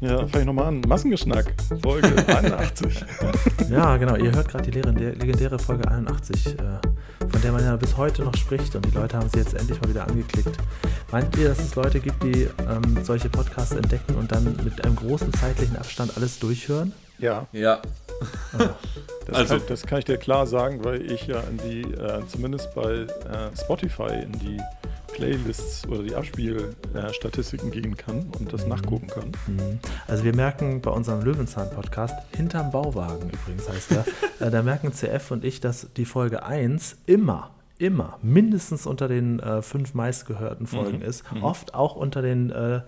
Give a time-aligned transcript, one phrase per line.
[0.00, 0.80] Ja, fange ich nochmal an.
[0.80, 1.52] Massengeschnack,
[1.82, 3.04] Folge 81.
[3.70, 4.16] Ja, genau.
[4.16, 8.34] Ihr hört gerade die legendäre Folge 81, äh, von der man ja bis heute noch
[8.34, 10.56] spricht und die Leute haben sie jetzt endlich mal wieder angeklickt.
[11.12, 14.96] Meint ihr, dass es Leute gibt, die ähm, solche Podcasts entdecken und dann mit einem
[14.96, 16.92] großen zeitlichen Abstand alles durchhören?
[17.18, 17.46] Ja.
[17.52, 17.82] Ja.
[19.26, 22.22] Das, Also- kann, das kann ich dir klar sagen, weil ich ja in die, äh,
[22.26, 23.06] zumindest bei äh,
[23.58, 24.58] Spotify, in die
[25.12, 29.32] Playlists oder die Abspielstatistiken gehen kann und das nachgucken kann.
[29.46, 29.78] Mhm.
[30.06, 34.04] Also wir merken bei unserem Löwenzahn-Podcast, hinterm Bauwagen übrigens heißt der,
[34.46, 39.40] äh, da merken CF und ich, dass die Folge 1 immer, immer mindestens unter den
[39.40, 41.04] äh, fünf meistgehörten Folgen Mhm.
[41.04, 41.24] ist.
[41.40, 42.80] Oft auch unter den äh,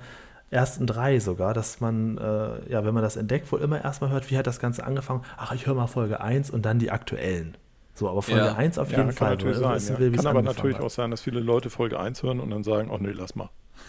[0.50, 4.30] ersten drei sogar, dass man, äh, ja, wenn man das entdeckt, wohl immer erstmal hört,
[4.30, 5.22] wie hat das Ganze angefangen?
[5.38, 7.56] Ach, ich höre mal Folge 1 und dann die aktuellen.
[7.94, 8.54] So, aber Folge Ja.
[8.54, 9.30] 1 auf Ja, jeden kann Fall.
[9.30, 9.76] natürlich weil man sein.
[9.82, 9.98] wissen Ja.
[10.00, 10.84] will, wie es Kann aber natürlich hat.
[10.84, 13.50] auch sein, dass viele Leute Folge 1 hören und dann sagen, oh nee, lass mal.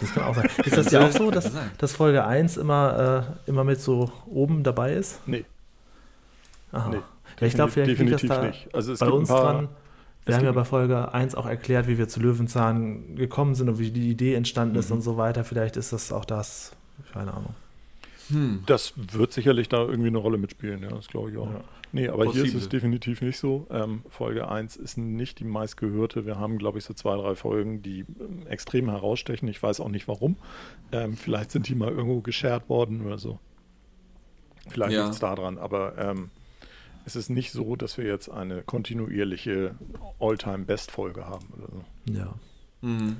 [0.00, 0.48] Das kann auch sein.
[0.64, 4.64] Ist das ja auch so, dass, dass Folge 1 immer, äh, immer mit so oben
[4.64, 5.20] dabei ist?
[5.26, 5.44] Nee,
[6.72, 6.88] Aha.
[6.90, 6.96] nee.
[7.40, 8.74] Ja, ich glaube, vielleicht liegt definitiv das da nicht.
[8.74, 9.68] Also es bei gibt uns ein paar, dran.
[10.24, 13.78] Wir haben ja bei Folge 1 auch erklärt, wie wir zu Löwenzahn gekommen sind und
[13.78, 14.96] wie die Idee entstanden ist Mhm.
[14.96, 15.44] und so weiter.
[15.44, 16.72] Vielleicht ist das auch das,
[17.12, 17.54] keine Ahnung.
[18.32, 18.62] Hm.
[18.66, 21.50] Das wird sicherlich da irgendwie eine Rolle mitspielen, ja, das glaube ich auch.
[21.50, 21.64] Ja.
[21.94, 22.60] Nee, aber hier ist Possible.
[22.60, 23.66] es definitiv nicht so.
[23.70, 26.24] Ähm, Folge 1 ist nicht die meistgehörte.
[26.24, 29.46] Wir haben, glaube ich, so zwei, drei Folgen, die ähm, extrem herausstechen.
[29.48, 30.36] Ich weiß auch nicht warum.
[30.90, 33.38] Ähm, vielleicht sind die mal irgendwo geshared worden oder so.
[34.68, 35.02] Vielleicht Ja.
[35.02, 36.30] liegt es daran, aber ähm,
[37.04, 39.74] es ist nicht so, dass wir jetzt eine kontinuierliche
[40.18, 41.84] All-Time-Best-Folge haben oder so.
[42.12, 42.34] Ja.
[42.80, 43.16] Mhm.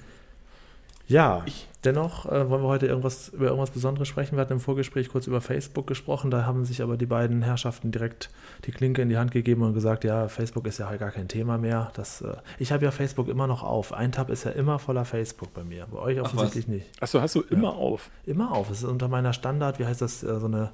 [1.06, 1.44] Ja,
[1.84, 4.36] dennoch äh, wollen wir heute irgendwas über irgendwas Besonderes sprechen.
[4.36, 7.90] Wir hatten im Vorgespräch kurz über Facebook gesprochen, da haben sich aber die beiden Herrschaften
[7.90, 8.30] direkt
[8.64, 11.58] die Klinke in die Hand gegeben und gesagt, ja, Facebook ist ja gar kein Thema
[11.58, 11.90] mehr.
[11.94, 13.92] Das, äh, ich habe ja Facebook immer noch auf.
[13.92, 15.86] Ein Tab ist ja immer voller Facebook bei mir.
[15.90, 16.86] Bei euch Ach, offensichtlich nicht.
[17.02, 18.10] Achso, hast du immer auf?
[18.24, 18.70] Immer auf.
[18.70, 20.70] Es ist unter meiner Standard, wie heißt das, äh, so eine,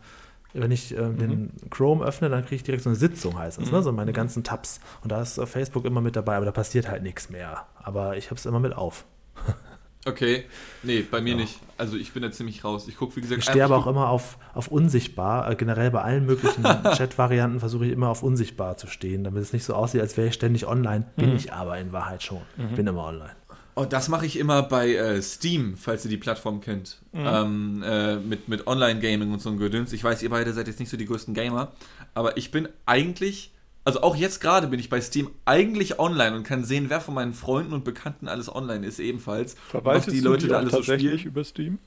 [0.52, 3.70] wenn ich äh, den Chrome öffne, dann kriege ich direkt so eine Sitzung, heißt das,
[3.70, 3.82] ne?
[3.82, 4.80] so meine ganzen Tabs.
[5.02, 7.66] Und da ist äh, Facebook immer mit dabei, aber da passiert halt nichts mehr.
[7.76, 9.04] Aber ich habe es immer mit auf.
[10.04, 10.44] Okay.
[10.82, 11.58] Nee, bei mir nicht.
[11.76, 12.86] Also ich bin da ziemlich raus.
[12.88, 15.50] Ich gucke, wie gesagt, Ich stehe aber auch immer auf, auf unsichtbar.
[15.50, 16.62] Äh, generell bei allen möglichen
[16.96, 20.28] Chat-Varianten versuche ich immer auf unsichtbar zu stehen, damit es nicht so aussieht, als wäre
[20.28, 21.06] ich ständig online.
[21.16, 22.40] Bin ich aber in Wahrheit schon.
[22.74, 23.32] Bin immer online.
[23.74, 26.98] Oh, das mache ich immer bei äh, Steam, falls ihr die Plattform kennt.
[27.14, 29.92] Ähm, äh, mit mit Online-Gaming und so ein Gedöns.
[29.92, 31.70] Ich weiß, ihr beide seid jetzt nicht so die größten Gamer,
[32.12, 33.52] aber ich bin eigentlich,
[33.88, 37.14] also auch jetzt gerade bin ich bei Steam eigentlich online und kann sehen, wer von
[37.14, 39.56] meinen Freunden und Bekannten alles online ist ebenfalls.
[39.66, 41.32] Verwaltest was die du Leute die da alles so tatsächlich spielen.
[41.32, 41.78] über Steam?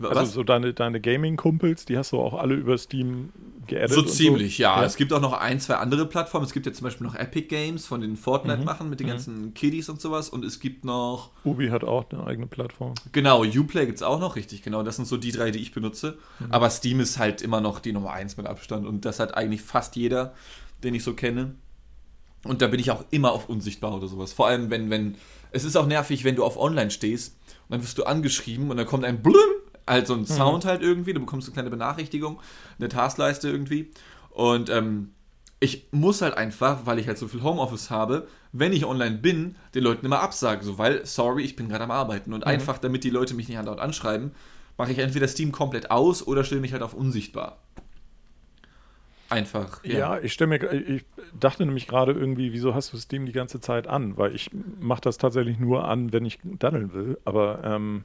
[0.00, 0.16] Was?
[0.16, 3.32] Also so deine, deine Gaming-Kumpels, die hast du auch alle über Steam
[3.66, 3.90] geaddet?
[3.90, 4.80] So ziemlich, ja.
[4.80, 4.86] Ja.
[4.86, 6.46] Es gibt auch noch ein, zwei andere Plattformen.
[6.46, 9.54] Es gibt ja zum Beispiel noch Epic Games von den Fortnite machen mit den ganzen
[9.54, 10.28] Kiddies und sowas.
[10.28, 12.94] Und es gibt noch, Ubi hat auch eine eigene Plattform.
[13.12, 14.82] genau, Uplay gibt es auch noch, richtig, genau.
[14.82, 16.16] Das sind so die drei, die ich benutze.
[16.48, 18.86] Aber Steam ist halt immer noch die Nummer eins mit Abstand.
[18.86, 20.32] Und das hat eigentlich fast jeder,
[20.82, 21.54] den ich so kenne.
[22.44, 24.32] Und da bin ich auch immer auf unsichtbar oder sowas.
[24.32, 25.16] Vor allem, wenn, wenn,
[25.50, 27.36] es ist auch nervig, wenn du auf Online stehst
[27.68, 29.34] und dann wirst du angeschrieben und dann kommt ein Blüm,
[29.86, 32.40] also ein Sound halt irgendwie, du bekommst eine kleine Benachrichtigung,
[32.78, 33.90] eine Taskleiste irgendwie.
[34.30, 35.12] Und ähm,
[35.60, 39.56] ich muss halt einfach, weil ich halt so viel Homeoffice habe, wenn ich online bin,
[39.74, 42.32] den Leuten immer absagen, so, weil, sorry, ich bin gerade am Arbeiten.
[42.32, 44.32] Und einfach, damit die Leute mich nicht andauernd anschreiben,
[44.76, 47.58] mache ich entweder Steam komplett aus oder stelle mich halt auf unsichtbar.
[49.30, 49.84] Einfach.
[49.84, 51.04] Ja, ich stelle mir, ich
[51.38, 54.16] dachte nämlich gerade irgendwie, wieso hast du Steam die ganze Zeit an?
[54.16, 54.50] Weil ich
[54.80, 57.18] mache das tatsächlich nur an, wenn ich daddeln will.
[57.26, 58.04] Aber ähm,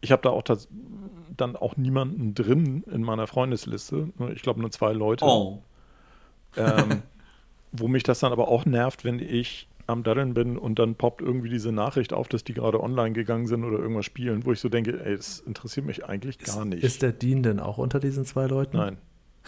[0.00, 0.68] ich habe da auch tats-
[1.36, 4.10] dann auch niemanden drin in meiner Freundesliste.
[4.34, 5.24] Ich glaube nur zwei Leute.
[5.24, 5.62] Oh.
[6.56, 7.02] Ähm,
[7.72, 11.20] wo mich das dann aber auch nervt, wenn ich am Daddeln bin und dann poppt
[11.20, 14.60] irgendwie diese Nachricht auf, dass die gerade online gegangen sind oder irgendwas spielen, wo ich
[14.60, 16.84] so denke, ey, das interessiert mich eigentlich gar nicht.
[16.84, 18.76] Ist der Dean denn auch unter diesen zwei Leuten?
[18.76, 18.98] Nein.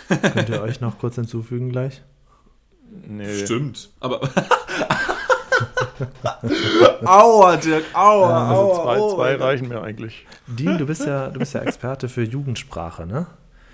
[0.09, 2.03] Könnt ihr euch noch kurz hinzufügen gleich?
[3.07, 3.45] Nee.
[3.45, 3.91] Stimmt.
[4.01, 4.21] Aber.
[7.05, 8.83] aua, Dirk, aua, Also aua.
[8.85, 10.27] zwei, oh zwei reichen mir eigentlich.
[10.47, 13.27] Dean, du bist ja, du bist ja Experte für Jugendsprache, ne?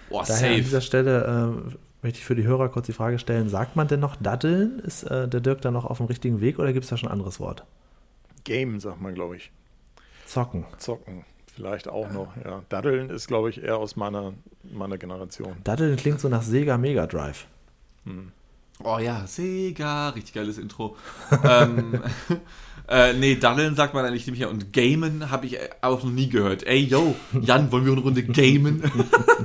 [0.09, 0.87] Boah, Daher an dieser safe.
[0.87, 4.17] Stelle äh, möchte ich für die Hörer kurz die Frage stellen: Sagt man denn noch
[4.17, 4.79] daddeln?
[4.81, 7.09] Ist äh, der Dirk da noch auf dem richtigen Weg oder gibt es da schon
[7.09, 7.65] ein anderes Wort?
[8.45, 9.51] Game, sagt man, glaube ich.
[10.27, 10.65] Zocken.
[10.79, 11.25] Zocken.
[11.63, 12.65] Vielleicht auch noch, ja.
[12.71, 14.33] Daddeln ist, glaube ich, eher aus meiner,
[14.65, 15.55] meiner Generation.
[15.63, 17.47] Daddeln klingt so nach Sega Mega Drive.
[18.83, 20.97] Oh ja, Sega, richtig geiles Intro.
[21.45, 22.03] ähm,
[22.89, 24.51] äh, nee, Daddeln sagt man eigentlich nicht mehr.
[24.51, 26.67] Und Gamen habe ich auch noch nie gehört.
[26.67, 28.83] Ey, yo, Jan, wollen wir eine Runde gamen?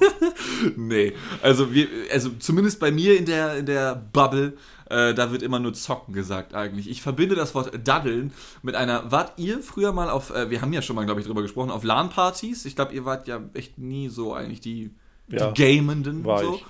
[0.76, 4.58] nee, also, wir, also zumindest bei mir in der, in der Bubble,
[4.90, 6.90] äh, da wird immer nur zocken gesagt eigentlich.
[6.90, 8.32] Ich verbinde das Wort Daddeln
[8.64, 11.28] mit einer, wart ihr früher mal auf, äh, wir haben ja schon mal, glaube ich,
[11.28, 12.66] drüber gesprochen, auf LAN-Partys?
[12.66, 14.92] Ich glaube, ihr wart ja echt nie so eigentlich die,
[15.30, 16.26] Ja, die Gamenden.
[16.26, 16.56] war so.
[16.56, 16.66] ich.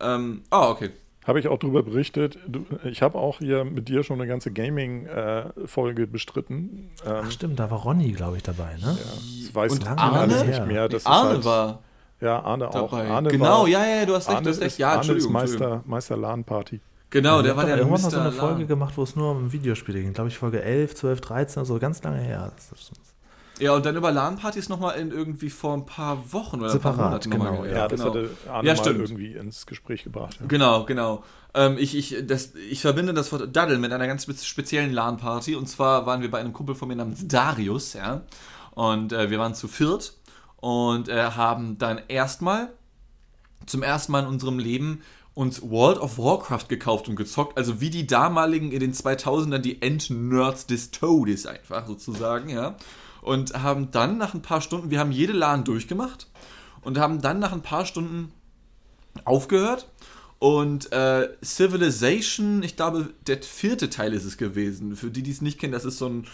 [0.00, 0.90] Ähm, ah, okay.
[1.28, 2.38] Habe ich auch drüber berichtet.
[2.48, 6.90] Du, ich habe auch hier mit dir schon eine ganze Gaming-Folge bestritten.
[7.06, 8.96] Ähm, Ach stimmt, da war Ronny, glaube ich, dabei, ne?
[8.98, 10.44] ja, das weiß Und ich Arne?
[10.44, 10.88] nicht mehr.
[10.88, 11.78] Das Arne halt, war
[12.20, 12.90] Ja, Arne auch.
[12.90, 13.08] dabei.
[13.08, 14.66] Arne genau, war, ja, ja, du hast recht, Arne du hast recht.
[14.72, 15.28] ist, Ja, Arne ist.
[15.28, 16.80] Meister, Meister LAN-Party.
[17.10, 18.10] Genau, Ja, der ich war der irgendwann Mr.
[18.10, 18.38] so eine Lan.
[18.38, 20.12] Folge gemacht, wo es nur um Videospiele ging.
[20.12, 22.52] Glaube ich, Folge 11, 12, 13, also ganz lange her.
[22.56, 22.92] Das ist-
[23.60, 26.92] Ja, und dann über LAN-Partys nochmal in irgendwie vor ein paar Wochen oder ein paar
[26.94, 27.50] Separat, Monaten nochmal.
[27.52, 28.10] genau, ge- Ja, das genau.
[28.14, 29.00] hatte Arne Ja, mal stimmt.
[29.00, 30.36] irgendwie ins Gespräch gebracht.
[30.40, 30.46] Ja.
[30.46, 31.24] Genau, genau.
[31.54, 35.54] Ähm, ich, ich, das, ich verbinde das Wort Daddeln mit einer ganz spe- speziellen LAN-Party.
[35.56, 38.22] Und zwar waren wir bei einem Kumpel von mir namens Darius, ja.
[38.72, 40.12] Und äh, wir waren zu viert
[40.56, 42.70] und äh, haben dann erstmal,
[43.66, 45.02] zum ersten Mal in unserem Leben,
[45.34, 47.56] uns World of Warcraft gekauft und gezockt.
[47.56, 52.76] Also wie die damaligen in den 2000ern die Endnerds des Todes einfach sozusagen, ja.
[53.28, 56.28] Und haben dann nach ein paar Stunden, wir haben jede LAN durchgemacht
[56.80, 58.32] und haben dann nach ein paar Stunden
[59.26, 59.86] aufgehört.
[60.38, 64.96] Und äh, Civilization, ich glaube, der vierte Teil ist es gewesen.
[64.96, 66.26] Für die, die es nicht kennen, das ist so ein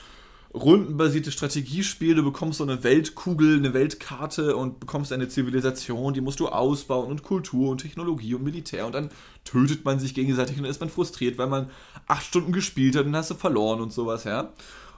[0.55, 2.15] rundenbasiertes Strategiespiel.
[2.15, 7.11] Du bekommst so eine Weltkugel, eine Weltkarte und bekommst eine Zivilisation, die musst du ausbauen
[7.11, 8.87] und Kultur und Technologie und Militär.
[8.87, 9.11] Und dann
[9.43, 11.71] tötet man sich gegenseitig und dann ist man frustriert, weil man
[12.07, 14.53] acht Stunden gespielt hat und dann hast du verloren und sowas, ja.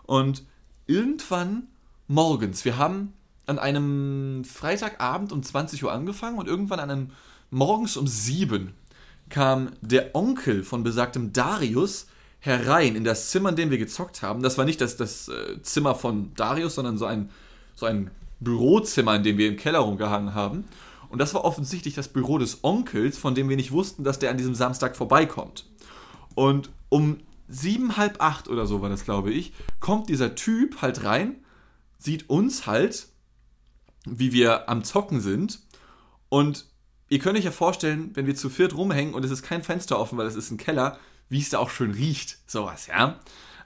[0.04, 0.44] Und
[0.86, 1.68] irgendwann
[2.08, 3.12] morgens, wir haben
[3.46, 7.10] an einem Freitagabend um 20 Uhr angefangen und irgendwann an einem
[7.50, 8.74] morgens um 7
[9.28, 12.06] kam der Onkel von besagtem Darius
[12.38, 14.42] herein in das Zimmer, in dem wir gezockt haben.
[14.42, 17.30] Das war nicht das, das äh, Zimmer von Darius, sondern so ein,
[17.74, 18.10] so ein
[18.40, 20.64] Bürozimmer, in dem wir im Keller rumgehangen haben.
[21.08, 24.30] Und das war offensichtlich das Büro des Onkels, von dem wir nicht wussten, dass der
[24.30, 25.66] an diesem Samstag vorbeikommt.
[26.34, 27.18] Und um
[27.48, 31.36] sieben, halb acht oder so war das, glaube ich, kommt dieser Typ halt rein,
[31.98, 33.08] sieht uns halt,
[34.06, 35.60] wie wir am Zocken sind.
[36.28, 36.66] Und
[37.08, 39.98] ihr könnt euch ja vorstellen, wenn wir zu viert rumhängen und es ist kein Fenster
[39.98, 40.98] offen, weil es ist ein Keller,
[41.28, 42.38] wie es da auch schön riecht.
[42.46, 43.20] Sowas, ja.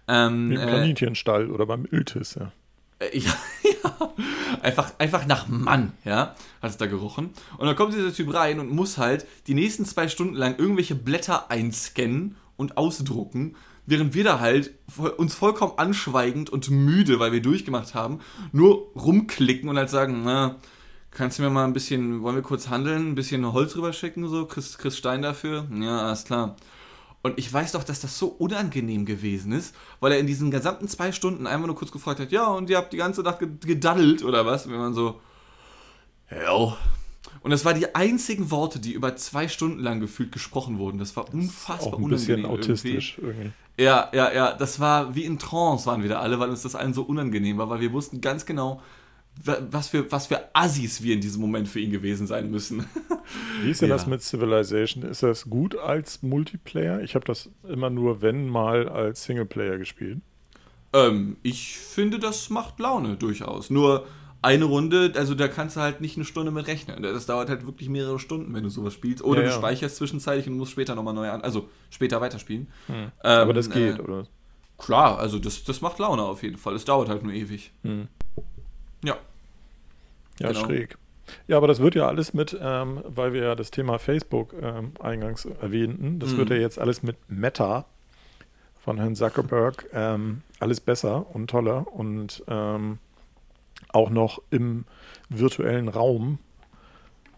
[0.09, 2.53] Ähm, im äh, Kaninchenstall oder beim Iltis, ja.
[2.99, 4.15] äh, Ja, ja.
[4.63, 7.31] Einfach, einfach nach Mann, ja, hat es da gerochen.
[7.57, 10.95] Und dann kommt dieser Typ rein und muss halt die nächsten zwei Stunden lang irgendwelche
[10.95, 13.57] Blätter einscannen und ausdrucken,
[13.91, 14.73] während wir da halt
[15.17, 18.21] uns vollkommen anschweigend und müde, weil wir durchgemacht haben,
[18.53, 20.57] nur rumklicken und halt sagen, na,
[21.11, 24.29] kannst du mir mal ein bisschen, wollen wir kurz handeln, ein bisschen Holz rüber schicken,
[24.29, 25.67] so, Chris, Chris Stein dafür?
[25.75, 26.57] Ja, alles klar.
[27.23, 30.89] Und ich weiß doch, dass das so unangenehm gewesen ist, weil er in diesen gesamten
[30.89, 33.49] zwei Stunden einfach nur kurz gefragt hat, ja, und ihr habt die ganze Nacht ge-
[33.61, 34.65] gedaddelt oder was?
[34.65, 35.21] Und wir waren so,
[36.31, 36.77] ja.
[37.43, 40.99] Und das waren die einzigen Worte, die über zwei Stunden lang gefühlt gesprochen wurden.
[40.99, 43.51] Das war unfassbar Auch ein bisschen unangenehm autistisch irgendwie.
[43.81, 46.75] Ja, ja, ja, das war wie in Trance waren wir da alle, weil uns das
[46.75, 48.83] allen so unangenehm war, weil wir wussten ganz genau,
[49.43, 52.85] wa- was für, was für Assis wir in diesem Moment für ihn gewesen sein müssen.
[53.63, 53.95] Wie ist denn Ja.
[53.97, 55.03] das mit Civilization?
[55.05, 57.01] Ist das gut als Multiplayer?
[57.01, 60.19] Ich habe das immer nur, wenn mal, als Singleplayer gespielt.
[60.93, 63.71] Ähm, ich finde, das macht Laune durchaus.
[63.71, 64.05] Nur
[64.43, 67.03] eine Runde, also da kannst du halt nicht eine Stunde mit rechnen.
[67.03, 69.23] Das dauert halt wirklich mehrere Stunden, wenn du sowas spielst.
[69.23, 69.59] Oder Ja, du ja.
[69.59, 72.69] speicherst zwischenzeitlich und musst später nochmal neu an, also später weiterspielen.
[72.89, 74.27] Ähm, Aber das geht, äh, oder?
[74.79, 76.75] Klar, also das, das macht Laune auf jeden Fall.
[76.75, 77.71] Es dauert halt nur ewig.
[77.83, 78.09] Hm.
[79.05, 79.17] Ja.
[80.39, 80.65] Ja, genau.
[80.65, 80.97] schräg.
[81.47, 84.93] Ja, aber das wird ja alles mit, ähm, weil wir ja das Thema Facebook ähm,
[85.01, 86.37] eingangs erwähnten, das Mhm.
[86.39, 87.85] wird ja jetzt alles mit Meta
[88.83, 92.99] von Herrn Zuckerberg ähm, alles besser und toller und ähm,
[93.93, 94.85] auch noch im
[95.29, 96.39] virtuellen Raum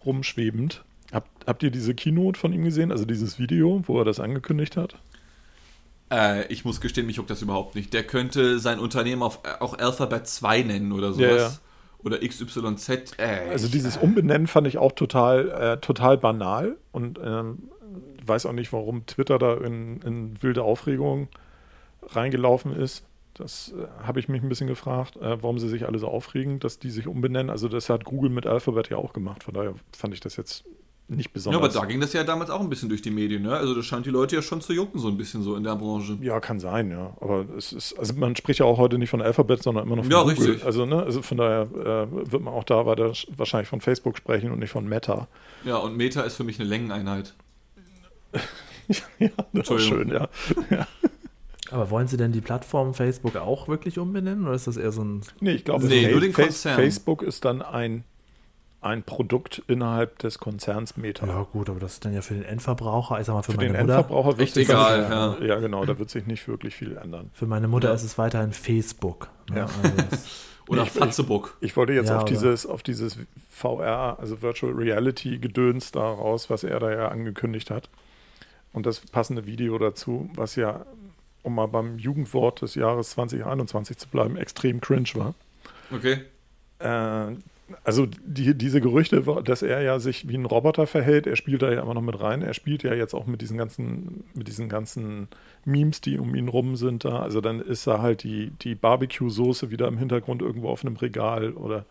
[0.04, 0.84] rumschwebend.
[1.12, 4.76] Habt, habt ihr diese Keynote von ihm gesehen, also dieses Video, wo er das angekündigt
[4.76, 4.96] hat?
[6.10, 7.92] Äh, ich muss gestehen, mich juckt das überhaupt nicht.
[7.92, 11.28] Der könnte sein Unternehmen auf, äh, auch Alphabet 2 nennen oder sowas.
[11.28, 11.52] Ja, ja.
[12.04, 13.18] Oder XYZ.
[13.18, 17.70] Äh, Also dieses Umbenennen fand ich auch total, äh, total banal und ähm,
[18.26, 21.28] weiß auch nicht, warum Twitter da in, in wilde Aufregung
[22.08, 23.04] reingelaufen ist.
[23.34, 26.60] Das äh, habe ich mich ein bisschen gefragt, äh, warum sie sich alle so aufregen,
[26.60, 27.50] dass die sich umbenennen.
[27.50, 29.42] Also das hat Google mit Alphabet ja auch gemacht.
[29.44, 30.64] Von daher fand ich das jetzt
[31.08, 31.62] nicht Ja, besonders.
[31.76, 33.54] aber da ging das ja damals auch ein bisschen durch die Medien, ne?
[33.56, 35.76] Also das scheint die Leute ja schon zu jucken, so ein bisschen so in der
[35.76, 36.16] Branche.
[36.22, 37.14] Ja, kann sein, ja.
[37.20, 40.04] Aber es ist, also man spricht ja auch heute nicht von Alphabet, sondern immer noch
[40.04, 40.36] von Ja, Google.
[40.36, 40.64] richtig.
[40.64, 44.52] Also, ne, also von daher äh, wird man auch da weiter wahrscheinlich von Facebook sprechen
[44.52, 45.26] und nicht von Meta.
[45.64, 47.34] Ja, und Meta ist für mich eine Längeneinheit.
[49.18, 50.28] ja, das ist schön, ja.
[50.70, 50.86] ja.
[51.72, 55.02] Aber wollen Sie denn die Plattform Facebook auch wirklich umbenennen oder ist das eher so
[55.02, 55.22] ein.
[55.40, 56.74] Nee, ich glaube, Nee, nur den Konzern.
[56.76, 58.04] Facebook ist dann ein,
[58.80, 61.26] ein Produkt innerhalb des Konzerns Meta.
[61.26, 63.56] Ja, gut, aber das ist dann ja für den Endverbraucher, ich sag mal, für, Für
[63.58, 63.96] meine den Mutter.
[63.98, 65.46] Endverbraucher wird sich egal, ja.
[65.46, 65.60] ja.
[65.60, 67.30] genau, da wird sich nicht wirklich viel ändern.
[67.32, 67.94] Für meine Mutter Ja.
[67.94, 69.28] ist es weiterhin Facebook.
[69.50, 69.58] ne?
[69.60, 69.64] Ja.
[69.82, 70.16] Also
[70.68, 71.56] Oder Ich- Fatzebook.
[71.60, 73.16] Ich wollte jetzt Ja, auf dieses, auf dieses
[73.50, 77.88] VR, also Virtual Reality Gedöns da raus, was er da ja angekündigt hat.
[78.72, 80.86] Und das passende Video dazu, was ja,
[81.42, 85.34] um mal beim Jugendwort des Jahres 2021 zu bleiben, extrem cringe war.
[85.90, 86.20] Okay.
[86.78, 87.36] Äh,
[87.84, 91.72] also die, diese Gerüchte, dass er ja sich wie ein Roboter verhält, er spielt da
[91.72, 92.42] ja immer noch mit rein.
[92.42, 95.28] Er spielt ja jetzt auch mit diesen ganzen, mit diesen ganzen
[95.64, 97.20] Memes, die um ihn rum sind da.
[97.20, 101.52] Also dann ist da halt die, die Barbecue-Soße wieder im Hintergrund irgendwo auf einem Regal
[101.52, 101.86] oder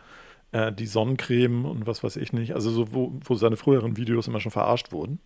[0.51, 2.53] äh, die Sonnencreme und was weiß ich nicht.
[2.53, 5.20] Also so, wo, wo seine früheren Videos immer schon verarscht wurden.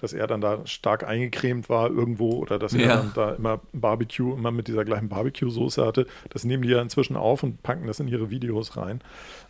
[0.00, 2.96] Dass er dann da stark eingecremt war irgendwo oder dass er Ja.
[2.96, 6.06] dann da immer Barbecue, immer mit dieser gleichen Barbecue-Soße hatte.
[6.30, 9.02] Das nehmen die ja inzwischen auf und packen das in ihre Videos rein.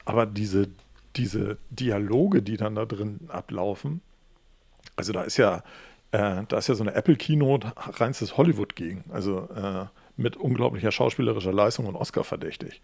[0.05, 0.69] Aber diese,
[1.15, 4.01] diese Dialoge, die dann da drin ablaufen,
[4.97, 5.63] also da ist ja,
[6.11, 9.05] äh, da ist ja so eine Apple Keynote reinstes Hollywood gegen.
[9.11, 12.83] Also äh, mit unglaublicher schauspielerischer Leistung und Oscar verdächtig.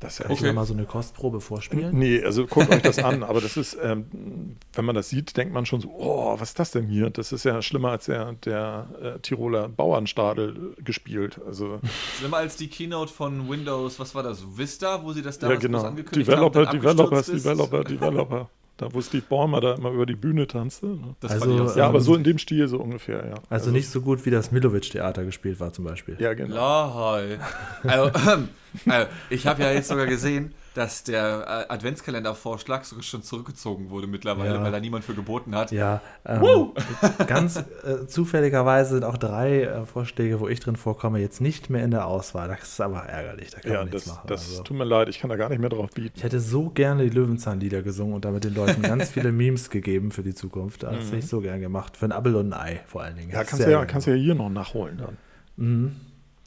[0.00, 0.52] Das ist ja Okay.
[0.52, 1.96] mal so eine Kostprobe vorspielen?
[1.96, 5.52] Nee, also guckt euch das an, aber das ist, ähm, wenn man das sieht, denkt
[5.52, 7.10] man schon so, oh, was ist das denn hier?
[7.10, 11.38] Das ist ja schlimmer als der, der äh, Tiroler Bauernstadel äh, gespielt.
[11.46, 11.80] Also
[12.18, 14.42] Schlimmer als die Keynote von Windows, was war das?
[14.56, 15.78] Vista, wo sie das ja, damals genau.
[15.78, 16.80] groß angekündigt Developer, haben.
[16.80, 17.44] Developers, ist.
[17.44, 18.48] Developer, Developer.
[18.78, 20.86] Da, wo Steve Ballmer da immer über die Bühne tanzte.
[20.86, 21.14] Ne?
[21.20, 23.34] Das Also, fand ich auch Ja, Ähm, aber so in dem Stil so ungefähr, ja.
[23.50, 26.16] Also, nicht so gut, wie das Milovic-Theater gespielt war, zum Beispiel.
[26.18, 26.54] Ja, genau.
[26.54, 27.38] Lol.
[27.82, 28.10] Also,
[28.86, 34.06] also, ich habe ja jetzt sogar gesehen, dass der äh, Adventskalendervorschlag sogar schon zurückgezogen wurde
[34.06, 34.62] mittlerweile, Ja.
[34.62, 35.72] weil da niemand für geboten hat.
[35.72, 36.42] Ja, ähm,
[37.26, 41.82] ganz äh, zufälligerweise sind auch drei äh, Vorschläge, wo ich drin vorkomme, jetzt nicht mehr
[41.84, 42.46] in der Auswahl.
[42.48, 44.26] Das ist aber ärgerlich, da kann Ja, man nichts das, machen.
[44.28, 44.62] das also.
[44.62, 46.12] tut mir leid, ich kann da gar nicht mehr drauf bieten.
[46.16, 50.12] Ich hätte so gerne die Löwenzahnlieder gesungen und damit den Leuten ganz viele Memes gegeben
[50.12, 50.84] für die Zukunft.
[50.84, 51.96] Das hätte ich so gern gemacht.
[51.96, 53.30] Für ein Apfel und ein Ei vor allen Dingen.
[53.30, 55.16] Ja, kannst du ja, kannst ja hier noch nachholen dann.
[55.56, 55.96] Mhm.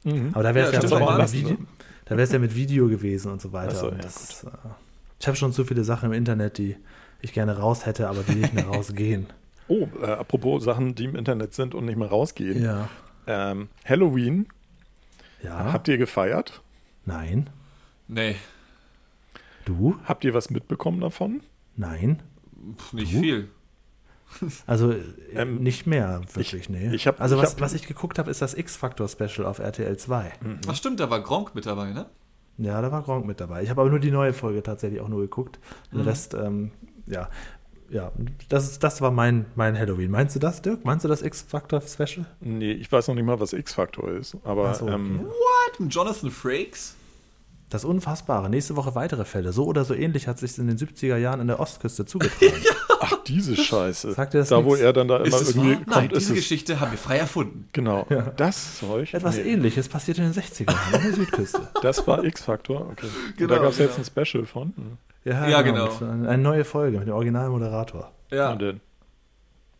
[0.04, 0.30] Mhm.
[0.32, 1.58] Aber da wäre es Ja, ja, aber mit anders, Video, ne?
[2.04, 3.74] Da wäre es ja mit Video gewesen und so weiter.
[3.74, 4.48] So, und ja, das, äh,
[5.20, 6.76] ich habe schon zu viele Sachen im Internet, die
[7.20, 9.26] ich gerne raus hätte, aber die nicht mehr rausgehen.
[9.66, 12.62] Oh, äh, apropos Sachen, die im Internet sind und nicht mehr rausgehen.
[12.62, 12.90] Ja.
[13.26, 14.46] Ähm, Halloween,
[15.42, 15.72] Ja.
[15.72, 16.60] habt ihr gefeiert?
[17.06, 17.48] Nein.
[18.06, 18.36] Nee,
[19.64, 19.96] Du?
[20.04, 21.40] Habt ihr was mitbekommen davon?
[21.76, 22.22] Nein.
[22.76, 23.20] pf, nicht Du?
[23.20, 23.48] viel.
[24.66, 25.00] Also äh,
[25.34, 26.94] Ähm, nicht mehr, wirklich, nee.
[26.94, 29.96] ich hab- also ich was, hab- was ich geguckt habe, ist das X-Factor-Special auf RTL
[29.96, 30.32] 2.
[30.68, 32.06] Ach stimmt, da war Gronk mit dabei, ne?
[32.58, 33.62] Ja, da war Gronk mit dabei.
[33.62, 35.58] Ich habe aber nur die neue Folge tatsächlich auch nur geguckt.
[35.92, 36.04] Den Mhm.
[36.08, 36.70] Rest, ähm,
[37.06, 37.28] ja.
[37.90, 38.12] Ja,
[38.48, 40.10] das, ist, das war mein, mein Halloween.
[40.10, 40.84] Meinst du das, Dirk?
[40.84, 42.24] Meinst du das X-Factor-Special?
[42.40, 44.36] Nee, ich weiß noch nicht mal, was X-Faktor ist.
[44.42, 44.94] Aber so, okay.
[44.94, 45.80] ähm, What?
[45.80, 46.94] Mit Jonathan Frakes?
[47.74, 48.48] Das Unfassbare.
[48.48, 49.52] Nächste Woche weitere Fälle.
[49.52, 52.52] So oder so ähnlich hat sich in den 70er Jahren in der Ostküste zugetragen.
[53.00, 54.12] ach, diese Scheiße.
[54.12, 54.80] Sagt dir das da, wo nix?
[54.80, 55.70] er dann da immer Ist es irgendwie?
[55.72, 56.38] Nein, kommt, ist diese es.
[56.38, 57.68] Geschichte haben wir frei erfunden.
[57.72, 59.12] Genau, das Zeug.
[59.12, 61.68] Etwas nee, ähnliches passiert in den 60ern an der Südküste.
[61.82, 63.06] Das war X-Faktor, okay.
[63.26, 64.06] Und Genau, da gab es jetzt genau.
[64.06, 64.72] ein Special von.
[64.76, 64.98] Hm.
[65.24, 65.86] Ja, genau.
[65.86, 68.12] mit- Eine, eine neue Folge mit dem Originalmoderator.
[68.30, 68.52] Ja.
[68.52, 68.80] Und dann-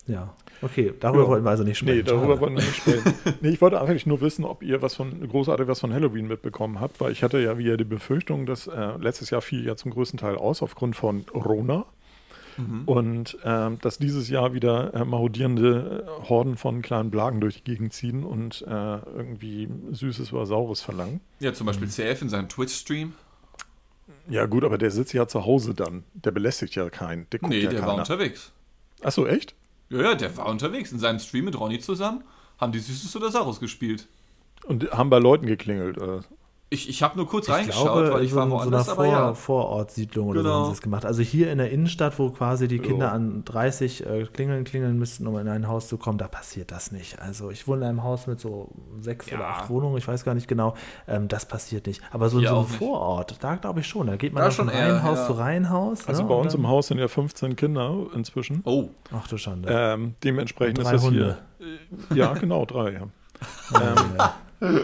[0.05, 0.33] Ja.
[0.65, 1.27] Okay, darüber Ja.
[1.29, 1.97] wollten wir also nicht sprechen.
[1.97, 3.13] Nee, darüber wollen wir nicht sprechen.
[3.41, 6.79] nee, ich wollte eigentlich nur wissen, ob ihr was von großartig was von Halloween mitbekommen
[6.79, 9.91] habt, weil ich hatte ja wieder die Befürchtung, dass äh, letztes Jahr fiel ja zum
[9.91, 11.85] größten Teil aus aufgrund von Rona.
[12.57, 12.83] Mhm.
[12.85, 17.63] Und ähm, dass dieses Jahr wieder äh, marodierende äh, Horden von kleinen Blagen durch die
[17.65, 21.19] Gegend ziehen und äh, irgendwie Süßes oder Saures verlangen.
[21.41, 23.11] Ja, zum Beispiel CF in seinem Twitch-Stream.
[24.29, 26.03] Ja, gut, aber der sitzt ja zu Hause dann.
[26.13, 27.27] Der belästigt ja keinen.
[27.31, 27.99] Der guckt Nee, ja der war keiner.
[27.99, 28.51] unterwegs.
[29.03, 29.53] Achso, echt?
[29.89, 30.91] Ja, ja, der war unterwegs.
[30.91, 32.23] In seinem Stream mit Ronny zusammen
[32.57, 34.07] haben die Süßes oder Saurus gespielt.
[34.65, 35.97] Und haben bei Leuten geklingelt.
[35.97, 36.19] Äh.
[36.71, 38.61] Ich, ich habe nur kurz Ich reingeschaut, glaube, weil ich so, war in so einer
[38.63, 39.33] woanders, aber Vor ja.
[39.35, 40.55] Vorortsiedlung oder so Genau.
[40.61, 41.05] haben sie es gemacht.
[41.05, 43.11] Also hier in der Innenstadt, wo quasi die Kinder Ja.
[43.11, 46.91] an 30 äh, klingeln, klingeln müssten, um in ein Haus zu kommen, da passiert das
[46.91, 47.19] nicht.
[47.19, 48.69] Also ich wohne in einem Haus mit so
[48.99, 49.37] sechs Ja.
[49.37, 50.73] oder acht Wohnungen, ich weiß gar nicht genau.
[51.07, 52.01] Ähm, das passiert nicht.
[52.11, 52.75] Aber so in Hier so nicht.
[52.75, 54.07] Vorort, da glaube ich schon.
[54.07, 55.27] Da geht man Da dann von Reihenhaus ja.
[55.27, 56.07] zu Reihenhaus.
[56.07, 58.61] Also ne, bei uns dann- im Haus sind ja 15 Kinder inzwischen.
[58.65, 59.69] Oh, Ach du Schande.
[59.71, 61.37] Ähm, dementsprechend ist drei das Hunde.
[62.09, 62.17] hier.
[62.17, 62.91] Ja, genau, drei.
[62.93, 63.01] Ja.
[63.81, 64.79] ähm, ja.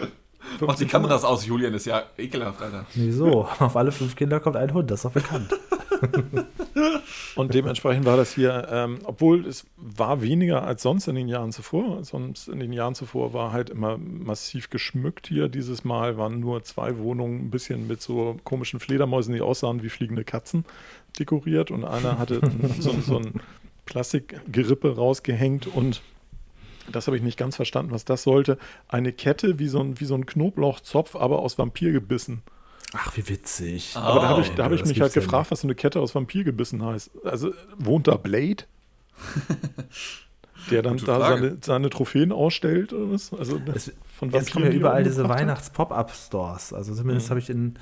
[0.60, 2.86] Mach die Kameras aus, Julian, ist ja ekelhaft, Alter.
[2.94, 3.46] Wieso?
[3.58, 5.50] Auf alle fünf Kinder kommt ein Hund, das ist doch bekannt.
[7.34, 11.52] Und dementsprechend war das hier, ähm, obwohl es war weniger als sonst in den Jahren
[11.52, 12.04] zuvor.
[12.04, 15.48] Sonst in den Jahren zuvor war halt immer massiv geschmückt hier.
[15.48, 19.88] Dieses Mal waren nur zwei Wohnungen ein bisschen mit so komischen Fledermäusen, die aussahen wie
[19.88, 20.64] fliegende Katzen,
[21.18, 21.70] dekoriert.
[21.70, 22.40] Und einer hatte
[22.78, 23.40] so, so ein
[23.86, 26.02] Plastikgerippe rausgehängt und
[26.90, 28.58] das habe ich nicht ganz verstanden, was das sollte.
[28.88, 32.42] Eine Kette wie so ein, wie so ein Knoblauchzopf, aber aus Vampirgebissen.
[32.94, 33.96] Ach, wie witzig.
[33.96, 35.74] Aber da habe ich, da hab Oh, ich das mich halt gefragt, was so eine
[35.74, 37.10] Kette aus Vampirgebissen heißt.
[37.24, 38.64] Also wohnt da Blade?
[40.70, 43.32] Der dann Gute da seine, seine Trophäen ausstellt oder was?
[43.32, 45.28] Also Es, von jetzt kommen ja die er überall diese?
[45.28, 46.72] Weihnachts-Pop-Up-Stores.
[46.72, 47.30] Also zumindest Mhm.
[47.30, 47.74] habe ich in,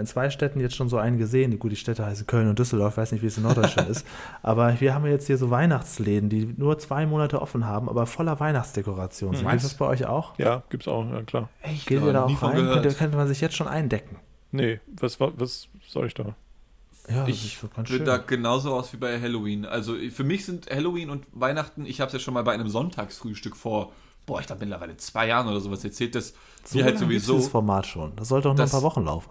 [0.00, 1.58] in zwei Städten jetzt schon so einen gesehen.
[1.58, 4.06] Gut, die Städte heißen Köln und Düsseldorf, weiß nicht, wie es in Norddeutschland ist.
[4.42, 8.38] Aber wir haben jetzt hier so Weihnachtsläden, die nur zwei Monate offen haben, aber voller
[8.40, 9.46] Weihnachtsdekoration sind.
[9.48, 9.54] Mhm.
[9.54, 10.38] Ist das bei euch auch?
[10.38, 11.48] Ja, gibt's auch, ja klar.
[11.62, 11.86] Echt?
[11.86, 12.56] Geht ihr da auch rein?
[12.66, 14.16] Könnte, könnte man sich jetzt schon eindecken.
[14.52, 16.34] Nee, was, was soll ich da?
[17.08, 19.64] Ja, das Ich so bin da genauso aus wie bei Halloween.
[19.64, 22.68] Also für mich sind Halloween und Weihnachten, ich habe es ja schon mal bei einem
[22.68, 23.92] Sonntagsfrühstück vor,
[24.26, 26.34] boah, ich glaube mittlerweile zwei Jahren oder sowas erzählt, dass
[26.64, 27.34] so wir halt sowieso.
[27.36, 28.12] dieses Format schon.
[28.16, 29.30] Das sollte auch nur ein Das- paar Wochen laufen.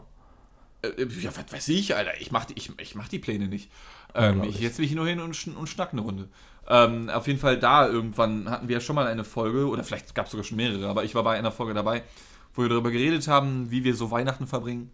[0.81, 2.19] Äh, ja, was weiß ich, Alter.
[2.19, 3.71] Ich mach die, ich, ich mach die Pläne nicht.
[4.15, 4.59] Ähm, ich, ich.
[4.61, 6.29] jetzt will ich nur hin und, schn und schnack eine Runde.
[6.67, 10.13] Ähm, auf jeden Fall da irgendwann hatten wir ja schon mal eine Folge, oder vielleicht
[10.13, 12.03] gab es sogar schon mehrere, aber ich war bei einer Folge dabei,
[12.53, 14.91] wo wir darüber geredet haben, wie wir so Weihnachten verbringen.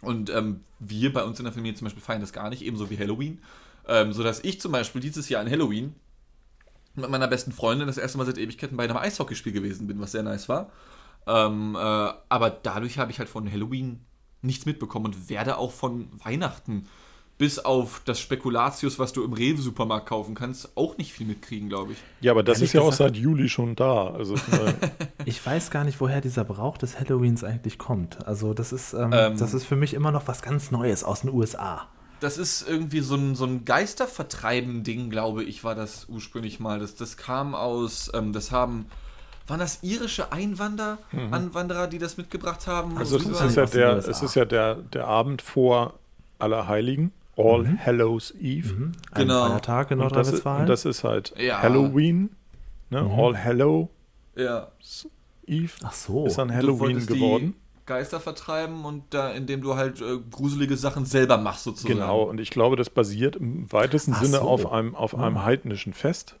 [0.00, 2.90] Und ähm, wir bei uns in der Familie zum Beispiel feiern das gar nicht, ebenso
[2.90, 3.40] wie Halloween.
[3.86, 5.94] Ähm, sodass ich zum Beispiel dieses Jahr an Halloween
[6.94, 10.12] mit meiner besten Freundin das erste Mal seit Ewigkeiten bei einem Eishockeyspiel gewesen bin, was
[10.12, 10.70] sehr nice war.
[11.26, 14.04] Ähm, äh, aber dadurch habe ich halt von Halloween
[14.42, 16.86] nichts mitbekommen und werde auch von Weihnachten
[17.38, 21.92] bis auf das Spekulatius, was du im Rewe-Supermarkt kaufen kannst, auch nicht viel mitkriegen, glaube
[21.92, 21.98] ich.
[22.20, 24.08] Ja, aber das Ehrlich ist ja auch seit Juli schon da.
[24.08, 24.36] Also
[25.24, 28.24] Ich weiß gar nicht, woher dieser Brauch des Halloweens eigentlich kommt.
[28.26, 29.38] Also das ist, ähm, Ähm.
[29.38, 31.88] das ist für mich immer noch was ganz Neues aus den USA.
[32.20, 36.78] Das ist irgendwie so ein, so ein Geistervertreiben-Ding, glaube ich, war das ursprünglich mal.
[36.78, 38.86] Das, das kam aus, ähm, das haben,
[39.46, 40.98] waren das irische Einwander,
[41.30, 42.96] Anwanderer, die das mitgebracht haben?
[42.98, 45.94] also es ist, ja der, es ist ja der, der Abend vor
[46.38, 48.74] Allerheiligen, All Hallows Eve.
[48.74, 48.92] Mhm.
[49.14, 49.42] Genau.
[49.44, 50.60] Ein Feiertag in Und das, ist, Nordrhein-Westfalen.
[50.62, 51.62] und das ist halt Ja.
[51.62, 52.30] Halloween,
[52.90, 53.02] ne?
[53.02, 53.10] Mhm.
[53.20, 53.88] All Hallow
[54.36, 54.68] ja.
[55.46, 56.26] Eve Ach so.
[56.26, 57.54] ist dann Du Halloween wolltest geworden.
[57.54, 61.94] Die Geister vertreiben und da, indem du halt äh, gruselige Sachen selber machst, sozusagen.
[61.94, 64.42] Genau, und ich glaube, das basiert im weitesten Ach Sinne so.
[64.42, 65.44] auf einem, auf einem Ah.
[65.44, 66.36] heidnischen Fest.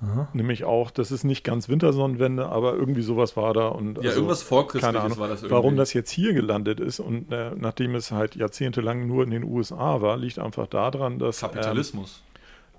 [0.00, 0.28] Aha.
[0.32, 3.66] Nämlich auch, das ist nicht ganz Wintersonnenwende, aber irgendwie sowas war da.
[3.68, 5.54] Und Ja, also, irgendwas vorchristliches keine Ahnung, war das irgendwie.
[5.54, 9.42] Warum das jetzt hier gelandet ist und äh, nachdem es halt jahrzehntelang nur in den
[9.42, 12.22] USA war, liegt einfach daran, dass ähm, Kapitalismus.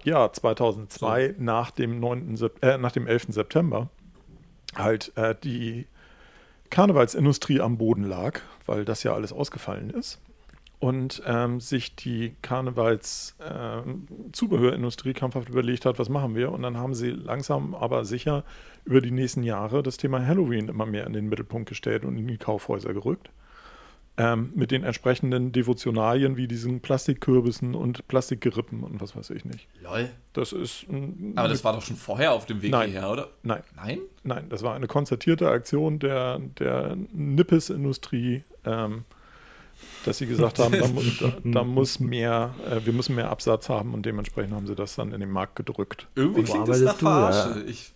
[0.03, 2.37] ja 2002 nach dem 9.
[2.37, 3.27] Sep äh, nach dem 11.
[3.29, 3.89] September
[4.75, 5.87] halt äh, die
[6.69, 10.21] Karnevalsindustrie am Boden lag, weil das ja alles ausgefallen ist
[10.79, 16.51] und ähm, sich die Karnevals-Zubehörindustrie krampfhaft überlegt hat, was machen wir?
[16.51, 18.43] Und dann haben sie langsam, aber sicher
[18.85, 22.27] über die nächsten Jahre das Thema Halloween immer mehr in den Mittelpunkt gestellt und in
[22.27, 23.29] die Kaufhäuser gerückt.
[24.17, 29.65] Ähm, mit den entsprechenden Devotionalien wie diesen Plastikkürbissen und Plastikgerippen und was weiß ich nicht.
[29.81, 30.09] Lol.
[30.33, 30.85] Das ist.
[30.89, 32.91] ein- Aber das war doch schon vorher auf dem Weg Nein.
[32.91, 33.29] hierher, oder?
[33.43, 33.99] Nein, Nein?
[34.23, 39.05] nein, das war eine konzertierte Aktion der, der Nippes-Industrie, ähm,
[40.05, 43.69] dass sie gesagt haben, da, mu da, da muss mehr, äh, wir müssen mehr Absatz
[43.69, 46.07] haben und dementsprechend haben sie das dann in den Markt gedrückt.
[46.15, 47.31] Irgendwie Wo klingt das nach arbeitest du, ja?
[47.31, 47.63] Verarsche.
[47.69, 47.93] Ich,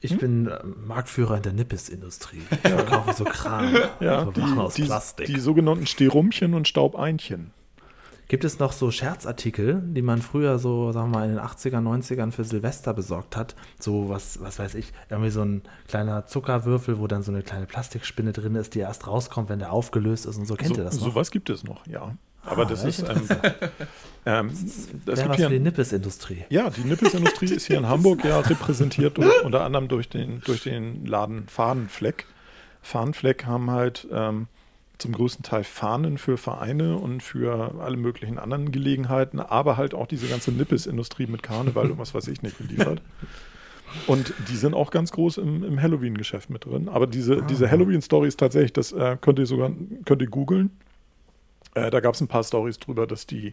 [0.00, 2.42] Ich bin äh, Marktführer in der Nippes-Industrie.
[2.50, 3.76] Ich verkaufe so Kram.
[4.00, 5.26] Ja, so Sachen aus die, die, Plastik.
[5.26, 7.52] die sogenannten Sterumchen und Staubeinchen.
[8.32, 11.82] Gibt es noch so Scherzartikel, die man früher so, sagen wir mal, in den 80er,
[11.82, 13.54] 90ern für Silvester besorgt hat?
[13.78, 17.66] So was, was weiß ich, irgendwie so ein kleiner Zuckerwürfel, wo dann so eine kleine
[17.66, 20.54] Plastikspinne drin ist, die erst rauskommt, wenn der aufgelöst ist und so.
[20.54, 21.08] Kennt so, ihr das noch?
[21.08, 22.16] Sowas gibt es noch, ja.
[22.42, 23.00] Aber Ah, das ist.
[23.00, 23.08] Ähm,
[24.24, 24.50] ähm,
[25.04, 26.44] das Wäre gibt was für die Nippes-Industrie.
[26.48, 31.04] Ja, die Nippes-Industrie ist hier in Hamburg ja repräsentiert unter anderem durch den, durch den
[31.04, 32.24] Laden Fahnenfleck.
[32.80, 34.46] Fahnenfleck haben halt ähm,
[34.98, 40.06] zum größten Teil Fahnen für Vereine und für alle möglichen anderen Gelegenheiten, aber halt auch
[40.06, 43.02] diese ganze Nippes-Industrie mit Karneval und was weiß ich nicht geliefert.
[44.06, 46.88] Und die sind auch ganz groß im, im Halloween-Geschäft mit drin.
[46.88, 49.70] Aber diese, diese Halloween-Story ist tatsächlich, das äh, könnt ihr sogar
[50.06, 50.70] könnt ihr googeln.
[51.74, 53.52] Äh, da gab es ein paar Stories drüber, dass die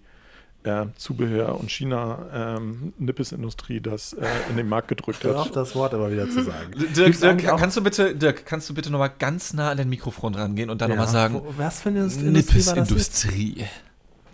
[0.64, 5.56] äh, Zubehör- und China-Nippes-Industrie das äh, in den Markt gedrückt hat.
[5.56, 6.72] das Wort aber wieder zu sagen.
[6.96, 9.90] Dirk, Dirk, auch- kannst du bitte, Dirk, kannst du bitte nochmal ganz nah an dein
[9.90, 12.08] Mikrofon rangehen und dann Ja, nochmal sagen, wo- Was für eine?
[12.08, 13.66] Nippes-Industrie.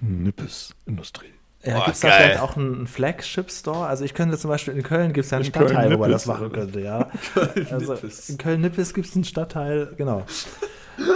[0.01, 1.27] Nippes-Industrie.
[1.63, 3.87] Ja, Boah, gibt es da vielleicht auch einen Flagship-Store?
[3.87, 5.97] Also ich könnte zum Beispiel in Köln gibt es ja einen In Köln Stadtteil, wo
[5.97, 6.23] man Nippes.
[6.25, 7.09] das machen könnte, ja.
[7.71, 8.29] Also Nippes.
[8.29, 10.25] in Köln-Nippes gibt es einen Stadtteil, genau.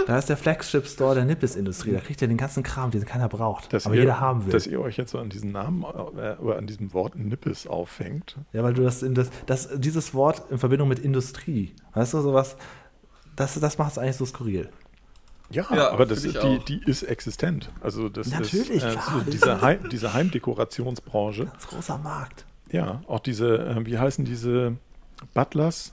[0.06, 1.92] Da ist der Flagship-Store der Nippes-Industrie.
[1.92, 4.52] Da kriegt ihr den ganzen Kram, den keiner braucht, Dass aber ihr, jeder haben will.
[4.52, 8.36] Dass ihr euch jetzt so an diesen Namen äh, oder an diesem Wort Nippes aufhängt.
[8.52, 12.20] Ja, weil du das, in das, das dieses Wort in Verbindung mit Industrie, weißt du,
[12.20, 12.56] sowas,
[13.36, 14.68] das, das macht es eigentlich so skurril.
[15.50, 16.64] Ja, Ja, aber das, die, auch.
[16.64, 17.70] die ist existent.
[17.80, 19.04] Also das Natürlich, ist äh, klar.
[19.24, 21.46] so diese, Heim, diese Heimdekorationsbranche.
[21.46, 22.44] Ganz großer Markt.
[22.70, 24.76] Ja, auch diese, äh, wie heißen diese
[25.34, 25.92] Butlers?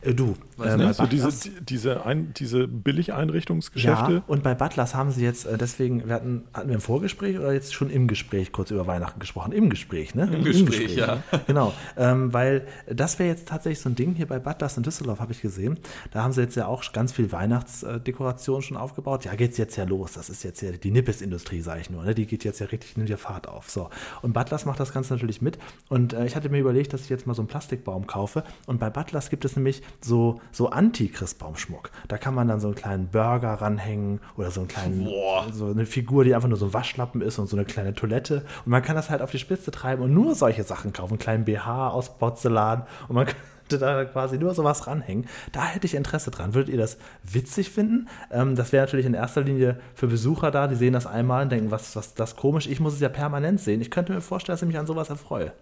[0.00, 0.94] Äh, du, äh, ne?
[0.94, 4.12] so diese, diese, ein, diese Billigeinrichtungsgeschäfte.
[4.12, 7.38] Ja, und bei Butlers haben sie jetzt, äh, deswegen, wir hatten, hatten wir im Vorgespräch
[7.38, 9.52] oder jetzt schon im Gespräch kurz über Weihnachten gesprochen?
[9.52, 10.24] Im Gespräch, ne?
[10.24, 11.22] Im, Im Gespräch, Gespräch, ja.
[11.46, 15.20] Genau, ähm, weil das wäre jetzt tatsächlich so ein Ding hier bei Butlers in Düsseldorf,
[15.20, 15.78] habe ich gesehen.
[16.12, 19.24] Da haben sie jetzt ja auch ganz viel Weihnachtsdekoration schon aufgebaut.
[19.24, 20.12] Ja, geht es jetzt ja los.
[20.12, 22.04] Das ist jetzt ja die Nippes-Industrie, sage ich nur.
[22.04, 22.14] Ne?
[22.14, 23.70] Die geht jetzt ja richtig, nimmt ja Fahrt auf.
[23.70, 23.90] So.
[24.22, 25.58] Und Butlers macht das Ganze natürlich mit.
[25.88, 28.44] Und äh, ich hatte mir überlegt, dass ich jetzt mal so einen Plastikbaum kaufe.
[28.66, 31.90] Und bei Butlers gibt es nämlich so, so Anti-Christbaumschmuck.
[32.08, 35.46] Da kann man dann so einen kleinen Burger ranhängen oder so einen kleinen, Boah.
[35.52, 38.44] so eine Figur, die einfach nur so ein Waschlappen ist und so eine kleine Toilette.
[38.64, 41.12] Und man kann das halt auf die Spitze treiben und nur solche Sachen kaufen.
[41.12, 43.26] Einen kleinen BH aus Porzellan und man
[43.68, 45.26] könnte da quasi nur sowas ranhängen.
[45.52, 46.54] Da hätte ich Interesse dran.
[46.54, 48.08] Würdet ihr das witzig finden?
[48.30, 51.52] Ähm, das wäre natürlich in erster Linie für Besucher da, die sehen das einmal und
[51.52, 52.66] denken, was, was das komisch.
[52.66, 53.80] Ich muss es ja permanent sehen.
[53.80, 55.52] Ich könnte mir vorstellen, dass ich mich an sowas erfreue.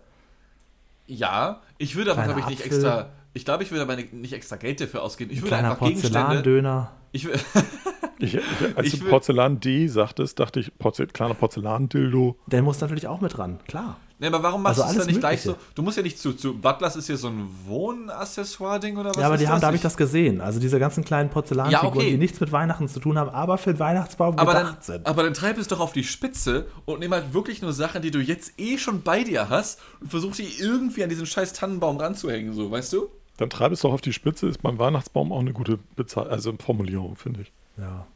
[1.07, 4.57] Ja, ich würde aber, glaube ich, nicht extra ich glaube, ich würde aber nicht extra
[4.57, 5.33] Geld dafür ausgeben.
[5.33, 6.93] Ich würde einfach Porzellandöner.
[7.11, 7.29] Ich,
[8.19, 8.39] ich,
[8.77, 12.37] als ich du Porzellan D sagtest, dachte ich, Porzel kleiner Porzellandildo.
[12.47, 13.99] Der muss natürlich auch mit ran, klar.
[14.21, 15.43] Nee, aber warum machst also du es dann nicht Mögliche.
[15.43, 15.57] gleich so?
[15.75, 19.17] Du musst ja nicht zu, zu Butlers ist ja so ein Wohnaccessoire-Ding oder was?
[19.17, 20.41] Ja, aber die haben, da habe ich das gesehen.
[20.41, 22.11] Also diese ganzen kleinen Porzellanfiguren, ja, okay.
[22.11, 25.07] die nichts mit Weihnachten zu tun haben, aber für den Weihnachtsbaum aber gedacht dann, sind.
[25.07, 28.13] Aber dann treib es doch auf die Spitze und nimm halt wirklich nur Sachen, die
[28.13, 31.97] du jetzt eh schon bei dir hast und versuch sie irgendwie an diesen scheiß Tannenbaum
[31.97, 33.11] ranzuhängen, so, weißt du?
[33.37, 36.55] Dann treib es doch auf die Spitze, ist beim Weihnachtsbaum auch eine gute Bezahl also
[36.59, 37.53] Formulierung, finde ich.
[37.77, 38.07] Ja.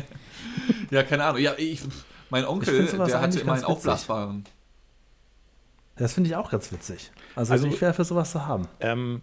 [0.90, 1.42] ja, keine Ahnung.
[1.42, 1.82] Ja, ich,
[2.30, 4.44] mein Onkel, der hatte immer einen aufblasbaren.
[5.96, 7.10] Das finde ich auch ganz witzig.
[7.34, 8.68] Also, also ich wäre für sowas zu haben.
[8.80, 9.20] Ähm,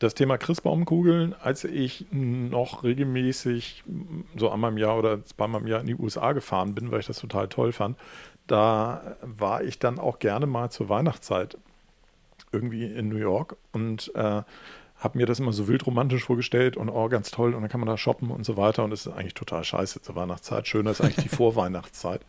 [0.00, 3.84] das Thema Christbaumkugeln, als ich noch regelmäßig
[4.36, 7.06] so einmal im Jahr oder zweimal im Jahr in die USA gefahren bin, weil ich
[7.06, 7.96] das total toll fand,
[8.46, 11.58] da war ich dann auch gerne mal zur Weihnachtszeit
[12.52, 14.42] irgendwie in New York und äh,
[15.00, 17.80] habe mir das immer so wild romantisch vorgestellt und oh, ganz toll und dann kann
[17.80, 20.68] man da shoppen und so weiter und es ist eigentlich total scheiße zur Weihnachtszeit.
[20.68, 22.20] Schöner ist eigentlich die Vorweihnachtszeit.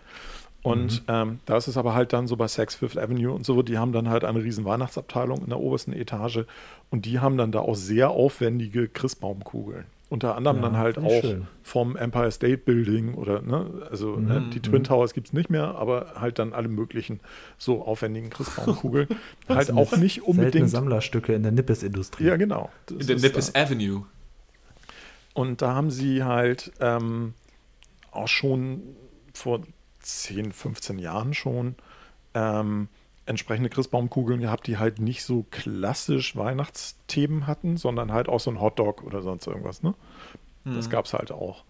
[0.63, 1.13] Und mhm.
[1.13, 3.77] ähm, da ist es aber halt dann so bei Saks Fifth Avenue und so, die
[3.77, 6.45] haben dann halt eine riesen Weihnachtsabteilung in der obersten Etage
[6.91, 9.85] und die haben dann da auch sehr aufwendige Christbaumkugeln.
[10.11, 11.47] Unter anderem ja, dann halt auch schön.
[11.63, 14.27] vom Empire State Building oder, ne, also mhm.
[14.27, 14.63] ne, die mhm.
[14.63, 17.21] Twin Towers gibt es nicht mehr, aber halt dann alle möglichen
[17.57, 19.07] so aufwendigen Christbaumkugeln.
[19.47, 20.69] halt auch nicht unbedingt.
[20.69, 22.25] Sammlerstücke in der Nippes-Industrie.
[22.25, 22.69] Ja, genau.
[22.89, 23.61] In der Nippes da.
[23.61, 24.03] Avenue.
[25.33, 27.33] Und da haben sie halt ähm,
[28.11, 28.81] auch schon
[29.33, 29.61] vor
[30.01, 31.75] 10, 15 Jahren schon
[32.33, 32.89] ähm,
[33.25, 38.59] entsprechende Christbaumkugeln gehabt, die halt nicht so klassisch Weihnachtsthemen hatten, sondern halt auch so ein
[38.59, 39.83] Hotdog oder sonst irgendwas.
[39.83, 39.93] Ne?
[40.63, 40.75] Mhm.
[40.75, 41.63] Das gab es halt auch.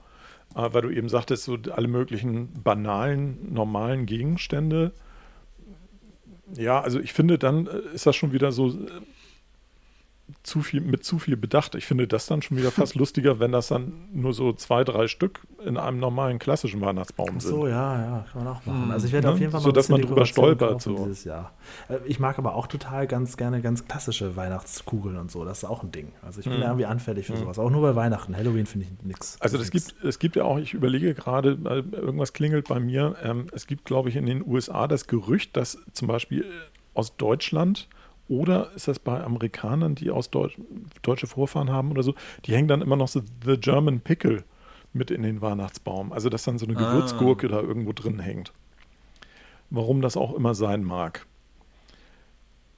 [0.55, 4.91] Äh, weil du eben sagtest, so alle möglichen banalen, normalen Gegenstände.
[6.55, 9.01] Ja, also ich finde, dann äh, ist das schon wieder so äh,
[10.43, 11.75] zu viel, mit zu viel Bedacht.
[11.75, 15.07] Ich finde das dann schon wieder fast lustiger, wenn das dann nur so zwei, drei
[15.07, 17.51] Stück in einem normalen klassischen Weihnachtsbaum sind.
[17.51, 18.91] so, ja, ja, kann man auch machen.
[18.91, 19.33] Also ich werde ne?
[19.33, 20.95] auf jeden Fall mal so, dass man drüber stolpert so.
[20.95, 21.53] dieses Jahr.
[21.89, 25.45] Äh, ich mag aber auch total ganz gerne ganz klassische Weihnachtskugeln und so.
[25.45, 26.11] Das ist auch ein Ding.
[26.21, 26.63] Also ich bin hm.
[26.63, 27.41] irgendwie anfällig für hm.
[27.41, 27.59] sowas.
[27.59, 28.35] Auch nur bei Weihnachten.
[28.35, 29.37] Halloween finde ich nichts.
[29.39, 31.57] Also es gibt, es gibt ja auch, ich überlege gerade,
[31.91, 33.15] irgendwas klingelt bei mir.
[33.23, 36.45] Ähm, es gibt, glaube ich, in den USA das Gerücht, dass zum Beispiel
[36.93, 37.87] aus Deutschland
[38.31, 40.57] oder ist das bei Amerikanern, die aus Deutsch,
[41.01, 42.15] deutsche Vorfahren haben oder so,
[42.45, 44.45] die hängen dann immer noch so The German Pickle
[44.93, 46.13] mit in den Weihnachtsbaum.
[46.13, 46.93] Also dass dann so eine ah.
[46.93, 48.53] Gewürzgurke da irgendwo drin hängt.
[49.69, 51.25] Warum das auch immer sein mag.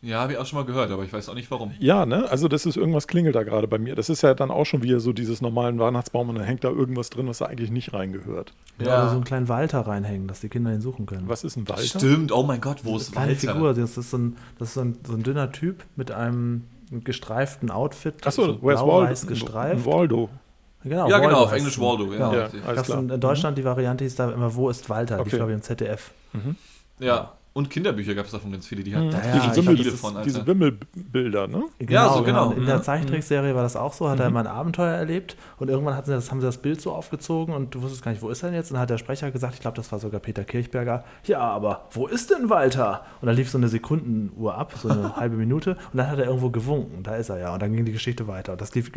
[0.04, 1.72] Ja, habe ich auch schon mal gehört, aber ich weiß auch nicht warum.
[1.80, 2.30] Ja, ne?
[2.30, 3.96] Also das ist irgendwas klingelt da gerade bei mir.
[3.96, 6.70] Das ist ja dann auch schon wieder so dieses normalen Weihnachtsbaum und dann hängt da
[6.70, 8.54] irgendwas drin, was da eigentlich nicht reingehört.
[8.80, 8.98] Ja, ja.
[9.00, 11.30] oder so einen kleinen Walter reinhängen, dass die Kinder ihn suchen können.
[11.30, 12.00] Was ist ein Walter?
[12.00, 13.54] Stimmt, oh mein Gott, wo ist Walter?
[13.54, 16.66] Figur, das ist so ein, das ist so ein, so ein dünner Typ mit einem
[16.92, 18.28] gestreiften Outfit.
[18.28, 19.28] Achso, so where's Waldo?
[19.28, 19.86] gestreift.
[19.86, 20.30] Waldo.
[20.84, 22.14] Genau, ja, genau, auf Englisch Waldo.
[22.14, 25.22] Ja, ja, ja in, in Deutschland die Variante hieß da immer, wo ist Walter?
[25.22, 25.30] Okay.
[25.30, 26.12] Ich glaube im ZDF.
[26.34, 26.58] Mhm.
[27.00, 27.32] Ja.
[27.56, 29.14] Und Kinderbücher gab es davon ganz viele, die hatten mhm.
[29.14, 30.18] ja, diese, Wimmel, viele von.
[30.18, 30.26] Alter.
[30.26, 31.66] Diese Wimmelbilder, ne?
[31.78, 32.52] Genau, ja, so genau.
[32.52, 32.84] In der mhm.
[32.84, 34.24] Zeichentrickserie war das auch so, hat mhm.
[34.24, 36.92] er mal ein Abenteuer erlebt und irgendwann hatten sie das, haben sie das Bild so
[36.92, 38.72] aufgezogen und du wusstest gar nicht, wo ist er denn jetzt?
[38.72, 41.86] Und dann hat der Sprecher gesagt, ich glaube, das war sogar Peter Kirchberger, ja, aber
[41.92, 43.06] wo ist denn Walter?
[43.22, 46.26] Und dann lief so eine Sekundenuhr ab, so eine halbe Minute und dann hat er
[46.26, 47.54] irgendwo gewunken, da ist er ja.
[47.54, 48.54] Und dann ging die Geschichte weiter.
[48.54, 48.92] Und das lief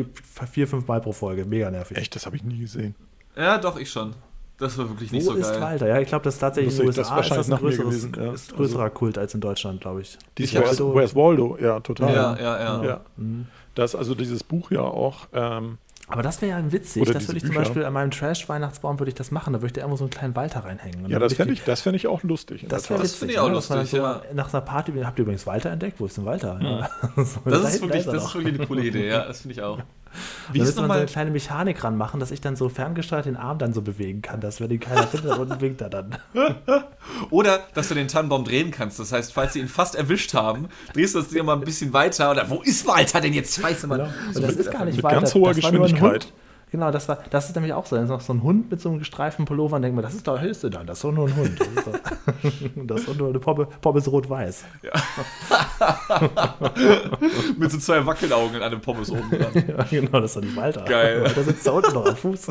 [0.51, 1.99] vier, fünf Mal pro Folge, mega nervig.
[1.99, 2.95] Echt, das habe ich nie gesehen.
[3.37, 4.15] Ja, doch, ich schon.
[4.59, 5.45] Das war wirklich nicht Wo so geil.
[5.45, 5.89] Wo ist Walter?
[5.89, 8.13] Ja, ich glaube, das ist tatsächlich in den USA das wahrscheinlich ist das ein gewesen,
[8.17, 8.33] ja.
[8.33, 10.17] ist größerer also, Kult als in Deutschland, glaube ich.
[10.39, 10.95] Dies Where's, Waldo.
[10.95, 11.59] Where's Waldo?
[11.61, 12.15] Ja, total.
[12.15, 12.85] Ja, ja, ja.
[12.85, 13.01] ja.
[13.17, 13.47] Mhm.
[13.75, 15.77] Das also dieses Buch ja auch, ähm,
[16.09, 17.03] Aber das wäre ja witzig.
[17.03, 17.61] Oder das würde ich zum Bücher.
[17.61, 19.53] Beispiel an meinem Trash-Weihnachtsbaum würde ich das machen.
[19.53, 21.11] Da würde ich da irgendwo so einen kleinen Walter reinhängen.
[21.11, 22.65] Ja, das fände ich, das fänd ich auch lustig.
[22.69, 22.85] Das.
[22.87, 23.55] Das finde ich auch ne?
[23.55, 24.23] Man lustig, ja.
[24.27, 26.01] so Nach einer Party, habt ihr übrigens Walter entdeckt?
[26.01, 26.59] Wo ist denn Walter?
[26.63, 26.89] Ja.
[27.17, 29.63] So, Das da- ist wirklich, das ist wirklich eine coole Idee, ja, das finde ich
[29.63, 29.79] auch.
[30.53, 33.27] Wie Da müsste man so nochmal, eine kleine Mechanik ranmachen, dass ich dann so ferngesteuert
[33.27, 36.17] den Arm dann so bewegen kann, dass wenn ihn keiner findet, unten winkt er dann.
[37.31, 38.99] oder, dass du den Tannenbaum drehen kannst.
[38.99, 41.93] Das heißt, falls sie ihn fast erwischt haben, drehst du das Ding mal ein bisschen
[41.93, 42.31] weiter.
[42.31, 43.61] Oder wo ist Walter denn jetzt?
[43.61, 44.13] Scheiße, Mann.
[44.35, 45.21] Und das ist gar nicht mit Walter.
[45.21, 46.33] ganz hoher das war nur ein Geschwindigkeit.
[46.73, 47.95] Genau, das, war, das ist nämlich auch so.
[47.95, 50.15] Da ist noch so ein Hund mit so einem gestreiften Pullover und denkt man, das
[50.15, 51.61] ist doch Hilfe dann, das ist doch nur ein Hund.
[51.61, 51.93] Das ist, doch,
[52.87, 54.65] das ist doch nur eine Pombe, Pommes rot-weiß.
[57.57, 59.53] Mit so zwei Wackelaugen an einem Pommes oben dran.
[59.67, 60.85] Ja, genau, das ist doch nicht Walter.
[60.85, 61.23] Geil.
[61.23, 62.49] Walter sitzt da unten noch am Fuß.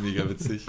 [0.00, 0.64] Mega witzig.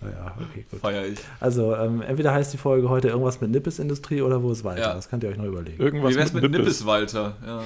[0.00, 0.80] Naja, okay, gut.
[0.80, 1.18] Feier ich.
[1.40, 4.80] Also, ähm, entweder heißt die Folge heute irgendwas mit Nippes-Industrie oder wo ist Walter?
[4.80, 4.94] Ja.
[4.94, 5.82] Das könnt ihr euch noch überlegen.
[5.82, 6.58] Irgendwas Wie wär's mit Nippes.
[6.58, 7.36] Nippes, Walter?
[7.44, 7.62] Ja.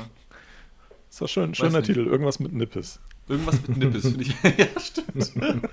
[1.12, 1.88] Das war schön, schöner nicht.
[1.88, 2.07] Titel.
[2.07, 2.98] Irgendwas mit Nippes.
[3.29, 4.35] Irgendwas mit Nippes, finde ich.
[4.59, 5.68] ja, stimmt.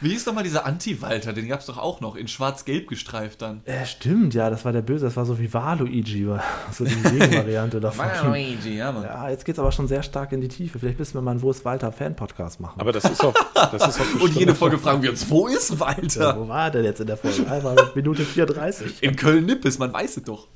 [0.00, 1.32] Wie hieß nochmal dieser Anti-Walter?
[1.32, 3.62] Den gab es doch auch noch, in schwarz-gelb gestreift dann.
[3.66, 6.40] Ja, stimmt, ja, das war der Böse, das war so wie Waluigi, war
[6.72, 8.06] so die Gegenvariante davon.
[8.26, 9.02] Luigi, ja, Mann.
[9.02, 10.78] Ja, jetzt geht's aber schon sehr stark in die Tiefe.
[10.78, 12.80] Vielleicht müssen wir mal einen Wo ist Walter Fan-Podcast machen.
[12.80, 13.34] Aber das ist auch.
[13.54, 16.38] Das ist auch Und jede Folge fragen wir uns, wo ist ja, Walter?
[16.38, 17.50] wo war er denn jetzt in der Folge?
[17.50, 19.02] Einmal Minute 34.
[19.02, 20.46] In Köln-Nippes, man weiß es doch.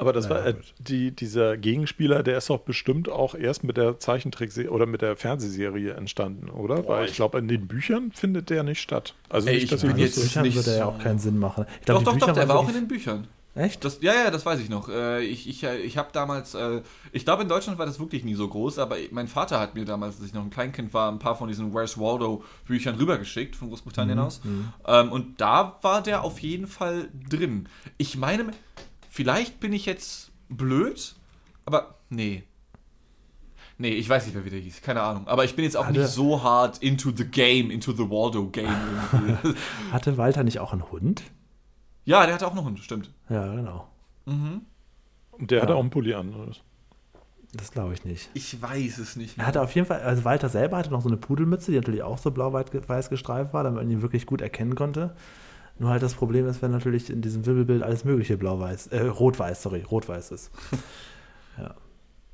[0.00, 3.76] Aber das Ja, war äh, die, dieser Gegenspieler, der ist doch bestimmt auch erst mit
[3.76, 6.86] der Zeichentrickserie oder mit der Fernsehserie entstanden, oder?
[6.88, 9.14] Weil ich ich- glaube, in den Büchern findet der nicht statt.
[9.28, 10.20] Also Ey, nicht, ich dass bin jetzt.
[10.20, 11.66] Büchern nicht würde ja auch keinen Sinn machen.
[11.80, 13.26] Ich Doch, glaub, doch, Bücher doch, der war auch in den Büchern.
[13.56, 13.84] Echt?
[13.84, 14.88] Das, ja, ja, das weiß ich noch.
[14.88, 18.34] Äh, Ich, ich, ich habe damals, äh, ich glaube in Deutschland war das wirklich nie
[18.36, 21.18] so groß, aber mein Vater hat mir damals, als ich noch ein Kleinkind war, ein
[21.18, 24.40] paar von diesen Where's Waldo Büchern rübergeschickt von Großbritannien aus.
[24.86, 27.68] Ähm, und da war der auf jeden Fall drin.
[27.98, 28.46] Ich meine,
[29.10, 31.14] vielleicht bin ich jetzt blöd,
[31.66, 32.44] aber nee.
[33.78, 34.82] Nee, ich weiß nicht mehr, wie der hieß.
[34.82, 35.26] Keine Ahnung.
[35.26, 38.46] Aber ich bin jetzt auch Hatte- nicht so hart into the game, into the Waldo
[38.48, 38.68] game
[39.12, 39.54] irgendwie.
[39.92, 41.22] Hatte Walter nicht auch einen Hund?
[42.04, 43.10] ja, der hatte auch noch einen, stimmt.
[43.28, 43.86] Ja, genau.
[44.26, 44.62] Mhm.
[45.32, 45.76] Und der hatte Ja.
[45.76, 46.34] auch einen Pulli an.
[46.34, 46.52] oder?
[47.54, 48.30] Das glaube ich nicht.
[48.34, 51.08] Ich weiß es nicht Er hatte auf jeden Fall, also Walter selber hatte noch so
[51.08, 54.74] eine Pudelmütze, die natürlich auch so blau-weiß gestreift war, damit man ihn wirklich gut erkennen
[54.74, 55.14] konnte.
[55.80, 59.62] Nur halt das Problem ist, wenn natürlich in diesem Wimmelbild alles mögliche blau-weiß, äh, rot-weiß,
[59.62, 60.50] sorry, rot-weiß ist.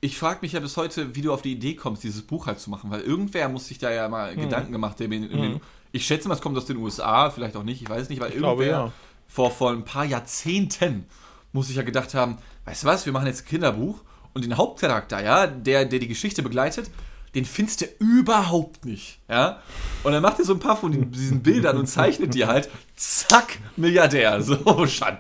[0.03, 2.61] Ich frage mich ja bis heute, wie du auf die Idee kommst, dieses Buch halt
[2.61, 4.43] zu machen, weil irgendwer muss sich da ja mal Mhm.
[4.43, 5.11] Gedanken gemacht haben.
[5.11, 7.89] In, in den, ich schätze mal, es kommt aus den USA, vielleicht auch nicht, ich
[7.89, 8.93] weiß es nicht, weil Ich glaube, irgendwer ja.
[9.27, 11.07] vor, vor ein paar Jahrzehnten
[11.53, 14.03] muss sich ja gedacht haben, weißt du was, wir machen jetzt ein Kinderbuch
[14.35, 16.91] und den Hauptcharakter, ja, der, der die Geschichte begleitet,
[17.37, 19.61] den findest du überhaupt nicht, ja.
[20.03, 23.59] Und dann macht er so ein paar von diesen Bildern und zeichnet die halt, zack,
[23.77, 24.41] Milliardär.
[24.47, 24.57] So,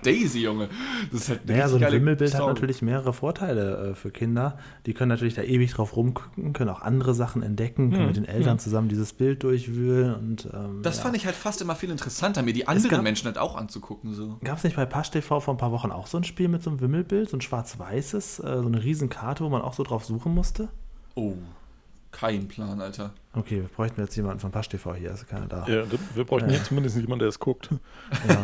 [0.03, 0.69] Daisy, Junge.
[1.13, 4.59] Das ist halt Naja, so ein Wimmelbild hat natürlich mehrere Vorteile äh, für Kinder.
[4.87, 8.25] Die können natürlich da ewig drauf rumgucken, können auch andere Sachen entdecken, können mit den
[8.25, 11.03] Eltern zusammen dieses Bild durchwühlen und ähm, Das ja.
[11.03, 14.15] fand ich halt fast immer viel interessanter, mir die anderen gab- Menschen halt auch anzugucken.
[14.15, 14.39] So.
[14.43, 16.63] Gab es nicht bei Pasch TV vor ein paar Wochen auch so ein Spiel mit
[16.63, 20.05] so einem Wimmelbild, so ein schwarz-weißes, äh, so eine Riesenkarte, wo man auch so drauf
[20.05, 20.69] suchen musste?
[21.15, 21.35] Oh,
[22.19, 23.13] kein Plan, Alter.
[23.35, 25.67] Okay, wir bräuchten jetzt jemanden von Pasch TV hier, ist keiner da.
[25.69, 26.57] Ja, wir bräuchten Ja.
[26.57, 27.71] jetzt zumindest jemanden, der es guckt.
[28.29, 28.43] Ja.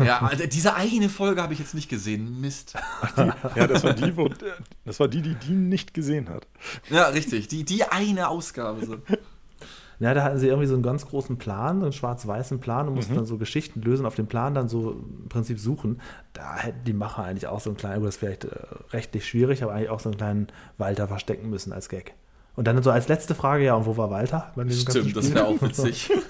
[0.04, 2.40] Ja, Alter, diese eine Folge habe ich jetzt nicht gesehen.
[2.40, 2.74] Mist.
[3.54, 4.28] Ja, das war die, wo,
[4.84, 6.48] das war die, die die nicht gesehen hat.
[6.90, 7.46] Ja, richtig.
[7.46, 8.84] Die, die eine Ausgabe.
[8.84, 8.96] So.
[10.00, 12.94] Ja, da hatten sie irgendwie so einen ganz großen Plan, so einen schwarz-weißen Plan und
[12.94, 16.00] mussten dann so Geschichten lösen, auf dem Plan dann so im Prinzip suchen.
[16.32, 18.50] Da hätten die Macher eigentlich auch so einen kleinen, gut, das ist vielleicht äh,
[18.92, 22.14] rechtlich schwierig, aber eigentlich auch so einen kleinen Walter verstecken müssen als Gag.
[22.56, 24.52] Und dann so als letzte Frage, ja, und wo war Walter?
[24.68, 26.10] Stimmt, das wäre auch witzig.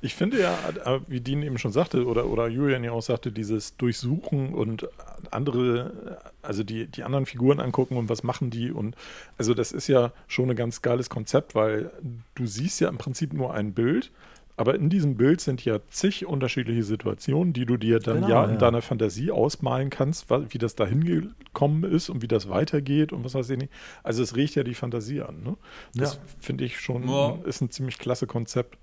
[0.00, 0.58] Ich finde ja,
[1.06, 4.88] wie Dean eben schon sagte, oder, oder Julian ja auch sagte, dieses Durchsuchen und
[5.30, 8.96] andere, also die, die anderen Figuren angucken und was machen die und
[9.38, 11.92] also das ist ja schon ein ganz geiles Konzept, weil
[12.34, 14.10] du siehst ja im Prinzip nur ein Bild,
[14.56, 18.44] aber in diesem Bild sind ja zig unterschiedliche Situationen, die du dir dann Genau, ja
[18.44, 18.56] in ja.
[18.58, 23.34] deiner Fantasie ausmalen kannst, wie das da hingekommen ist und wie das weitergeht und was
[23.34, 23.72] weiß ich nicht.
[24.02, 25.42] Also es regt ja die Fantasie an.
[25.42, 25.56] Ne?
[25.94, 26.20] Das Ja.
[26.40, 27.38] finde ich schon, Ja.
[27.44, 28.76] ist ein ziemlich klasse Konzept.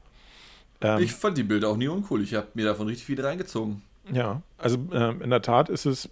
[0.82, 2.22] Ähm, Ich fand die Bilder auch nie uncool.
[2.24, 3.82] Ich habe mir davon richtig viele reingezogen.
[4.12, 6.10] Ja, also ähm, in der Tat ist es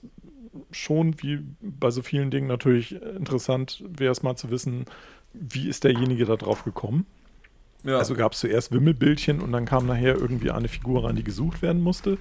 [0.72, 4.86] schon wie bei so vielen Dingen natürlich interessant, wäre es mal zu wissen,
[5.34, 7.06] wie ist derjenige da drauf gekommen.
[7.88, 7.98] Ja.
[7.98, 11.62] Also gab es zuerst Wimmelbildchen und dann kam nachher irgendwie eine Figur rein, die gesucht
[11.62, 12.18] werden musste.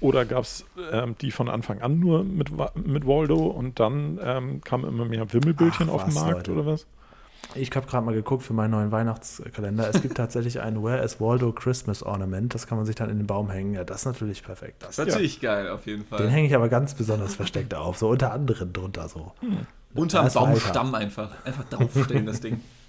[0.00, 2.50] Oder gab es ähm, die von Anfang an nur mit,
[2.84, 6.52] mit Waldo und dann ähm, kamen immer mehr Wimmelbildchen Ach, auf den was, Markt Leute.
[6.52, 6.86] oder was?
[7.54, 9.88] Ich habe gerade mal geguckt für meinen neuen Weihnachtskalender.
[9.88, 12.54] Es gibt tatsächlich ein Where is Waldo Christmas Ornament.
[12.54, 13.74] Das kann man sich dann in den Baum hängen.
[13.74, 14.82] Ja, das ist natürlich perfekt.
[14.82, 16.18] Das, das ist natürlich geil, auf jeden Fall.
[16.18, 17.98] den hänge ich aber ganz besonders versteckt auf.
[17.98, 19.32] So unter anderem drunter so.
[19.94, 21.30] Unterm Baumstamm einfach.
[21.44, 22.60] Einfach draufstellen, das Ding.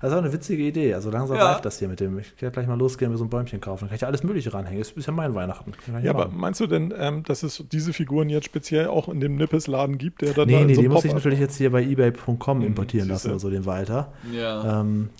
[0.00, 0.94] Das ist auch eine witzige Idee.
[0.94, 1.52] Also langsam ja.
[1.52, 2.18] reift das hier mit dem.
[2.18, 3.80] Ich werde gleich mal losgehen, mir so ein Bäumchen kaufen.
[3.80, 4.78] Dann kann ich ja alles Mögliche ranhängen.
[4.78, 5.72] Das ist ja mein Weihnachten.
[6.02, 9.36] Ja, aber meinst du denn, ähm, dass es diese Figuren jetzt speziell auch in dem
[9.36, 11.82] Nippes-Laden gibt, der dann Nee, da nee, so die muss ich natürlich jetzt hier bei
[11.82, 14.10] ebay.com mhm, importieren lassen oder so, den Walter.
[14.32, 14.80] Ja.
[14.80, 15.10] Ähm,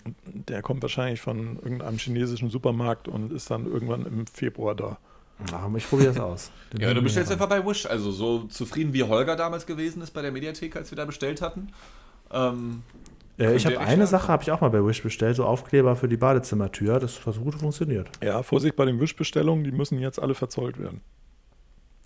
[0.49, 4.97] der kommt wahrscheinlich von irgendeinem chinesischen Supermarkt und ist dann irgendwann im Februar da.
[5.53, 6.51] Ach, ich probiere das aus.
[6.73, 7.87] Den ja, du bestellst einfach bei Wish.
[7.87, 11.43] Also so zufrieden wie Holger damals gewesen ist bei der Mediathek, als wir da bestellt
[11.43, 11.69] hatten.
[12.33, 12.83] Ähm,
[13.41, 16.09] äh, ich habe eine Sache habe ich auch mal bei Wish bestellt, so Aufkleber für
[16.09, 17.01] die Badezimmertür.
[17.01, 18.11] Das hat so gut funktioniert.
[18.23, 21.01] Ja, Vorsicht bei den Wish-Bestellungen, die müssen jetzt alle verzollt werden.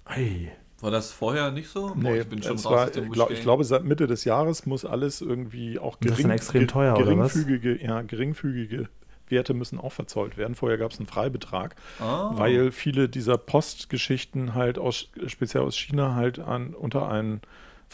[0.04, 0.52] Ei.
[0.80, 1.94] War das vorher nicht so?
[1.94, 5.20] Nee, ich bin schon raus war, glaub, Ich glaube, seit Mitte des Jahres muss alles
[5.22, 8.88] irgendwie auch gering, das ist extrem teuer, geringfügige, ja, geringfügige
[9.28, 10.54] Werte müssen auch verzollt werden.
[10.54, 12.04] Vorher gab es einen Freibetrag, oh.
[12.32, 17.40] weil viele dieser Postgeschichten halt aus, speziell aus China halt an, unter einen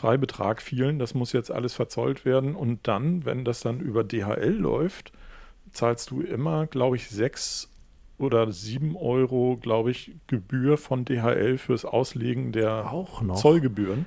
[0.01, 0.99] Freibetrag fielen.
[0.99, 2.55] Das muss jetzt alles verzollt werden.
[2.55, 5.13] Und dann, wenn das dann über DHL läuft,
[5.73, 7.69] zahlst du immer, glaube ich, sechs
[8.19, 12.91] oder sieben Euro, glaube ich, Gebühr von DHL fürs Auslegen der
[13.35, 14.07] Zollgebühren.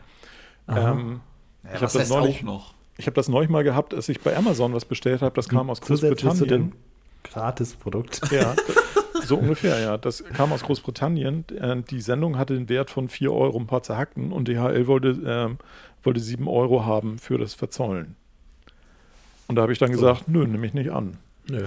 [0.67, 1.21] Ähm,
[1.63, 2.73] ja, ich habe das neulich noch.
[2.97, 5.35] Ich habe das neulich mal gehabt, als ich bei Amazon was bestellt habe.
[5.35, 6.73] Das kam aus Großbritannien.
[7.23, 8.21] Gratis-Produkt.
[8.31, 8.55] Ja,
[9.25, 9.97] so ungefähr, ja.
[9.97, 11.45] Das kam aus Großbritannien.
[11.59, 15.09] Äh, die Sendung hatte den Wert von 4 Euro ein paar zerhackten und DHL wollte,
[15.09, 18.15] äh, wollte 7 Euro haben für das Verzollen.
[19.47, 21.17] Und da habe ich dann gesagt, nö, nehme ich nicht an.
[21.49, 21.65] Nö.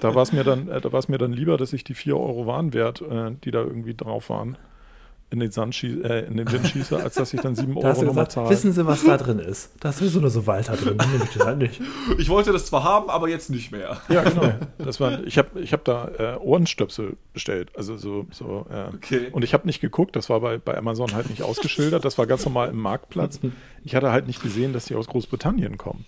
[0.00, 3.02] da war es mir, dann, äh, mir dann lieber, dass ich die 4 Euro Warenwert,
[3.02, 4.56] äh, die da irgendwie drauf waren,
[5.32, 8.02] in den, Sand schieß, äh, in den Wind schieße, als dass ich dann 7 Euro
[8.02, 8.50] nochmal zahle.
[8.50, 9.70] Wissen Sie, was da drin ist?
[9.80, 10.96] Da ist sowieso nur so Walter drin.
[10.96, 11.80] Nehme ich halt nicht.
[12.18, 14.00] Ich wollte das zwar haben, aber jetzt nicht mehr.
[14.08, 14.52] Ja, genau.
[14.78, 17.70] Das war, ich habe ich hab da äh, Ohrenstöpsel bestellt.
[17.76, 19.28] Also so, so äh, okay.
[19.32, 22.04] Und ich habe nicht geguckt, das war bei, bei Amazon halt nicht ausgeschildert.
[22.04, 23.40] Das war ganz normal im Marktplatz.
[23.84, 26.04] Ich hatte halt nicht gesehen, dass die aus Großbritannien kommen.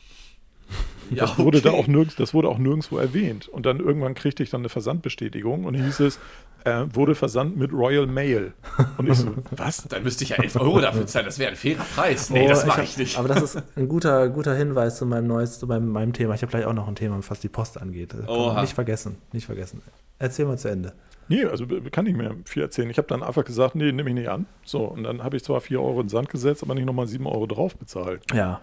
[1.10, 1.68] Ja, das wurde okay.
[1.68, 3.48] da auch nirgends, das wurde auch nirgendwo erwähnt.
[3.48, 6.18] Und dann irgendwann kriegte ich dann eine Versandbestätigung und hieß es,
[6.64, 8.52] äh, wurde versandt mit Royal Mail.
[8.98, 9.84] Und ich so, was?
[9.88, 12.30] Dann müsste ich ja 11 Euro dafür zahlen, das wäre ein fairer Preis.
[12.30, 13.18] Nee, oh, das mache ich, ich, nicht.
[13.18, 16.34] Aber das ist ein guter, guter Hinweis zu meinem neues, zu meinem, meinem Thema.
[16.34, 18.14] Ich habe gleich auch noch ein Thema, was die Post angeht.
[18.60, 19.82] Nicht vergessen, nicht vergessen.
[20.18, 20.92] Erzähl mal zu Ende.
[21.28, 22.90] Nee, also kann ich mir viel erzählen.
[22.90, 24.46] Ich habe dann einfach gesagt, nee, nehme ich nicht an.
[24.64, 27.06] So, und dann habe ich zwar 4 Euro in den Sand gesetzt, aber nicht nochmal
[27.06, 28.22] 7 Euro drauf bezahlt.
[28.34, 28.60] Ja,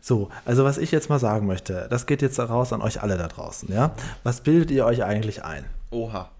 [0.00, 3.18] so, also was ich jetzt mal sagen möchte, das geht jetzt raus an euch alle
[3.18, 3.92] da draußen, ja?
[4.22, 5.64] Was bildet ihr euch eigentlich ein?
[5.90, 6.30] Oha.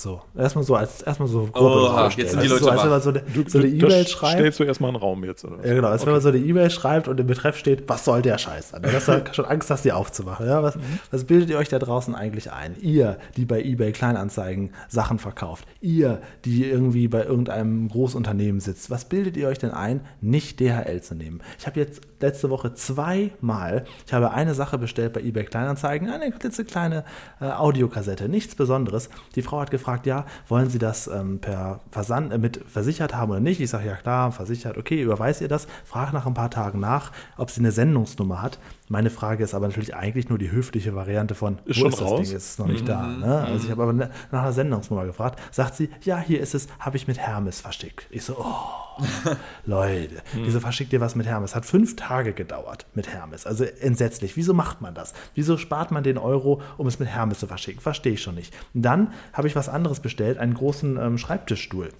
[0.00, 2.88] So, erstmal so als erstmal so grob oh, jetzt sind die Leute so, als wenn
[2.88, 4.38] man so eine, du, so eine E-Mail schreibt.
[4.38, 5.56] Stellst du erstmal einen Raum jetzt, oder?
[5.62, 6.06] Ja, genau, als okay.
[6.06, 8.80] wenn man so eine E-Mail schreibt und im Betreff steht, was soll der Scheiß an?
[8.80, 10.46] Dann hast du schon Angst, das die aufzumachen.
[10.46, 11.00] Ja, was, mhm.
[11.10, 12.76] was bildet ihr euch da draußen eigentlich ein?
[12.80, 19.04] Ihr, die bei eBay Kleinanzeigen Sachen verkauft, ihr, die irgendwie bei irgendeinem Großunternehmen sitzt, was
[19.04, 21.42] bildet ihr euch denn ein, nicht DHL zu nehmen?
[21.58, 26.30] Ich habe jetzt letzte Woche zweimal, ich habe eine Sache bestellt bei eBay Kleinanzeigen, eine
[26.30, 27.04] klitzekleine
[27.38, 29.10] äh, Audiokassette, nichts Besonderes.
[29.34, 33.14] Die Frau hat gefragt, gefragt, ja, wollen Sie das ähm, per Versand äh, mit versichert
[33.14, 33.60] haben oder nicht?
[33.60, 35.66] Ich sage, ja klar, versichert, okay, überweist ihr das?
[35.84, 38.58] Frage nach ein paar Tagen nach, ob sie eine Sendungsnummer hat.
[38.90, 42.00] Meine Frage ist aber natürlich eigentlich nur die höfliche Variante von, ist wo schon ist
[42.00, 42.28] das raus?
[42.28, 42.36] Ding?
[42.36, 42.88] Ist noch nicht mhm.
[42.88, 43.06] da.
[43.06, 43.44] Ne?
[43.44, 45.40] Also ich habe aber nach einer Sendungsnummer gefragt.
[45.52, 48.08] Sagt sie, ja, hier ist es, habe ich mit Hermes verschickt.
[48.10, 49.04] Ich so, oh,
[49.64, 50.44] Leute, mhm.
[50.44, 51.54] wieso verschickt ihr was mit Hermes?
[51.54, 53.46] Hat fünf Tage gedauert mit Hermes.
[53.46, 54.36] Also entsetzlich.
[54.36, 55.14] Wieso macht man das?
[55.36, 57.80] Wieso spart man den Euro, um es mit Hermes zu verschicken?
[57.80, 58.52] Verstehe ich schon nicht.
[58.74, 61.90] Und dann habe ich was anderes bestellt, einen großen ähm, Schreibtischstuhl.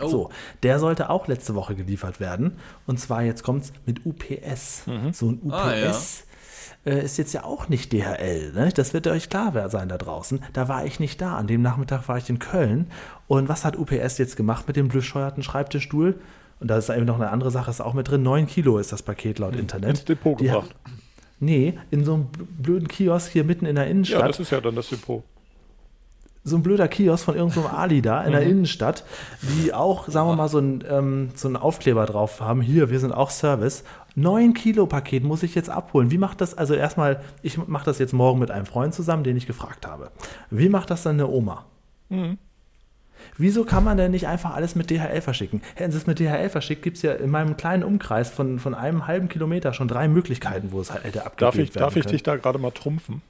[0.00, 0.08] Oh.
[0.08, 0.30] So,
[0.62, 2.56] der sollte auch letzte Woche geliefert werden.
[2.86, 4.86] Und zwar, jetzt kommt es mit UPS.
[4.86, 5.12] Mhm.
[5.12, 5.52] So ein UPS.
[5.52, 5.92] Ah, ja
[6.84, 8.52] äh, ist jetzt ja auch nicht DHL.
[8.54, 8.70] Ne?
[8.74, 10.42] Das wird euch klar sein da draußen.
[10.52, 11.36] Da war ich nicht da.
[11.36, 12.86] An dem Nachmittag war ich in Köln.
[13.28, 16.18] Und was hat UPS jetzt gemacht mit dem bescheuerten Schreibtischstuhl?
[16.60, 18.22] Und da ist eben noch eine andere Sache, ist auch mit drin.
[18.22, 19.90] 9 Kilo ist das Paket laut hm, Internet.
[19.90, 20.70] Ins Depot gebracht.
[20.84, 20.92] Hat,
[21.40, 22.26] nee, in so einem
[22.58, 24.20] blöden Kiosk hier mitten in der Innenstadt.
[24.20, 25.24] Ja, das ist ja dann das Depot
[26.44, 28.50] so ein blöder Kiosk von irgendeinem so Ali da in der mhm.
[28.50, 29.04] Innenstadt,
[29.42, 32.60] die auch, sagen wir mal, so, ein, ähm, so einen Aufkleber drauf haben.
[32.60, 33.84] Hier, wir sind auch Service.
[34.14, 36.10] 9 Kilo Paket muss ich jetzt abholen.
[36.10, 39.36] Wie macht das, also erstmal, ich mache das jetzt morgen mit einem Freund zusammen, den
[39.36, 40.10] ich gefragt habe.
[40.50, 41.64] Wie macht das dann eine Oma?
[42.08, 42.38] Mhm.
[43.38, 45.62] Wieso kann man denn nicht einfach alles mit DHL verschicken?
[45.74, 48.74] Hätten sie es mit DHL verschickt, gibt es ja in meinem kleinen Umkreis von, von
[48.74, 52.06] einem halben Kilometer schon drei Möglichkeiten, wo es halt hätte abgegeben darf ich, Darf ich
[52.06, 53.22] dich da gerade mal trumpfen?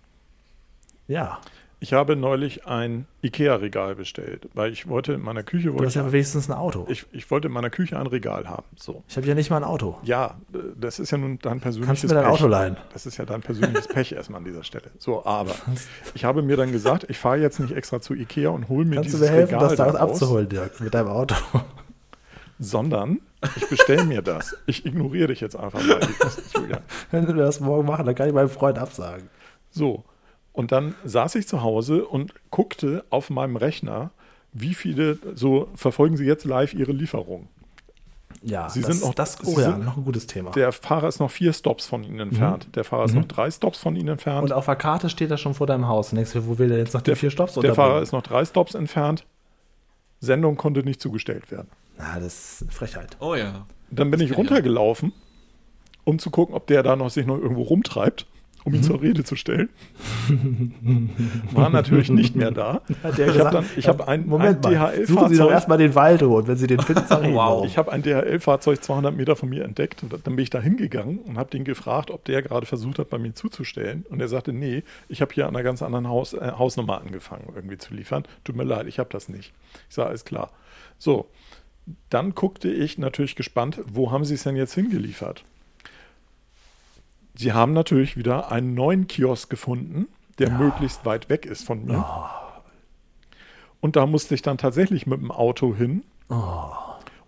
[1.07, 1.39] Ja.
[1.83, 5.73] Ich habe neulich ein IKEA-Regal bestellt, weil ich wollte in meiner Küche.
[5.73, 6.87] Du hast ja wenigstens ein Auto.
[6.89, 8.63] Ich, ich wollte in meiner Küche ein Regal haben.
[8.77, 9.03] So.
[9.09, 9.99] Ich habe ja nicht mal ein Auto.
[10.05, 10.37] Ja,
[10.77, 12.35] das ist ja nun dein persönliches Kannst du mir dein Pech.
[12.35, 12.77] Auto leihen?
[12.93, 14.93] Das ist ja dein persönliches Pech erstmal an dieser Stelle.
[15.01, 15.57] So, aber
[16.15, 18.95] ich habe mir dann gesagt, ich fahre jetzt nicht extra zu IKEA und hole mir
[18.95, 19.49] Kannst dieses Regal.
[19.49, 21.35] Kannst du mir helfen, das da abzuholen, Dirk, mit deinem Auto?
[22.61, 23.19] sondern
[23.57, 24.57] ich bestelle mir das.
[24.67, 25.99] Ich ignoriere dich jetzt einfach mal.
[27.11, 29.29] Wenn du das morgen machen, dann kann ich meinem Freund absagen.
[29.73, 30.05] So,
[30.53, 34.11] und dann saß ich zu Hause und guckte auf meinem Rechner,
[34.53, 37.49] wie viele, so verfolgen Sie jetzt live Ihre Lieferung.
[38.43, 40.51] Ja, Sie das, sind noch, das, Sie oh ja, sind, noch ein gutes Thema.
[40.51, 42.69] Der Fahrer ist noch vier Stops von Ihnen entfernt.
[42.75, 44.43] Der Fahrer ist noch drei Stops von Ihnen entfernt.
[44.43, 46.11] Und auf der Karte steht er schon vor deinem Haus.
[46.11, 47.75] Und denkst du, wo will der jetzt noch die der, vier Stops der?
[47.75, 49.25] Fahrer ist noch drei Stops entfernt.
[50.21, 51.69] Sendung konnte nicht zugestellt werden.
[51.99, 53.17] Na, das ist Frechheit.
[53.21, 53.67] Oh ja.
[53.91, 55.13] Dann bin ich runtergelaufen,
[56.05, 58.27] um zu gucken, ob der da noch sich noch irgendwo rumtreibt,
[58.65, 59.69] um ihn zur Rede zu stellen.
[61.53, 62.83] War natürlich nicht mehr da.
[63.17, 65.51] Ich habe habe ein, Moment ein mal, suchen Sie doch DHL-Fahrzeug.
[65.51, 67.65] erstmal den Waldo und wenn Sie den finden, sagen wow.
[67.67, 71.19] Ich habe ein DHL-Fahrzeug 200 Meter von mir entdeckt und dann bin ich da hingegangen
[71.19, 74.05] und habe den gefragt, ob der gerade versucht hat, bei mir zuzustellen.
[74.09, 77.53] Und er sagte, nee, ich habe hier an einer ganz anderen Haus, äh, Hausnummer angefangen,
[77.55, 78.25] irgendwie zu liefern.
[78.45, 79.53] Tut mir leid, ich habe das nicht.
[79.89, 80.51] Ich sage, alles klar.
[80.99, 81.29] So,
[82.11, 85.45] dann guckte ich natürlich gespannt, wo haben Sie es denn jetzt hingeliefert?
[87.35, 90.09] Sie haben natürlich wieder einen neuen Kiosk gefunden,
[90.39, 92.05] der möglichst weit weg ist von mir.
[93.81, 96.05] Und da musste ich dann tatsächlich mit dem Auto hin,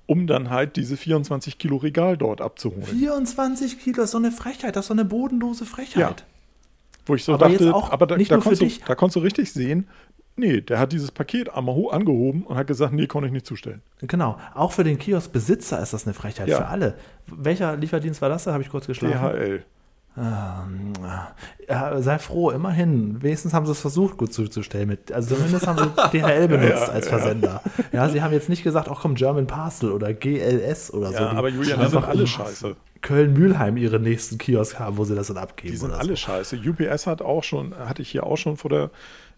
[0.06, 2.84] um dann halt diese 24 Kilo Regal dort abzuholen.
[2.84, 6.24] 24 Kilo, das ist so eine Frechheit, das ist so eine bodenlose Frechheit.
[7.06, 9.16] Wo ich so Aber dachte, aber da, nicht da, nur für konntest du, da konntest
[9.16, 9.88] du richtig sehen,
[10.36, 13.46] nee, der hat dieses Paket einmal hoch angehoben und hat gesagt, nee, konnte ich nicht
[13.46, 13.82] zustellen.
[14.00, 14.38] Genau.
[14.54, 16.48] Auch für den Kioskbesitzer ist das eine Frechheit.
[16.48, 16.58] Ja.
[16.58, 16.94] Für alle.
[17.26, 18.44] Welcher Lieferdienst war das?
[18.44, 19.36] Da habe ich kurz geschlafen.
[19.36, 19.64] DHL.
[20.16, 23.20] Ja, sei froh, immerhin.
[23.22, 24.88] Wenigstens haben sie es versucht, gut zuzustellen.
[24.88, 27.62] Mit, also zumindest haben sie DHL benutzt als Versender.
[27.92, 28.08] Ja.
[28.08, 31.14] sie haben jetzt nicht gesagt, ach komm, German Parcel oder GLS oder so.
[31.14, 32.76] Ja, die aber Julian, die sind alle scheiße.
[33.00, 35.72] Köln-Mühlheim ihre nächsten Kiosk haben, wo sie das dann abgeben.
[35.72, 36.16] Die sind alle so.
[36.16, 36.58] scheiße.
[36.64, 38.90] UPS hat auch schon, hatte ich hier auch schon vor der,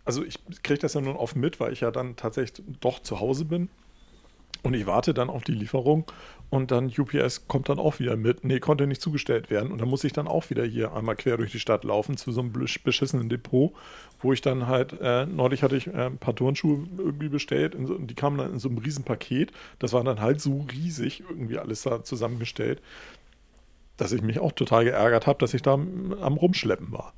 [0.04, 3.18] also ich kriege das ja nun oft mit, weil ich ja dann tatsächlich doch zu
[3.18, 3.68] Hause bin.
[4.62, 6.04] Und ich warte dann auf die Lieferung
[6.48, 8.44] und dann UPS kommt dann auch wieder mit.
[8.44, 9.72] Nee, konnte nicht zugestellt werden.
[9.72, 12.30] Und dann muss ich dann auch wieder hier einmal quer durch die Stadt laufen zu
[12.32, 13.72] so einem besch- beschissenen Depot,
[14.20, 17.86] wo ich dann halt, äh, neulich hatte ich äh, ein paar Turnschuhe irgendwie bestellt in
[17.86, 19.52] so, und die kamen dann in so einem riesen Paket.
[19.80, 22.80] Das war dann halt so riesig, irgendwie alles da zusammengestellt,
[23.96, 27.12] dass ich mich auch total geärgert habe, dass ich da am Rumschleppen war.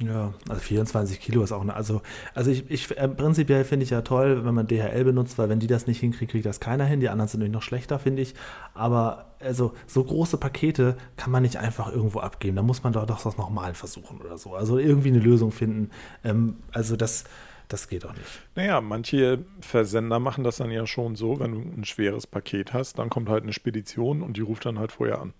[0.00, 2.00] Ja, also 24 Kilo ist auch eine, also,
[2.34, 5.60] also ich, ich äh, prinzipiell finde ich ja toll, wenn man DHL benutzt, weil wenn
[5.60, 7.00] die das nicht hinkriegt, kriegt das keiner hin.
[7.00, 8.34] Die anderen sind nämlich noch schlechter, finde ich.
[8.72, 12.56] Aber also so große Pakete kann man nicht einfach irgendwo abgeben.
[12.56, 14.54] Da muss man doch doch das nochmal versuchen oder so.
[14.54, 15.90] Also irgendwie eine Lösung finden.
[16.24, 17.24] Ähm, also das,
[17.68, 18.40] das geht doch nicht.
[18.54, 22.98] Naja, manche Versender machen das dann ja schon so, wenn du ein schweres Paket hast,
[22.98, 25.34] dann kommt halt eine Spedition und die ruft dann halt vorher an.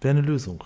[0.00, 0.64] Wäre eine Lösung.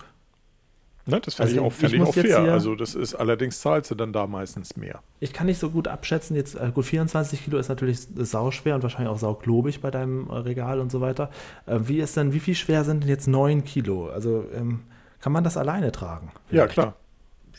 [1.05, 2.41] Ne, das fände Also ich auch, ich fänd ich muss auch fair.
[2.43, 5.01] hier- Also das ist allerdings zahlst du dann da meistens mehr.
[5.19, 8.83] Ich kann nicht so gut abschätzen, jetzt, äh, gut, 24 Kilo ist natürlich sauschwer und
[8.83, 11.29] wahrscheinlich auch sauglobig bei deinem äh, Regal und so weiter.
[11.65, 14.07] Äh, wie ist denn, wie viel schwer sind denn jetzt 9 Kilo?
[14.09, 14.81] Also ähm,
[15.19, 16.31] kann man das alleine tragen?
[16.49, 16.71] Ja, Vielleicht?
[16.73, 16.95] klar.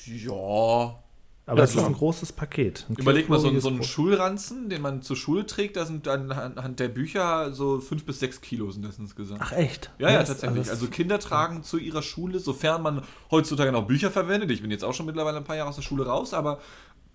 [0.06, 1.03] Ja.
[1.46, 1.86] Aber Ja, das ist klar.
[1.88, 2.86] ein großes Paket.
[2.88, 6.08] Ein Überleg mal, so, ein- so einen Schulranzen, den man zur Schule trägt, da sind
[6.08, 9.40] anhand der Bücher so fünf bis sechs Kilo sind das insgesamt.
[9.42, 9.90] Ach echt?
[9.98, 10.70] Ja, ja, Das- tatsächlich.
[10.70, 14.50] Also Kinder tragen zu ihrer Schule, sofern man heutzutage noch Bücher verwendet.
[14.52, 16.60] Ich bin jetzt auch schon mittlerweile ein paar Jahre aus der Schule raus, aber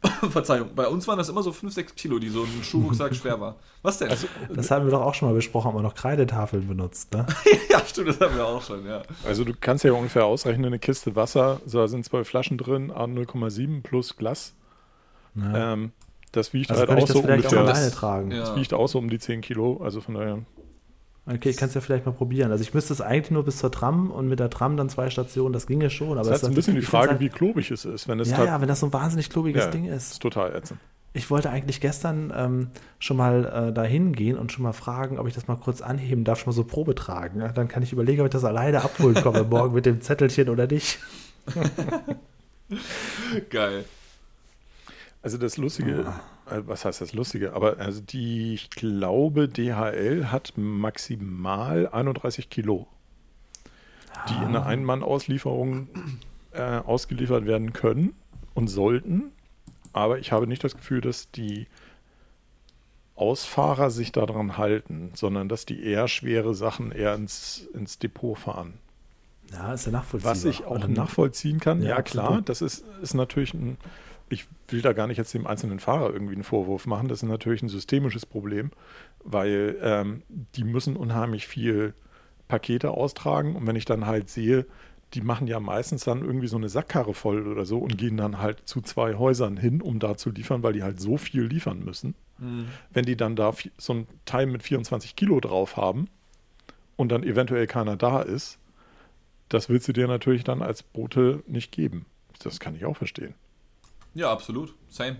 [0.30, 3.39] Verzeihung, bei uns waren das immer so 5, 6 Kilo, die so ein Schulrucksack schwer
[3.41, 3.56] war.
[3.82, 4.10] Was denn?
[4.10, 7.26] Also, das haben wir doch auch schon mal besprochen, haben wir noch Kreidetafeln benutzt, ne?
[7.70, 9.02] ja, stimmt, das haben wir auch schon, ja.
[9.26, 12.91] Also du kannst ja ungefähr ausrechnen, eine Kiste Wasser, so, da sind zwei Flaschen drin,
[12.91, 14.54] A 0,7 plus Glas.
[15.36, 15.74] Ja.
[15.74, 15.91] Ähm,
[16.32, 17.60] das wiegt Also halt auch so auch ungefähr.
[17.60, 18.32] alleine das- tragen.
[18.32, 18.39] ja.
[18.39, 20.39] Das wiegt auch so um die 10 Kilo, also von daher.
[21.26, 22.51] Okay, kannst ja vielleicht mal probieren.
[22.51, 25.09] Also ich müsste es eigentlich nur bis zur Tram und mit der Tram dann zwei
[25.11, 26.17] Stationen, das ginge schon.
[26.17, 28.07] Aber Das ist es halt ein bisschen die ich Frage, halt, wie klobig es ist.
[28.07, 30.22] Wenn es Ja, tat- ja, wenn das so ein wahnsinnig klobiges ja, Ding ist ist.
[30.22, 30.80] total ätzend.
[31.13, 32.67] Ich wollte eigentlich gestern ähm,
[32.99, 36.24] schon mal äh, dahin gehen und schon mal fragen, ob ich das mal kurz anheben
[36.24, 37.39] darf, schon mal so Probe tragen.
[37.41, 40.49] Ja, dann kann ich überlegen, ob ich das alleine abholen komme, morgen mit dem Zettelchen
[40.49, 40.99] oder nicht.
[43.49, 43.86] Geil.
[45.22, 46.05] Also das Lustige,
[46.47, 46.55] Ah.
[46.55, 47.53] äh, was heißt das Lustige?
[47.53, 52.88] Aber also die, ich glaube, DHL hat maximal 31 Kilo,
[54.30, 54.47] die in Ah.
[54.47, 55.89] einer Ein-Mann-Auslieferung
[56.53, 58.13] äh, ausgeliefert werden können
[58.53, 59.32] und sollten.
[59.93, 61.67] Aber ich habe nicht das Gefühl, dass die
[63.15, 68.76] Ausfahrer sich daran halten, sondern dass die eher schwere Sachen eher ins, ins Depot fahren.
[69.51, 70.32] Ja, ist ja nachvollziehbar.
[70.32, 73.78] Was ich auch nachvollziehen kann, Ja, ja, klar, das ist, ist natürlich ein,
[74.30, 77.30] ich will da gar nicht jetzt dem einzelnen Fahrer irgendwie einen Vorwurf machen, das ist
[77.30, 78.71] natürlich ein systemisches Problem,
[79.23, 80.23] weil ähm,
[80.55, 81.93] die müssen unheimlich viel
[82.47, 84.65] Pakete austragen und wenn ich dann halt sehe,
[85.13, 88.39] die machen ja meistens dann irgendwie so eine Sackkarre voll oder so und gehen dann
[88.39, 91.84] halt zu zwei Häusern hin, um da zu liefern, weil die halt so viel liefern
[91.84, 92.13] müssen.
[92.93, 96.09] Wenn die dann da so ein Teil mit 24 Kilo drauf haben,
[96.99, 98.59] und dann eventuell keiner da ist,
[99.47, 102.05] das willst du dir natürlich dann als Bote nicht geben.
[102.43, 103.36] Das kann ich auch verstehen.
[104.14, 104.74] Ja, absolut.
[104.89, 105.18] Same.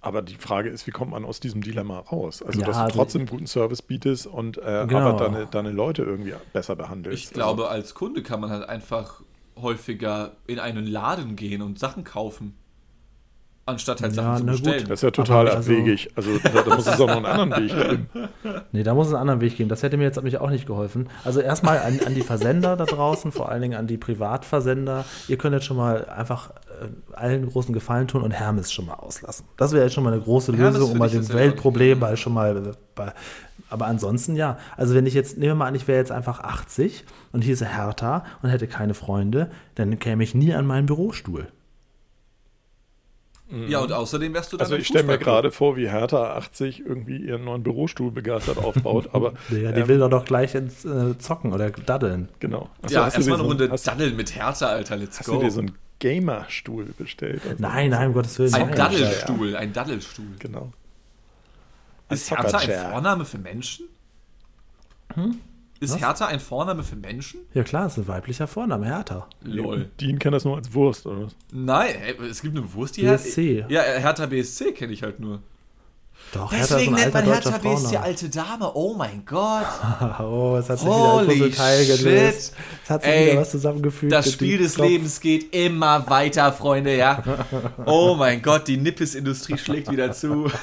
[0.00, 2.42] Aber die Frage ist, wie kommt man aus diesem Dilemma raus?
[2.42, 5.10] Also, Ja, dass du also- trotzdem guten Service bietest und äh, Genau.
[5.10, 7.22] aber deine, deine Leute irgendwie besser behandelst.
[7.24, 9.22] Ich glaube, als Kunde kann man halt einfach
[9.60, 12.56] häufiger in einen Laden gehen und Sachen kaufen.
[13.64, 14.62] Anstatt halt Ja, Sachen zu na gut.
[14.64, 14.88] bestellen.
[14.88, 16.10] Das ist ja total Aber also- abwegig.
[16.16, 18.06] Also da, da muss es auch noch einen anderen Weg geben.
[18.72, 19.68] Nee, da muss es einen anderen Weg geben.
[19.68, 21.08] Das hätte mir jetzt nämlich auch nicht geholfen.
[21.22, 25.04] Also erstmal an, an die Versender da draußen, vor allen Dingen an die Privatversender.
[25.28, 26.50] Ihr könnt jetzt schon mal einfach
[27.12, 29.46] allen großen Gefallen tun und Hermes schon mal auslassen.
[29.56, 32.34] Das wäre jetzt schon mal eine große Hermes Lösung, um mal dem Weltproblem mal schon
[32.34, 33.12] mal äh, bei,
[33.70, 34.58] aber ansonsten ja.
[34.76, 37.66] Also wenn ich jetzt, nehmen wir mal an, ich wäre jetzt einfach 80 und hieße
[37.66, 41.46] Hertha und hätte keine Freunde, dann käme ich nie an meinen Bürostuhl.
[43.68, 46.36] Ja, und außerdem wärst du dann Also im ich stelle mir gerade vor, wie Hertha
[46.36, 49.10] 80 irgendwie ihren neuen Bürostuhl begeistert aufbaut.
[49.12, 52.30] Aber Ja, die ähm, will doch doch gleich ins äh, Zocken oder daddeln.
[52.40, 52.70] genau.
[52.80, 54.96] Achso, Ja, hast erstmal eine so- Runde hast, Daddeln mit Hertha, Alter.
[54.96, 55.34] Let's hast go.
[55.34, 55.72] du dir so einen
[56.02, 57.42] Gamer-Stuhl bestellt?
[57.48, 58.52] Also, Nein, nein, um Gottes Willen.
[58.54, 58.74] ein.
[58.74, 60.26] Daddelstuhl, ein Daddelstuhl.
[60.40, 60.72] Genau.
[62.10, 62.90] Ist Hertha ein.
[62.90, 63.86] Vorname für Menschen?
[65.78, 66.00] Ist Was?
[66.00, 67.40] Hertha ein Vorname für Menschen?
[67.54, 69.28] Ja klar, ist ein weiblicher Vorname, Hertha.
[69.42, 69.90] Lol.
[70.00, 71.36] Dean kennt das nur als Wurst, oder was?
[71.52, 71.94] Nein,
[72.28, 73.54] es gibt eine Wurst, die BSC.
[73.62, 73.70] Hertha.
[73.70, 75.40] Ja, Hertha BSC kenne ich halt nur.
[76.32, 78.00] Doch, Hertha ist ein alter deutscher Frauenname.
[78.00, 78.70] alte Dame.
[78.74, 79.66] Oh mein Gott.
[80.18, 81.98] Oh, es hat sich wieder Holy ein Puzzleteil shit.
[81.98, 82.54] gelöst.
[82.84, 84.12] Es hat sich Ey, wieder was zusammengefügt.
[84.12, 87.22] Das Spiel des Klopf- Lebens geht immer weiter, Freunde, ja.
[87.86, 90.50] Oh mein Gott, die Nippes-Industrie schlägt wieder zu.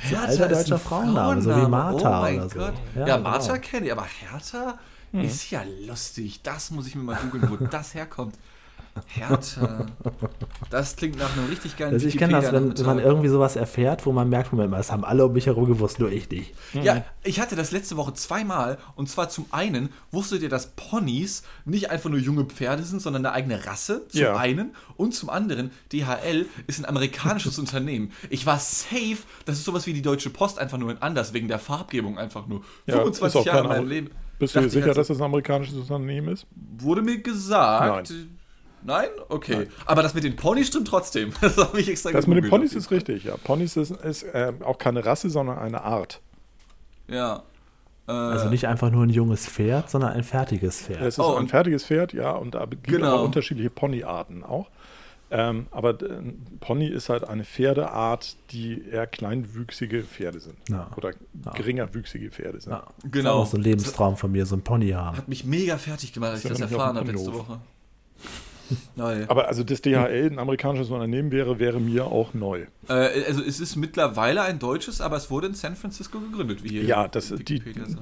[0.00, 2.58] Hertha alter ist deutscher ein Frauenname, so wie Martha oh mein oder so.
[2.58, 2.74] Gott.
[2.94, 3.30] Ja, Ja, genau.
[3.30, 4.78] Martha kenne ich, aber Hertha
[5.12, 6.40] ist ja lustig.
[6.42, 8.36] Das muss ich mir mal googeln, wo das herkommt.
[9.06, 9.86] Hertha.
[10.70, 13.56] Das klingt nach einem richtig geilen Also ich kenne das, wenn, wenn man irgendwie sowas
[13.56, 16.28] erfährt, wo man merkt, Moment mal, das haben alle um mich herum gewusst, nur ich
[16.30, 16.54] nicht.
[16.72, 18.78] Ja, ich hatte das letzte Woche zweimal.
[18.96, 23.24] Und zwar zum einen, wusstet ihr, dass Ponys nicht einfach nur junge Pferde sind, sondern
[23.26, 24.06] eine eigene Rasse?
[24.08, 24.36] Zum Ja.
[24.36, 24.74] einen.
[24.96, 28.12] Und zum anderen, DHL ist ein amerikanisches Unternehmen.
[28.28, 31.48] Ich war safe, das ist sowas wie die Deutsche Post, einfach nur in anders, wegen
[31.48, 32.62] der Farbgebung einfach nur.
[32.86, 34.10] Ja, ist 25 auch Jahre in kein meinem Leben.
[34.38, 36.46] Bist du dir sicher, halt so, dass das ein amerikanisches Unternehmen ist?
[36.78, 38.10] Wurde mir gesagt.
[38.10, 38.39] Nein?
[39.28, 39.68] Okay.
[39.86, 41.32] Aber das mit den Ponys stimmt trotzdem.
[41.40, 42.50] Das habe ich extra Das mit den.
[42.50, 43.36] Ponys ist richtig, ja.
[43.36, 46.20] Ponys ist, ist äh, auch keine Rasse, sondern eine Art.
[47.08, 47.42] Ja.
[48.08, 51.00] Äh, Also nicht einfach nur ein junges Pferd, sondern ein fertiges Pferd.
[51.02, 53.14] Es ist Oh, ein fertiges Pferd, ja, und da gibt es Genau.
[53.14, 54.70] aber unterschiedliche Ponyarten auch.
[55.32, 60.56] Ähm, aber äh, ein Pony ist halt eine Pferdeart, die eher kleinwüchsige Pferde sind.
[60.68, 60.90] Ja.
[60.96, 61.12] Oder
[61.54, 62.72] geringerwüchsige Pferde sind.
[62.72, 62.82] Ja.
[63.04, 63.12] Genau.
[63.12, 65.16] Das ist auch so ein Lebenstraum von mir, so ein Pony haben.
[65.16, 67.32] Hat mich mega fertig gemacht, als ich Das erfahren habe letzte.
[67.32, 67.60] Woche.
[68.96, 69.28] Nein.
[69.28, 72.66] Aber also das DHL ein amerikanisches Unternehmen wäre, wäre mir auch neu.
[72.88, 76.68] Äh, also es ist mittlerweile ein deutsches, aber es wurde in San Francisco gegründet, wie
[76.70, 77.60] hier Ja, das, die,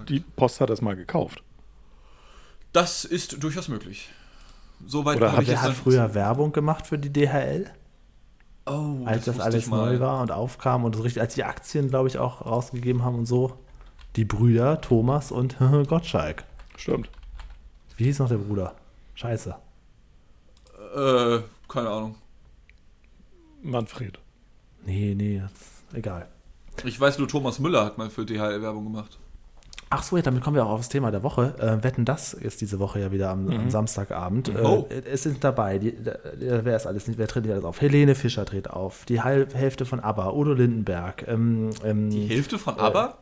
[0.08, 1.42] die Post hat das mal gekauft.
[2.72, 4.10] das ist durchaus möglich.
[4.86, 7.66] Soweit Oder hat- ich Wer hat früher Werbung gemacht für die DHL,
[8.66, 9.92] oh, als das, wusste alles ich mal.
[9.94, 13.16] neu war und aufkam und so richtig, als die Aktien, glaube ich, auch rausgegeben haben
[13.16, 13.54] und so?
[14.16, 15.56] Die Brüder Thomas und
[15.88, 16.44] Gottschalk.
[16.76, 17.10] Stimmt.
[17.96, 18.74] Wie hieß noch der Bruder?
[19.14, 19.56] Scheiße.
[20.98, 22.14] Äh, keine Ahnung.
[23.62, 24.18] Manfred.
[24.86, 25.42] Nee, nee,
[25.92, 26.28] egal.
[26.84, 29.18] Ich weiß nur, Thomas Müller hat mal für DHL Werbung gemacht.
[29.90, 31.54] Ach so, ja, damit kommen wir auch auf das Thema der Woche.
[31.58, 34.50] Äh, Wetten, das ist diese Woche ja wieder am, am Samstagabend.
[34.50, 34.86] Äh, Oh.
[35.10, 37.80] es sind dabei, die, da- wer ist alles nicht, wer tritt alles auf?
[37.80, 41.26] Helene Fischer tritt auf, die Halb Hälfte von ABBA, Udo Lindenberg.
[41.26, 43.16] Ähm, ähm, Die Hälfte von ABBA?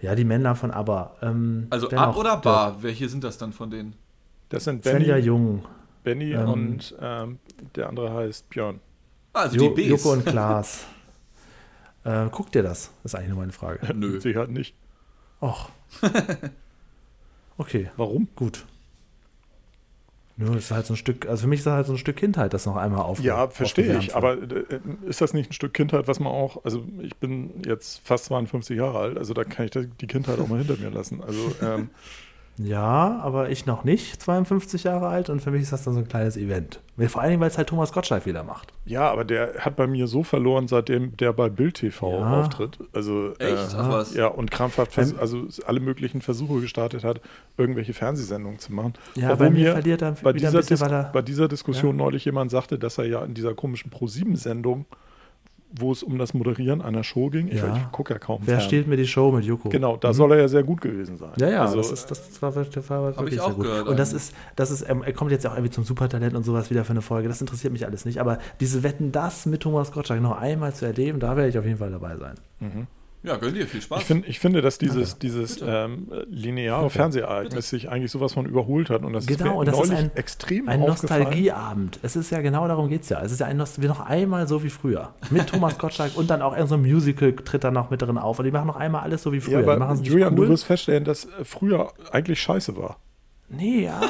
[0.00, 1.16] ja, die Männer von ABBA.
[1.22, 2.82] Ähm, Also wer Ab oder Der Bar?
[2.82, 3.94] Welche sind das dann von denen?
[4.48, 5.64] Das sind Svenja Benny, Jung,
[6.02, 7.38] Benny Ähm, und ähm,
[7.74, 8.80] der andere heißt Björn.
[9.32, 9.88] Also jo, die Bs.
[9.90, 10.86] Joko und Klaas.
[12.04, 12.90] äh, guckt ihr das?
[13.02, 13.94] Das ist eigentlich nur meine Frage.
[13.94, 14.20] Nö.
[14.20, 14.74] Sie halt nicht.
[15.40, 15.70] Och.
[17.58, 18.28] Okay, Warum?
[18.34, 18.64] gut.
[20.38, 21.98] Ja, das ist halt so ein Stück, also für mich ist das halt so ein
[21.98, 23.20] Stück Kindheit, das noch einmal auf.
[23.20, 24.16] Ja, verstehe ich.
[24.16, 28.00] Aber äh, ist das nicht ein Stück Kindheit, was man auch, also ich bin jetzt
[28.02, 31.22] fast 52 Jahre alt, also da kann ich die Kindheit auch mal hinter mir lassen.
[31.22, 31.90] Also ähm,
[32.58, 36.00] Ja, aber ich noch nicht, 52 Jahre alt und für mich ist das dann so
[36.00, 36.80] ein kleines Event.
[37.08, 38.72] Vor allen Dingen, weil es halt Thomas Gottschalk wieder macht.
[38.84, 42.40] ja, aber der hat bei mir so verloren, seitdem der bei Bild TV Ja.
[42.40, 42.78] auftritt.
[42.92, 43.72] Also Echt?
[43.72, 44.14] Äh, Ach was.
[44.14, 47.20] ja, und krampfhaft vers- also alle möglichen Versuche gestartet hat,
[47.56, 48.92] irgendwelche Fernsehsendungen zu machen.
[49.14, 51.22] Ja, Obwohl bei mir verliert er bei wieder ein dieser, bisschen, Dis weil er- bei
[51.22, 54.84] dieser Diskussion neulich jemand sagte, dass er ja in dieser komischen Pro-7-Sendung,
[55.78, 57.76] wo es um das Moderieren einer Show ging, ich, Ja.
[57.76, 58.66] ich gucke ja kaum Wer fern.
[58.66, 59.68] stiehlt mir die Show mit Joko?
[59.68, 61.30] Genau, da soll er ja sehr gut gewesen sein.
[61.36, 63.64] Ja, ja, also, das, ist, das war, das war wirklich ich auch sehr gut.
[63.64, 64.16] gehört, und das ähm.
[64.16, 66.92] ist, das ist, ähm, er kommt jetzt auch irgendwie zum Supertalent und sowas wieder für
[66.92, 67.28] eine Folge.
[67.28, 68.18] Das interessiert mich alles nicht.
[68.20, 71.64] Aber diese Wetten, das mit Thomas Gottschalk noch einmal zu erleben, da werde ich auf
[71.64, 72.34] jeden Fall dabei sein.
[73.24, 74.00] Ja, gönn dir viel Spaß.
[74.00, 78.90] Ich, find, ich finde, dass dieses, dieses ähm, lineare Fernsehereignis sich eigentlich sowas von überholt
[78.90, 79.04] hat.
[79.04, 80.80] Und das Genau, ist und das ist ein, extrem ein.
[80.80, 82.00] Nostalgieabend.
[82.02, 83.22] Es ist ja genau darum geht es ja.
[83.22, 85.14] Es ist ja ein Nost wie noch einmal so wie früher.
[85.30, 88.18] Mit Thomas Gottschalk und dann auch irgend so ein Musical tritt da noch mit drin
[88.18, 88.40] auf.
[88.40, 89.60] Und die machen noch einmal alles so wie früher.
[89.60, 90.46] Ja, aber Julian, cool.
[90.46, 92.98] du wirst feststellen, dass äh, früher eigentlich scheiße war.
[93.48, 94.00] Nee, ja.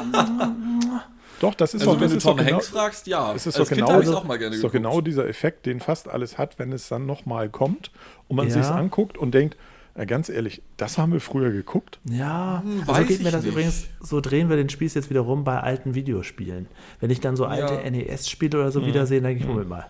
[1.43, 3.33] Doch, das ist also doch, wenn das du Tom genau, Hanks fragst, ja.
[3.35, 5.27] es ist Als doch Kind genau, habe ich auch mal gerne ist doch genau dieser
[5.27, 7.91] Effekt, den fast alles hat, wenn es dann nochmal kommt
[8.27, 8.53] und man Ja.
[8.53, 9.57] sich anguckt und denkt,
[9.95, 11.99] äh, ganz ehrlich, das haben wir früher geguckt.
[12.09, 13.51] Ja, Hm, so weiß geht mir das nicht.
[13.51, 16.67] übrigens, so drehen wir den Spieß jetzt wieder rum bei alten Videospielen.
[16.99, 17.91] Wenn ich dann so alte Ja.
[17.91, 19.85] NES-Spiele oder so wiedersehe, denke ich, Moment mal,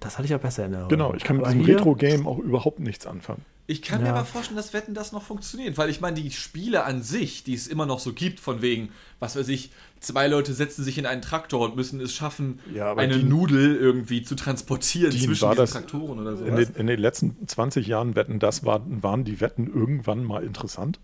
[0.00, 0.90] das hatte ich ja besser in Erinnerung.
[0.90, 3.44] Genau, ich kann mit Aber diesem Retro-Game auch überhaupt nichts anfangen.
[3.70, 4.14] Ich kann mir Ja.
[4.14, 7.52] aber vorstellen, dass Wetten das noch funktioniert, weil ich meine, die Spiele an sich, die
[7.52, 8.88] es immer noch so gibt, von wegen,
[9.20, 12.94] was weiß ich, zwei Leute setzen sich in einen Traktor und müssen es schaffen, Ja,
[12.96, 16.66] eine die- Nudel irgendwie zu transportieren Die zwischen diesen das Traktoren oder In sowas.
[16.68, 20.98] den, in den letzten 20 Jahren Wetten, das war, waren die Wetten irgendwann mal interessant.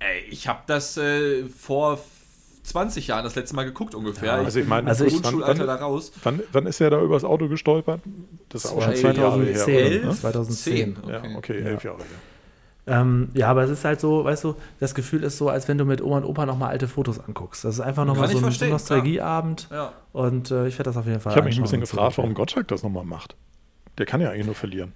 [0.00, 1.98] Ey, ich habe das äh, vor
[2.70, 4.32] 20 Jahren das letzte Mal geguckt ungefähr.
[4.34, 6.12] also ich meine, Also ich- Grundschulalter da wann, raus.
[6.22, 8.00] wann, wann ist er da übers Auto gestolpert?
[8.48, 9.54] Das ist auch schon zwei Jahre her.
[9.54, 9.98] 2010.
[10.02, 10.06] Oder?
[10.06, 10.14] Ne?
[10.16, 10.96] 2010.
[11.08, 12.06] Ja, okay, elf Jahre her.
[12.86, 15.78] Ähm, ja, aber es ist halt so, weißt du, das Gefühl ist so, als wenn
[15.78, 17.64] du mit Oma und Opa nochmal alte Fotos anguckst.
[17.64, 19.68] Das ist einfach nochmal so ich ein, so ein Nostalgieabend.
[19.70, 19.92] Ja.
[20.12, 22.34] Und äh, ich werde das auf jeden Fall Ich habe mich ein bisschen gefragt, warum
[22.34, 23.36] Gottschalk das nochmal macht.
[23.98, 24.92] Der kann ja eigentlich nur verlieren.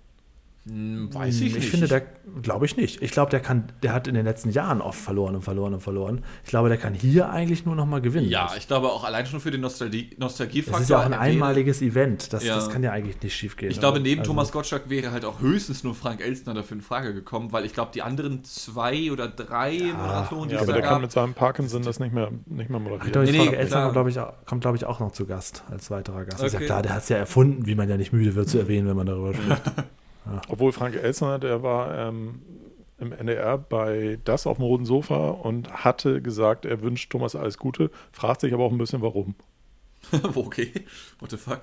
[0.67, 1.69] Hm, weiß ich, Ich, nicht.
[1.69, 2.03] finde, der
[2.41, 3.03] glaube ich nicht.
[3.03, 5.81] Ich glaube, der kann, der hat in den letzten Jahren oft verloren und verloren und
[5.81, 6.25] verloren.
[6.43, 8.31] Ich glaube, der kann hier eigentlich nur nochmal gewinnen.
[8.31, 10.81] ja, ich glaube auch allein schon für den Nostalgie das Nostalgiefaktor.
[10.81, 12.33] ist ja auch ein einmaliges Event.
[12.33, 12.55] Das, Ja.
[12.55, 13.71] das kann ja eigentlich nicht schief gehen.
[13.71, 16.83] Ich glaube, neben Also- Thomas Gottschalk wäre halt auch höchstens nur Frank Elstner dafür in
[16.83, 20.73] Frage gekommen, weil ich glaube, die anderen zwei oder drei Moderatoren, die Ja, es aber
[20.73, 23.13] da der kann mit seinem Parkinson das nicht mehr, nicht mehr Ach, moderieren.
[23.13, 25.13] glaube ich, Nee, Frank nee, Elstner kommt, glaube ich, auch, kommt, glaube ich, auch noch
[25.13, 26.43] zu Gast, als weiterer Gast.
[26.43, 26.67] Ist ja Okay.
[26.67, 28.97] klar, der hat es ja erfunden, wie man ja nicht müde wird zu erwähnen, wenn
[28.97, 29.61] man darüber spricht.
[30.49, 32.41] Obwohl Frank Elsner, der war ähm,
[32.99, 37.59] im NDR bei Das auf dem roten Sofa und hatte gesagt, er wünscht Thomas alles
[37.59, 39.35] Gute, fragt sich aber auch ein bisschen warum.
[40.35, 40.73] okay,
[41.21, 41.63] what the fuck.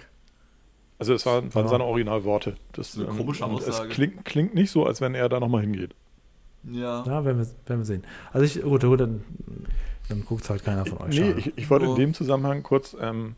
[1.00, 1.70] Also es waren, waren Ja.
[1.72, 2.56] seine Originalworte.
[2.74, 3.88] Das, eine komische und Aussage.
[3.90, 5.96] Es klingt, klingt nicht so, als wenn er da nochmal hingeht.
[6.64, 7.04] Ja.
[7.06, 8.04] Ja, werden wir, werden wir sehen.
[8.32, 9.24] Also ich, gut, gut dann,
[10.10, 11.20] dann guckt es halt keiner von euch.
[11.20, 11.92] Nee, ich, ich wollte Oh.
[11.92, 13.36] in dem Zusammenhang kurz ähm,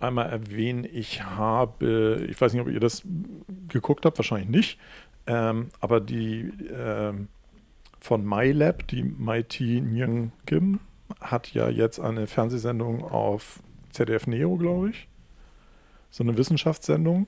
[0.00, 3.02] einmal erwähnen, ich habe, ich weiß nicht, ob ihr das
[3.68, 4.78] geguckt habt, wahrscheinlich nicht,
[5.26, 7.28] ähm, aber die ähm,
[8.00, 10.80] von MyLab, die Mighty Nyung Kim,
[11.20, 15.08] hat ja jetzt eine Fernsehsendung auf ZDF Neo, glaube ich.
[16.10, 17.26] So eine Wissenschaftssendung.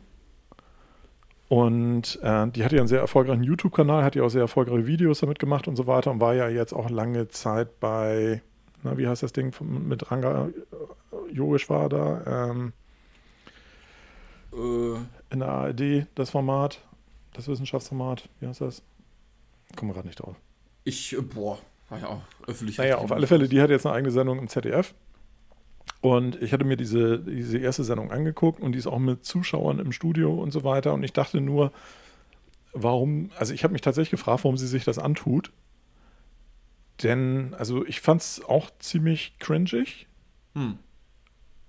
[1.48, 5.20] Und äh, die hatte ja einen sehr erfolgreichen YouTube-Kanal, hat ja auch sehr erfolgreiche Videos
[5.20, 8.42] damit gemacht und so weiter und war ja jetzt auch lange Zeit bei,
[8.90, 9.54] na, wie heißt das Ding
[9.88, 10.48] mit Ranga
[11.32, 12.72] Yogeshwar da, ähm,
[14.52, 14.96] Äh,
[15.30, 16.80] in der ARD, das Format,
[17.34, 18.82] das Wissenschaftsformat, wie heißt das?
[19.76, 20.36] Kommen wir gerade nicht drauf.
[20.84, 21.58] ich, äh, boah,
[21.90, 22.78] war ja auch öffentlich.
[22.78, 24.94] Naja, auf alle Fälle, die hat jetzt eine eigene Sendung im ZDF.
[26.00, 29.78] Und ich hatte mir diese, diese erste Sendung angeguckt und die ist auch mit Zuschauern
[29.80, 30.94] im Studio und so weiter.
[30.94, 31.72] Und ich dachte nur,
[32.72, 35.52] warum, also ich habe mich tatsächlich gefragt, warum sie sich das antut.
[37.02, 40.06] Denn, also ich fand es auch ziemlich cringig
[40.54, 40.78] Hm.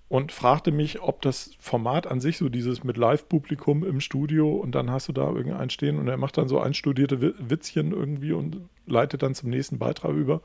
[0.08, 4.74] und fragte mich, ob das Format an sich, so dieses mit Live-Publikum im Studio und
[4.74, 8.32] dann hast du da irgendeinen stehen und er macht dann so einstudierte Wi- Witzchen irgendwie
[8.32, 10.42] und leitet dann zum nächsten Beitrag über.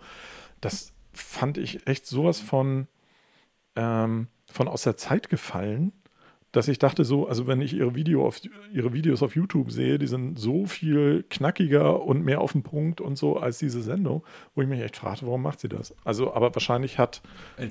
[0.60, 2.88] Das fand ich echt sowas von,
[3.76, 5.92] ähm, von aus der Zeit gefallen,
[6.54, 8.40] dass ich dachte so, also wenn ich ihre, Video auf,
[8.72, 13.00] ihre Videos auf YouTube sehe, die sind so viel knackiger und mehr auf den Punkt
[13.00, 14.22] und so als diese Sendung,
[14.54, 15.96] wo ich mich echt fragte, warum macht sie das?
[16.04, 17.22] Also, aber wahrscheinlich hat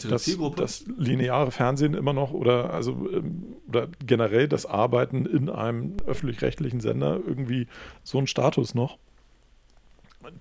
[0.09, 5.95] das, das lineare Fernsehen immer noch oder also ähm, oder generell das Arbeiten in einem
[6.05, 7.67] öffentlich-rechtlichen Sender irgendwie
[8.03, 8.97] so einen Status noch,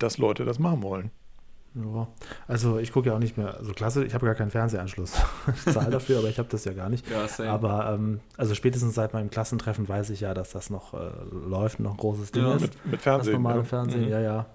[0.01, 1.13] dass Leute das machen wollen.
[1.75, 2.07] Ja.
[2.47, 4.05] Also ich gucke ja auch nicht mehr so klasse.
[4.05, 5.15] Ich habe gar keinen Fernsehanschluss.
[5.67, 7.09] ich zahle dafür, aber ich habe das ja gar nicht.
[7.11, 7.49] ja, same.
[7.51, 11.81] Aber ähm, also spätestens seit meinem Klassentreffen weiß ich ja, dass das noch äh, läuft,
[11.81, 12.61] noch ein großes Ding Ja, ist.
[12.63, 13.33] Mit, mit das Fernsehen.
[13.35, 13.65] normale ja.
[13.65, 14.09] Fernsehen, Mhm.
[14.11, 14.47] ja, ja.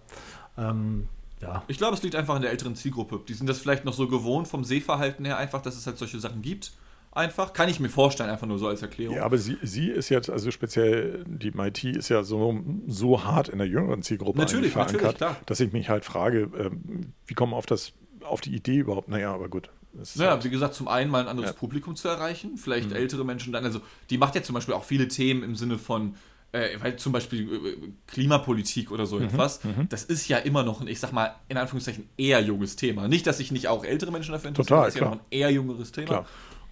[0.57, 1.07] Ähm,
[1.41, 1.63] ja.
[1.67, 3.19] Ich glaube, es liegt einfach an der älteren Zielgruppe.
[3.27, 6.19] Die sind das vielleicht noch so gewohnt vom Sehverhalten her einfach, dass es halt solche
[6.19, 6.71] Sachen gibt.
[7.17, 7.51] Einfach.
[7.53, 9.15] Kann ich mir vorstellen, einfach nur so als Erklärung.
[9.15, 13.49] Ja, aber sie, sie ist jetzt, also speziell die MIT ist ja so, so hart
[13.49, 15.35] in der jüngeren Zielgruppe Natürlich, eigentlich natürlich, klar.
[15.47, 19.09] dass ich mich halt frage, ähm, wie kommen auf das, auf die Idee überhaupt?
[19.09, 19.69] Naja, aber gut.
[20.15, 21.53] Naja, halt- wie gesagt, zum einen mal ein anderes Ja.
[21.55, 21.59] Mhm.
[21.59, 23.79] Publikum zu erreichen, vielleicht ältere Menschen dann, also
[24.11, 26.13] die macht ja zum Beispiel auch viele Themen im Sinne von,
[26.51, 29.07] äh, weil zum Beispiel äh, Klimapolitik oder Mhm.
[29.07, 29.59] so etwas,
[29.89, 33.07] das ist ja immer noch ein, ich sag mal, in Anführungszeichen eher junges Thema.
[33.07, 35.25] Nicht, dass sich nicht auch ältere Menschen dafür interessieren, Total, das ist ja noch ein
[35.31, 36.07] eher jüngeres Thema.
[36.07, 36.25] Klar.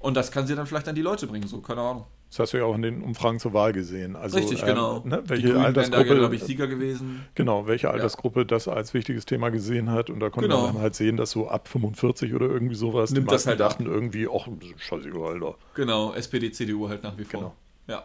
[0.06, 2.06] Und das kann sie dann vielleicht an die Leute bringen, so, keine Ahnung.
[2.30, 4.16] Das hast du ja auch in den Umfragen zur Wahl gesehen.
[4.16, 5.00] Also, Richtig, ähm, genau.
[5.04, 7.26] Ne, welche Altersgruppe, glaube ich, Sieger gewesen.
[7.34, 10.12] genau, welche Altersgruppe das als wichtiges Thema gesehen hat.
[10.12, 10.64] Und da konnte Genau.
[10.66, 13.60] man dann halt sehen, dass so ab 45 oder irgendwie sowas, Nimmt die das halt
[13.62, 13.70] ab.
[13.72, 14.48] dachten irgendwie, ach,
[14.78, 15.56] scheißegal, Alter.
[15.74, 17.40] Genau, SPD, CDU halt nach wie vor.
[17.40, 17.56] Genau.
[17.88, 18.04] Ja.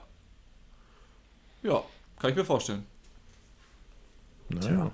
[1.63, 1.83] Ja,
[2.19, 2.87] kann ich mir vorstellen.
[4.49, 4.91] Naja.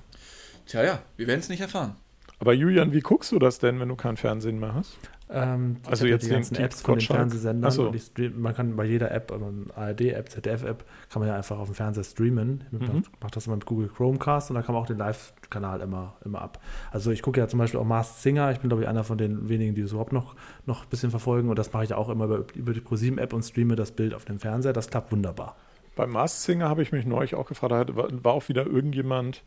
[0.67, 1.95] Tja, ja, wir werden es nicht erfahren.
[2.41, 4.97] Aber Julian, wie guckst du das denn, wenn du kein Fernsehen mehr hast?
[5.29, 7.07] Ähm, Also jetzt die ganzen Apps von den?
[7.07, 7.71] Fernsehsendern.
[7.71, 7.93] So.
[7.99, 11.75] Stream, man kann bei jeder App, also ARD-App, ZDF-App, kann man ja einfach auf dem
[11.75, 12.65] Fernseher streamen.
[12.71, 12.79] Mhm.
[12.79, 16.15] Man macht das immer mit Google Chromecast und dann kann man auch den Live-Kanal immer,
[16.25, 16.61] immer ab.
[16.93, 18.53] Also ich gucke ja zum Beispiel auch Masked Singer.
[18.53, 21.11] Ich bin, glaube ich, einer von den wenigen, die es überhaupt noch, noch ein bisschen
[21.11, 21.49] verfolgen.
[21.49, 24.25] Und das mache ich auch immer über, über die ProSieben-App und streame das Bild auf
[24.25, 24.73] dem Fernseher.
[24.73, 25.57] Das klappt wunderbar.
[25.97, 29.43] Beim Mars Singer habe ich mich neulich auch gefragt, da war, war auch wieder irgendjemand,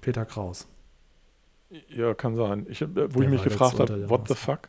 [0.00, 0.66] Peter Kraus.
[1.88, 4.68] ja, kann sein, ich, äh, wo Der ich mich gefragt habe, what the fuck?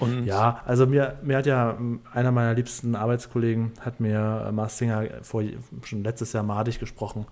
[0.00, 1.76] Und Ja, also mir, mir hat ja
[2.12, 5.42] einer meiner liebsten Arbeitskollegen hat mir äh, Mars Singer vor,
[5.84, 7.26] schon letztes Jahr madig gesprochen,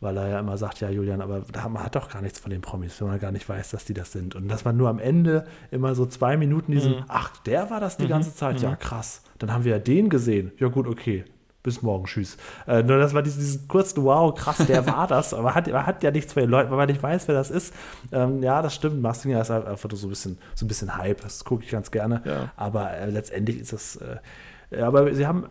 [0.00, 2.60] weil er ja immer sagt, ja Julian, aber man hat doch gar nichts von den
[2.62, 4.34] Promis, wenn man gar nicht weiß, dass die das sind.
[4.34, 7.04] Und das war nur am Ende immer so zwei Minuten diesen, Mhm.
[7.08, 9.22] ach, der war das die ganze Zeit, ja krass.
[9.38, 11.24] Dann haben wir ja den gesehen, ja gut, okay.
[11.62, 12.38] Bis morgen, tschüss.
[12.66, 15.86] Äh, nur das war dieses, dieses kurze, wow, krass, der war das, aber hat, er
[15.86, 17.74] hat ja nichts von den Leuten, weil man nicht weiß, wer das ist.
[18.12, 19.02] Ähm, ja, das stimmt.
[19.02, 21.20] Mars Singer ist halt einfach so ein bisschen, so ein bisschen Hype.
[21.20, 22.22] Das gucke ich ganz gerne.
[22.24, 22.52] Ja.
[22.56, 23.96] Aber äh, letztendlich ist das.
[23.96, 25.46] Äh, aber sie haben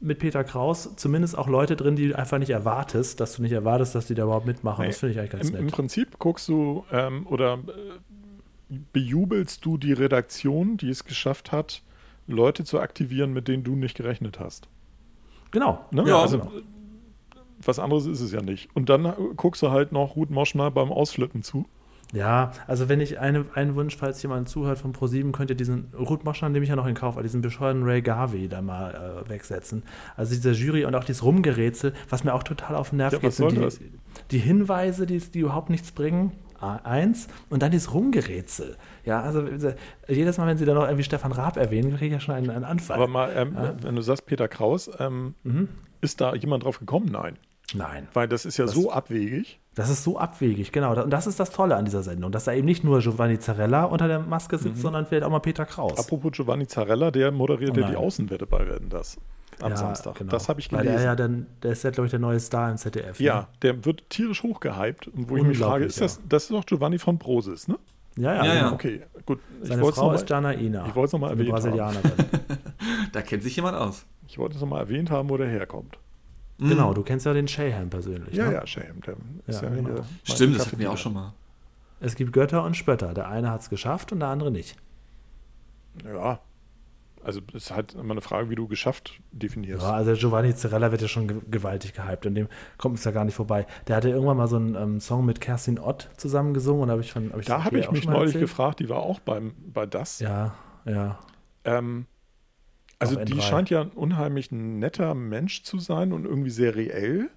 [0.00, 3.52] mit Peter Kraus zumindest auch Leute drin, die du einfach nicht erwartest, dass du nicht
[3.52, 4.82] erwartest, dass die da überhaupt mitmachen.
[4.82, 4.88] Nee.
[4.88, 5.74] Das finde ich eigentlich ganz im, im nett.
[5.74, 11.82] Prinzip guckst du ähm, oder äh, bejubelst du die Redaktion, die es geschafft hat,
[12.26, 14.68] Leute zu aktivieren, mit denen du nicht gerechnet hast.
[15.50, 15.84] Genau.
[15.90, 16.04] Ne?
[16.06, 16.50] Ja, also, genau.
[17.64, 18.68] was anderes ist es ja nicht.
[18.74, 21.66] Und dann äh, guckst du halt noch Ruth Moschner beim Ausflippen zu.
[22.12, 25.92] Ja, also wenn ich eine, einen Wunsch, falls jemand zuhört von ProSieben, könnt ihr diesen
[25.96, 29.30] Ruth Moschner nehme ich ja noch in Kauf, diesen bescheuerten Ray Garvey da mal äh,
[29.30, 29.84] wegsetzen.
[30.16, 33.18] Also diese Jury und auch dieses Rumgerätsel, was mir auch total auf den Nerv Ja,
[33.20, 33.92] geht, sind die,
[34.32, 36.32] die Hinweise, die, die überhaupt nichts bringen.
[36.60, 38.76] A- Eins und dann dieses Rumgerätsel.
[39.04, 39.74] Ja, also äh,
[40.08, 42.50] jedes Mal, wenn sie dann noch irgendwie Stefan Raab erwähnen, kriege ich ja schon einen,
[42.50, 42.96] einen Anfall.
[42.96, 43.74] Aber mal, ähm, Ja.
[43.82, 45.68] wenn du sagst Peter Kraus, ähm, Mhm.
[46.00, 47.08] ist da jemand drauf gekommen?
[47.10, 47.36] Nein.
[47.74, 48.08] Nein.
[48.14, 49.58] Weil das ist ja Das- so abwegig.
[49.76, 51.00] Das ist so abwegig, genau.
[51.00, 53.84] Und das ist das Tolle an dieser Sendung, dass da eben nicht nur Giovanni Zarella
[53.84, 55.96] unter der Maske sitzt, sondern vielleicht auch mal Peter Kraus.
[55.96, 58.02] Apropos Giovanni Zarella, der moderiert Oh ja die nein.
[58.02, 59.16] Außenwette bei Werden das
[59.62, 60.14] am Ja, Samstag.
[60.16, 60.30] genau.
[60.30, 60.96] Das habe ich Weil gelesen.
[60.98, 63.18] der ja dann, der ist ja, glaube ich, der neue Star im ZDF.
[63.20, 63.46] Ja, Ne?
[63.62, 65.08] der wird tierisch hochgehypt.
[65.08, 67.78] Und wo ich mich frage, ist das, das ist doch Giovanni von Brosis, ne?
[68.16, 68.44] Ja, ja.
[68.44, 68.72] Ja, ja.
[68.72, 69.38] Okay, gut.
[69.62, 70.86] Seine wollte es Frau noch ist mal, Jana Ina.
[70.88, 71.62] ich wollte es noch mal eine erwähnt haben.
[71.62, 72.12] Brasilianerin.
[73.12, 74.04] Da kennt sich jemand aus.
[74.28, 75.98] ich wollte es nochmal erwähnt haben, wo der herkommt.
[76.58, 78.34] genau, du kennst ja den Shahan persönlich.
[78.34, 78.54] Ja, ne?
[78.54, 79.00] ja, Shame.
[79.06, 79.14] Der
[79.46, 80.00] ist Ja, ja, genau.
[80.24, 81.32] Stimmt, das hatten wir auch schon mal.
[82.00, 83.14] Es gibt Götter und Spötter.
[83.14, 84.76] Der eine hat es geschafft und der andere nicht.
[86.04, 86.40] Ja.
[87.22, 89.82] Also, das ist halt immer eine Frage, wie du geschafft definierst.
[89.82, 92.48] Ja, also Giovanni Zarella wird ja schon ge gewaltig gehypt und dem
[92.78, 93.66] kommt es ja gar nicht vorbei.
[93.88, 96.92] Der hatte irgendwann mal so einen ähm, Song mit Kerstin Ott zusammen gesungen und da
[96.92, 97.30] habe ich von.
[97.32, 98.44] Hab ich da habe ich mich neulich erzählt?
[98.44, 100.20] gefragt, die war auch beim, bei das.
[100.20, 100.54] Ja,
[100.86, 101.18] ja.
[101.64, 102.06] Ähm,
[102.98, 103.40] also Auf die N3.
[103.42, 107.30] scheint ja ein unheimlich netter Mensch zu sein und irgendwie sehr reell.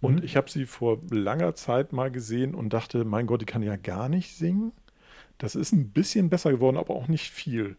[0.00, 0.22] Und Mhm.
[0.24, 3.76] ich habe sie vor langer Zeit mal gesehen und dachte, mein Gott, die kann ja
[3.76, 4.72] gar nicht singen.
[5.36, 7.76] Das ist ein bisschen besser geworden, aber auch nicht viel.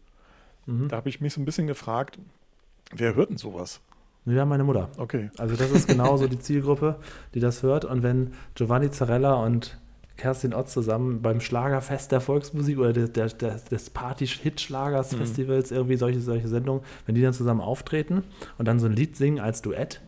[0.66, 0.88] Mhm.
[0.88, 2.18] Da habe ich mich so ein bisschen gefragt,
[2.94, 3.80] wer hört denn sowas?
[4.24, 4.88] Ja, meine Mutter.
[4.98, 5.30] Okay.
[5.38, 6.96] Also das ist genauso die Zielgruppe,
[7.34, 7.84] die das hört.
[7.84, 9.78] Und wenn Giovanni Zarella und
[10.16, 16.20] Kerstin Ott zusammen beim Schlagerfest der Volksmusik oder der, der, der, des Party-Hit-Schlagers-Festivals irgendwie solche,
[16.20, 18.22] solche Sendungen, wenn die dann zusammen auftreten
[18.58, 20.00] und dann so ein Lied singen als Duett,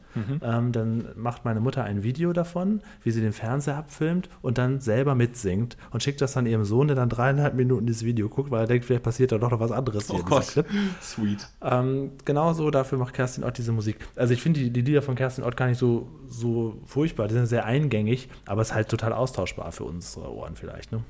[0.42, 4.80] ähm, dann macht meine Mutter ein Video davon, wie sie den Fernseher abfilmt und dann
[4.80, 8.50] selber mitsingt und schickt das dann ihrem Sohn, der dann dreieinhalb Minuten dieses Video guckt,
[8.50, 10.46] weil er denkt, vielleicht passiert da doch noch was anderes Oh Gott.
[10.46, 10.66] Clip.
[11.02, 11.48] Sweet.
[11.62, 13.96] Ähm, genauso dafür macht Kerstin Ott diese Musik.
[14.16, 17.28] Also ich finde die, die Lieder von Kerstin Ott gar nicht so, so furchtbar.
[17.28, 20.92] Die sind sehr eingängig, aber es ist halt total austauschbar für unsere Ohren vielleicht.
[20.92, 21.02] Ne?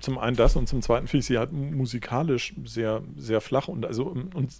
[0.00, 3.86] Zum einen das und zum zweiten finde ich sie halt musikalisch sehr, sehr flach und
[3.86, 4.52] also und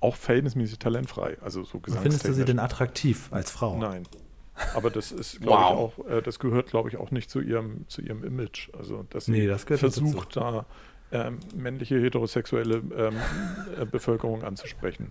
[0.00, 1.38] auch verhältnismäßig talentfrei.
[1.40, 3.78] Also so Findest du sie denn attraktiv als Frau?
[3.78, 4.04] Nein.
[4.74, 5.92] Aber das ist, glaube Wow.
[5.98, 8.68] ich, auch, äh, das gehört, glaube ich, auch nicht zu ihrem, zu ihrem Image.
[8.76, 10.66] Also, dass sie Nee, das gehört nicht versucht, da
[11.12, 13.14] ähm, männliche heterosexuelle ähm,
[13.80, 15.08] äh, Bevölkerung anzusprechen.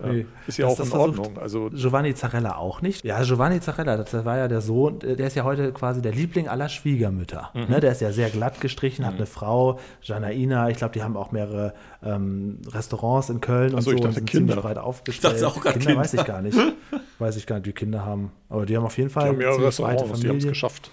[0.00, 1.38] Also äh, Nee, ist ja auch in Ordnung.
[1.38, 3.04] Also Giovanni Zarella auch nicht.
[3.04, 6.48] Ja, Giovanni Zarella, das war ja der Sohn, der ist ja heute quasi der Liebling
[6.48, 7.50] aller Schwiegermütter.
[7.54, 7.66] Mhm.
[7.68, 11.16] Ne, der ist ja sehr glatt gestrichen, hat eine Frau, Janaina, ich glaube, die haben
[11.16, 11.72] auch mehrere
[12.02, 14.54] ähm, Restaurants in Köln und Ach so, ich und dachte sind Kinder.
[14.54, 15.34] ziemlich breit aufgestellt.
[15.34, 15.96] dachte auch Kinder, Kinder.
[16.00, 16.58] weiß ich gar nicht.
[17.18, 18.32] weiß ich gar nicht, wie Kinder haben.
[18.48, 20.90] Aber die haben auf jeden die Fall haben mehrere Restaurants, die haben es geschafft.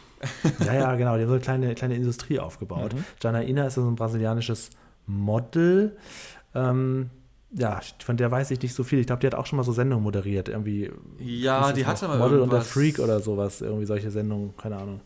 [0.65, 1.15] Ja, ja, genau.
[1.15, 2.93] Die haben so eine kleine, kleine Industrie aufgebaut.
[2.93, 3.03] Mhm.
[3.21, 4.69] Janaina ist so ein brasilianisches
[5.07, 5.97] Model.
[6.53, 7.09] Ähm,
[7.51, 8.99] ja, von der weiß ich nicht so viel.
[8.99, 10.49] Ich glaube, die hat auch schon mal so Sendungen moderiert.
[10.49, 10.91] Irgendwie.
[11.19, 13.61] Ja, die hatte mal Model und der Freak oder sowas.
[13.61, 15.01] Irgendwie solche Sendungen, keine Ahnung.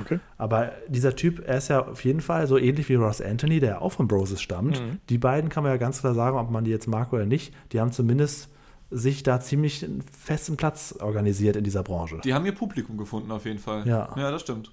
[0.00, 0.18] Okay.
[0.38, 3.68] Aber dieser Typ, er ist ja auf jeden Fall so ähnlich wie Ross Anthony, der
[3.70, 4.80] ja auch von Broses stammt.
[4.80, 4.98] Mhm.
[5.08, 7.54] Die beiden kann man ja ganz klar sagen, ob man die jetzt mag oder nicht.
[7.72, 8.48] Die haben zumindest
[8.92, 12.20] sich da ziemlich einen festen Platz organisiert in dieser Branche.
[12.24, 13.86] Die haben ihr Publikum gefunden, auf jeden Fall.
[13.86, 14.14] Ja.
[14.16, 14.70] Ja, das stimmt.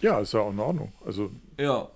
[0.00, 0.92] Ja, ist ja auch in Ordnung.
[1.04, 1.88] Also Ja.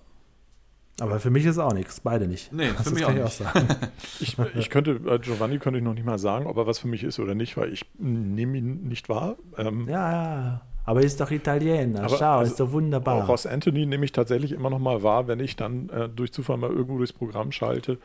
[0.99, 2.51] Aber für mich ist auch nichts, beide nicht.
[2.53, 3.47] Nee, für das mich kann auch ich nicht.
[3.47, 3.67] auch sagen.
[4.19, 6.87] ich, ich könnte, bei Giovanni könnte ich noch nicht mal sagen, ob er was für
[6.87, 9.37] mich ist oder nicht, weil ich nehme ihn nicht wahr.
[9.57, 10.61] Ähm, ja, ja.
[10.85, 12.03] Aber er ist doch Italiener.
[12.03, 13.23] Aber Schau, also ist doch wunderbar.
[13.23, 16.33] Auch Ross Anthony nehme ich tatsächlich immer noch mal wahr, wenn ich dann äh, durch
[16.33, 17.97] Zufall mal irgendwo durchs Programm schalte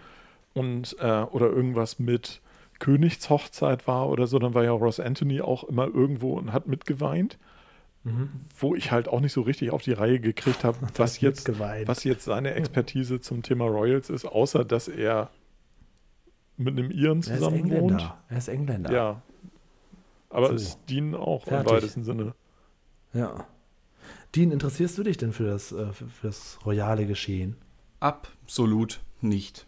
[0.54, 2.40] und äh, oder irgendwas mit
[2.78, 7.38] Königshochzeit war oder so, dann war ja Ross Anthony auch immer irgendwo und hat mitgeweint,
[8.04, 8.30] Mhm.
[8.60, 11.88] wo ich halt auch nicht so richtig auf die Reihe gekriegt habe, was jetzt, mitgeweint.
[11.88, 15.30] was jetzt seine Expertise zum Thema Royals ist, außer dass er
[16.56, 17.72] mit einem Iren er ist zusammen wohnt.
[17.72, 18.18] Engländer.
[18.28, 18.92] Er ist Engländer.
[18.92, 19.22] Ja.
[20.30, 20.54] Aber So.
[20.54, 21.68] ist Dean auch Fertig.
[21.70, 22.34] im weitesten Sinne.
[23.12, 23.44] ja.
[24.34, 27.56] Dean, interessierst du dich denn für das, äh, für, für das royale Geschehen?
[28.00, 29.66] Absolut nicht.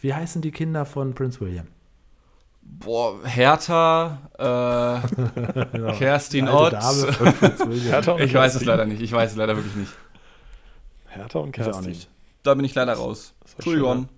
[0.00, 1.66] Wie heißen die Kinder von Prince William?
[2.68, 6.72] Boah, Hertha, äh, Kerstin Ott.
[6.74, 7.12] Dame.
[7.80, 8.66] Hertha und Ich weiß es Kerstin.
[8.68, 9.00] leider nicht.
[9.00, 9.92] Ich weiß es leider wirklich nicht.
[11.06, 11.88] Hertha und Ich auch Kerstin.
[11.90, 12.10] nicht.
[12.42, 13.34] Da bin ich leider raus.
[13.56, 14.08] Entschuldigung.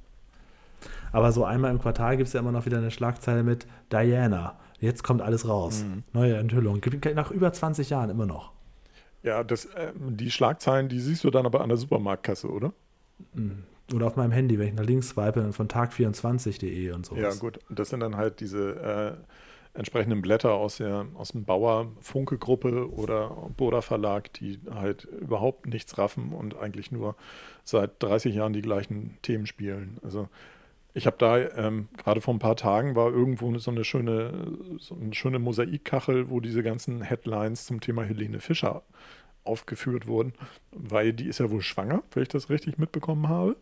[1.12, 4.57] Aber so einmal im Quartal gibt es ja immer noch wieder eine Schlagzeile mit Diana.
[4.80, 5.82] Jetzt kommt alles raus.
[5.82, 6.03] Mhm.
[6.12, 6.80] Neue Enthüllung.
[7.14, 8.53] Nach über 20 Jahren immer noch.
[9.22, 12.72] Ja, das, ähm, die Schlagzeilen, die siehst du dann aber an der Supermarktkasse, oder?
[13.95, 17.16] Oder auf meinem Handy, wenn ich nach links swipe, dann von tag24.de und so.
[17.16, 17.59] Ja, gut.
[17.70, 22.91] Das sind dann halt diese äh, entsprechenden Blätter aus, der, aus dem Bauer Funke Gruppe
[22.91, 27.16] oder Boda Verlag, die halt überhaupt nichts raffen und eigentlich nur
[27.64, 29.99] seit 30 Jahren die gleichen Themen spielen.
[30.03, 30.28] Also
[30.95, 34.97] ich habe da ähm, gerade vor ein paar Tagen war irgendwo so eine schöne, so
[34.97, 38.82] eine schöne Mosaikkachel, wo diese ganzen Headlines zum Thema Helene Fischer
[39.45, 40.32] aufgeführt wurden,
[40.72, 43.57] weil die ist ja wohl schwanger, wenn ich das richtig mitbekommen habe.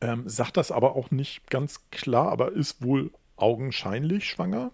[0.00, 4.70] Ähm, sagt das aber auch nicht ganz klar, aber ist wohl augenscheinlich schwanger?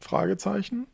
[0.00, 0.86] Fragezeichen.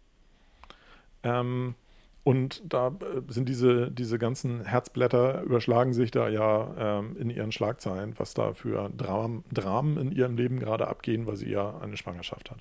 [1.23, 1.75] Ähm,
[2.23, 7.51] und da äh, sind diese, diese ganzen Herzblätter überschlagen sich da ja ähm, in ihren
[7.51, 11.97] Schlagzeilen, was da für Dram Dramen in ihrem Leben gerade abgehen, weil sie ja eine
[11.97, 12.59] Schwangerschaft hat.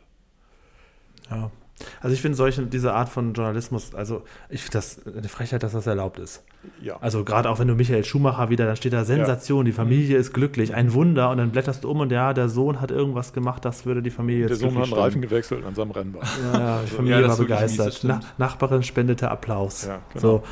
[1.30, 1.52] Ja.
[2.02, 5.72] Also ich finde solche, diese Art von Journalismus, also ich finde das eine Frechheit, dass
[5.72, 6.44] das erlaubt ist.
[6.82, 6.98] Ja.
[7.00, 10.34] Also gerade auch wenn du Michael Schumacher wieder, dann steht da Sensation, die Familie ist
[10.34, 13.64] glücklich, ein Wunder und dann blätterst du um und ja, der Sohn hat irgendwas gemacht,
[13.64, 16.28] das würde die Familie Der jetzt Sohn hat einen Reifen gewechselt an seinem Rennbahn.
[16.54, 18.02] Ja, ja, die Familie Ja, war begeistert.
[18.04, 19.86] Na, Nachbarin spendete Applaus.
[19.86, 20.22] Ja, genau.
[20.22, 20.44] So.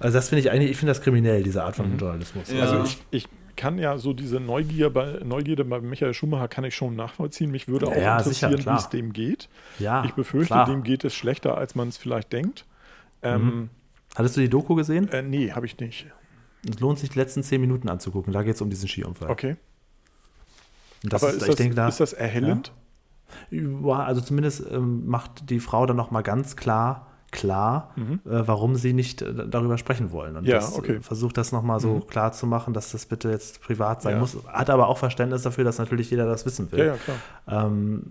[0.00, 1.98] Also das finde ich eigentlich, ich finde das kriminell, diese Art von Mhm.
[1.98, 2.50] Journalismus.
[2.50, 2.60] Ja.
[2.62, 2.84] Also Ja.
[2.84, 3.28] ich, ich
[3.62, 7.52] kann ja so diese Neugier bei, Neugierde bei Michael Schumacher kann ich schon nachvollziehen.
[7.52, 9.48] Mich würde auch Ja, interessieren, wie es dem geht.
[9.78, 10.66] ja Ich befürchte, klar.
[10.66, 12.66] dem geht es schlechter, als man es vielleicht denkt.
[13.22, 13.70] Ähm,
[14.16, 15.08] Hattest du die Doku gesehen?
[15.12, 16.06] äh, nee, habe ich nicht.
[16.68, 18.32] Es lohnt sich, die letzten zehn Minuten anzugucken.
[18.32, 19.30] Da geht es um diesen Skiunfall.
[19.30, 19.56] Okay.
[21.04, 22.72] Und das Aber ist, ist, ich das, denke, da, ist das erhellend?
[23.52, 28.20] Ja, also zumindest ähm, macht die Frau dann nochmal ganz klar, klar, Mhm.
[28.24, 30.36] äh, warum sie nicht äh, darüber sprechen wollen.
[30.36, 30.96] Und Ja, das, okay.
[30.96, 32.06] äh, versucht das nochmal so Mhm.
[32.06, 34.20] klar zu machen, dass das bitte jetzt privat sein Ja.
[34.20, 34.36] muss.
[34.46, 36.78] Hat aber auch Verständnis dafür, dass natürlich jeder das wissen will.
[36.86, 37.66] Ja, ja.
[37.66, 38.04] Ähm,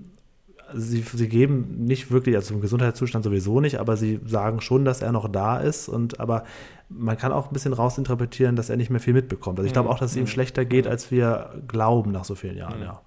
[0.73, 5.01] sie, sie geben nicht wirklich, also im Gesundheitszustand sowieso nicht, aber sie sagen schon, dass
[5.01, 5.87] er noch da ist.
[5.87, 6.43] Und aber
[6.89, 9.59] man kann auch ein bisschen rausinterpretieren, dass er nicht mehr viel mitbekommt.
[9.59, 9.93] Also ich glaube Mhm.
[9.95, 10.27] auch, dass es ihm Mhm.
[10.27, 12.85] schlechter geht, als wir glauben nach so vielen Jahren, Mhm.
[12.85, 13.01] ja.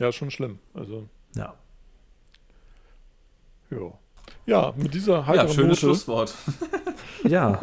[0.00, 0.58] Ja, ist schon schlimm.
[0.74, 1.04] Also,
[1.36, 1.54] Ja.
[3.70, 3.92] ja.
[4.46, 6.34] Ja, mit dieser Ja, heiteren schönes Note, Schlusswort.
[7.24, 7.60] Ja,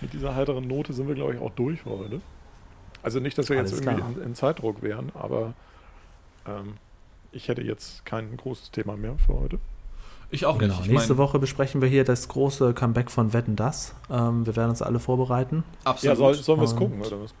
[0.00, 2.20] mit dieser heiteren Note sind wir, glaube ich, auch durch für heute.
[3.02, 4.12] Also nicht, dass wir jetzt Alles irgendwie klar.
[4.16, 5.54] in, in Zeitdruck wären, aber
[6.46, 6.74] ähm,
[7.32, 9.58] ich hätte jetzt kein großes Thema mehr für heute.
[10.30, 10.74] Ich auch genau.
[10.74, 10.86] nicht.
[10.86, 13.94] Ich Nächste mein, Woche besprechen wir hier das große Comeback von Wetten Das.
[14.10, 16.16] Ähm, wir werden uns alle vorbereiten, Ja, Absolut.
[16.16, 17.34] soll, sollen wir es gucken, oder was?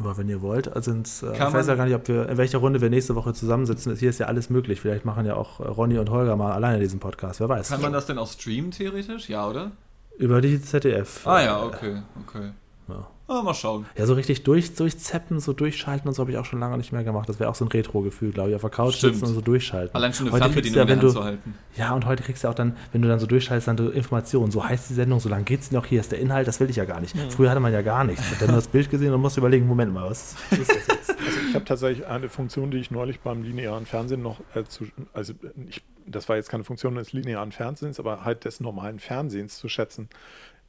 [0.00, 0.74] Aber wenn ihr wollt.
[0.74, 3.14] Also ins, äh, ich weiß ja gar nicht, ob wir, in welcher Runde wir nächste
[3.14, 3.94] Woche zusammensitzen.
[3.96, 4.80] Hier ist ja alles möglich.
[4.80, 7.40] Vielleicht machen ja auch Ronny und Holger mal alleine diesen Podcast.
[7.40, 7.68] Wer weiß.
[7.68, 9.28] Kann man das denn auch streamen, theoretisch?
[9.28, 9.72] Ja, oder?
[10.16, 11.26] Über die ZDF.
[11.26, 12.50] Ah ja, okay, okay.
[12.88, 13.06] Ja.
[13.30, 13.84] Ah, mal schauen.
[13.96, 16.92] Ja, so richtig durch, durchzeppen, so durchschalten und so habe ich auch schon lange nicht
[16.92, 17.28] mehr gemacht.
[17.28, 18.54] Das wäre auch so ein Retro-Gefühl, glaube ich.
[18.56, 19.16] Auf der Couch Stimmt.
[19.16, 19.94] sitzen und so durchschalten.
[19.94, 21.54] Allein schon eine Heute Fernbedienung ja, wenn du- zu halten.
[21.76, 24.50] Ja, und heute kriegst du auch dann, wenn du dann so durchschaltest, dann so Informationen.
[24.50, 26.70] So heißt die Sendung, so lange geht sie noch, hier ist der Inhalt, das will
[26.70, 27.14] ich ja gar nicht.
[27.30, 28.22] Früher hatte man ja gar nichts.
[28.40, 31.14] Dann nur das Bild gesehen und musst überlegen, Moment mal, was ist das jetzt?
[31.28, 34.86] Also ich habe tatsächlich eine Funktion, die ich neulich beim linearen Fernsehen noch äh, zu,
[35.12, 35.34] also
[35.68, 39.68] ich, das war jetzt keine Funktion des linearen Fernsehens, aber halt des normalen Fernsehens zu
[39.68, 40.08] schätzen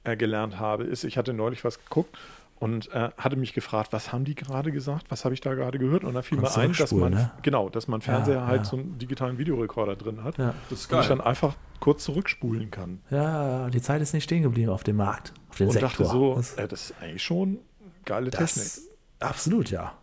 [0.04, 2.18] äh, gelernt habe, ist, ich hatte neulich was geguckt
[2.60, 5.80] und äh, hatte mich gefragt, was haben die gerade gesagt, was habe ich da gerade
[5.80, 7.32] gehört und da fiel mir ein, dass man ne?
[7.42, 8.66] genau, dass man Fernseher Ja, halt ja.
[8.66, 10.54] so einen digitalen Videorekorder drin hat Ja.
[10.70, 11.18] Das ist und ich geil.
[11.18, 15.34] dann einfach kurz zurückspulen kann ja, die Zeit ist nicht stehen geblieben auf dem Markt,
[15.50, 15.90] auf dem und Sektor.
[15.90, 17.60] dachte so, das, äh, das ist eigentlich schon
[18.06, 18.48] geile Technik.
[18.50, 18.82] das,
[19.20, 19.94] absolut, ja.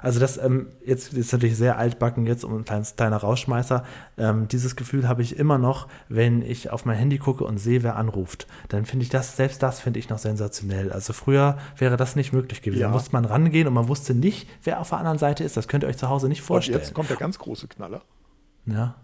[0.00, 3.84] Also das ähm, jetzt ist natürlich sehr altbacken jetzt um ein kleines, kleiner Rausschmeißer.
[4.16, 7.82] Ähm, dieses Gefühl habe ich immer noch, wenn ich auf mein Handy gucke und sehe,
[7.82, 8.46] wer anruft.
[8.68, 10.90] Dann finde ich das, selbst das finde ich noch sensationell.
[10.90, 12.80] Also früher wäre das nicht möglich gewesen.
[12.80, 12.86] Ja.
[12.88, 15.56] Da musste man rangehen und man wusste nicht, wer auf der anderen Seite ist.
[15.56, 16.78] Das könnt ihr euch zu Hause nicht Und vorstellen.
[16.78, 18.02] jetzt kommt der ganz große Knaller.
[18.66, 18.94] ja.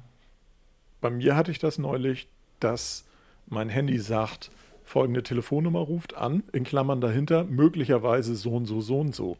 [1.03, 2.29] Bei mir hatte ich das neulich,
[2.59, 3.05] dass
[3.47, 4.51] mein Handy sagt,
[4.85, 9.39] folgende Telefonnummer ruft an, in Klammern dahinter, möglicherweise so und so, so und so.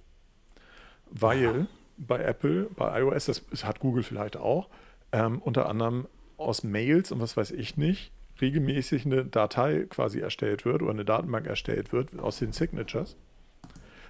[1.11, 1.67] Weil
[1.99, 4.69] bei Apple, bei iOS, das hat Google vielleicht auch,
[5.13, 6.07] ähm, unter anderem
[6.37, 11.05] aus Mails und was weiß ich nicht, regelmäßig eine Datei quasi erstellt wird oder eine
[11.05, 13.17] Datenbank erstellt wird aus den Signatures.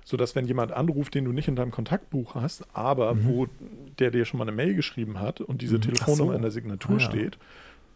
[0.05, 3.49] Sodass, wenn jemand anruft, den du nicht in deinem Kontaktbuch hast, aber wo
[3.99, 5.83] der dir schon mal eine Mail geschrieben hat und diese Mhm.
[5.83, 6.37] Telefonnummer so.
[6.37, 7.05] in der Signatur Ah, ja.
[7.11, 7.39] steht,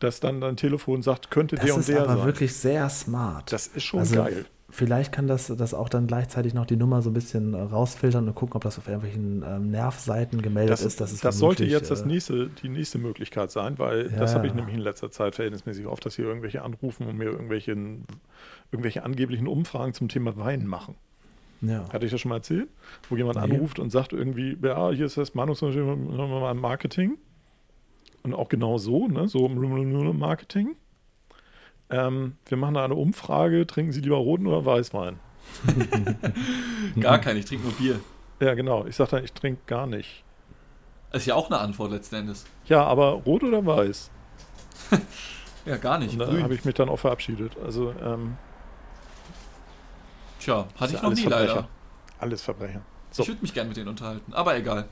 [0.00, 2.26] dass dann dein Telefon sagt, könnte Das der und ist der aber sein.
[2.26, 3.52] wirklich sehr smart.
[3.52, 4.44] Das ist schon Also, geil.
[4.76, 8.26] Vielleicht kann das, das auch dann gleichzeitig noch die Nummer so ein bisschen äh, rausfiltern
[8.26, 11.00] und gucken, ob das auf irgendwelchen ähm, Nervseiten gemeldet Das, ist.
[11.00, 14.48] Das, das sollte jetzt das äh, nächste, die nächste Möglichkeit sein, weil Ja, das habe
[14.48, 17.70] ich nämlich in letzter Zeit verhältnismäßig oft, dass hier irgendwelche anrufen und mir irgendwelche,
[18.72, 20.96] irgendwelche angeblichen Umfragen zum Thema Wein machen.
[21.60, 21.88] Ja.
[21.92, 22.66] Hatte ich das schon mal erzählt?
[23.08, 23.54] Wo jemand Nee.
[23.54, 27.16] anruft und sagt irgendwie, ja, hier ist das Meinungsunternehmen im Marketing.
[28.24, 29.28] Und auch genau so, ne?
[29.28, 30.74] so im Marketing.
[31.94, 35.20] Ähm, wir machen da eine Umfrage, trinken Sie lieber roten oder Weißwein?
[37.00, 38.00] Gar kein, ich trinke nur Bier.
[38.40, 38.84] Ja, genau.
[38.86, 40.24] Ich sage dann, ich trinke gar nicht.
[41.12, 42.46] Ist ja auch eine Antwort letzten Endes.
[42.66, 44.10] Ja, aber rot oder weiß?
[45.66, 46.12] Ja, gar nicht.
[46.12, 47.56] Und da habe ich mich dann auch verabschiedet.
[47.64, 48.36] Also, ähm,
[50.38, 51.46] Tja, hatte ich noch nie Verbrecher.
[51.54, 51.68] leider.
[52.18, 52.82] Alles Verbrecher.
[53.10, 54.84] So, Ich würde mich gerne mit denen unterhalten, aber egal.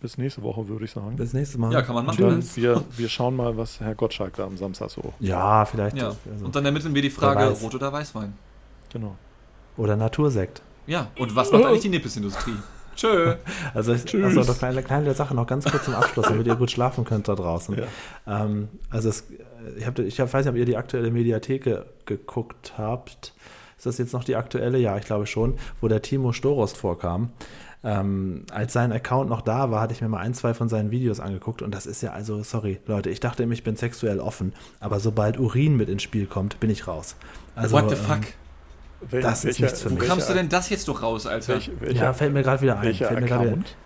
[0.00, 1.16] Bis nächste Woche würde ich sagen.
[1.16, 1.72] Bis nächstes Mal.
[1.72, 2.20] Ja, kann man machen.
[2.20, 5.12] dann, wir, wir schauen mal, was Herr Gottschalk da am Samstag so.
[5.20, 5.96] Ja, vielleicht.
[5.96, 6.08] Ja.
[6.32, 7.48] also- Und dann ermitteln wir die Frage.
[7.50, 8.34] Rot oder Weißwein.
[8.92, 9.16] Genau.
[9.76, 10.62] Oder Natursekt.
[10.86, 12.54] Ja, und was macht eigentlich die Nippesindustrie?
[12.94, 13.34] Tschö.
[13.74, 14.24] Also, ich, Tschüss.
[14.24, 17.28] also eine kleine, kleine Sache noch ganz kurz zum Abschluss, damit ihr gut schlafen könnt
[17.28, 17.76] da draußen.
[17.76, 18.44] Ja.
[18.44, 19.24] Ähm, also es,
[19.76, 23.34] ich, hab, ich hab, weiß nicht, ob ihr die aktuelle Mediatheke geguckt habt.
[23.76, 24.78] Ist das jetzt noch die aktuelle?
[24.78, 27.32] Ja, ich glaube schon, wo der Timo Storost vorkam.
[27.88, 30.90] Ähm, als sein Account noch da war, hatte ich mir mal ein, zwei von seinen
[30.90, 34.18] Videos angeguckt und das ist ja also, sorry, Leute, ich dachte immer, ich bin sexuell
[34.18, 37.14] offen, aber sobald Urin mit ins Spiel kommt, bin ich raus.
[37.54, 38.20] Also, What the ähm, fuck?
[39.12, 40.08] Wel Das ist nichts für Wo mich.
[40.08, 41.52] kamst du denn das jetzt doch raus, Alter?
[41.54, 42.82] Welch, welcher, ja, fällt mir gerade wieder ein.
[42.84, 43.76] welcher Fällt mir gerade wieder- Account?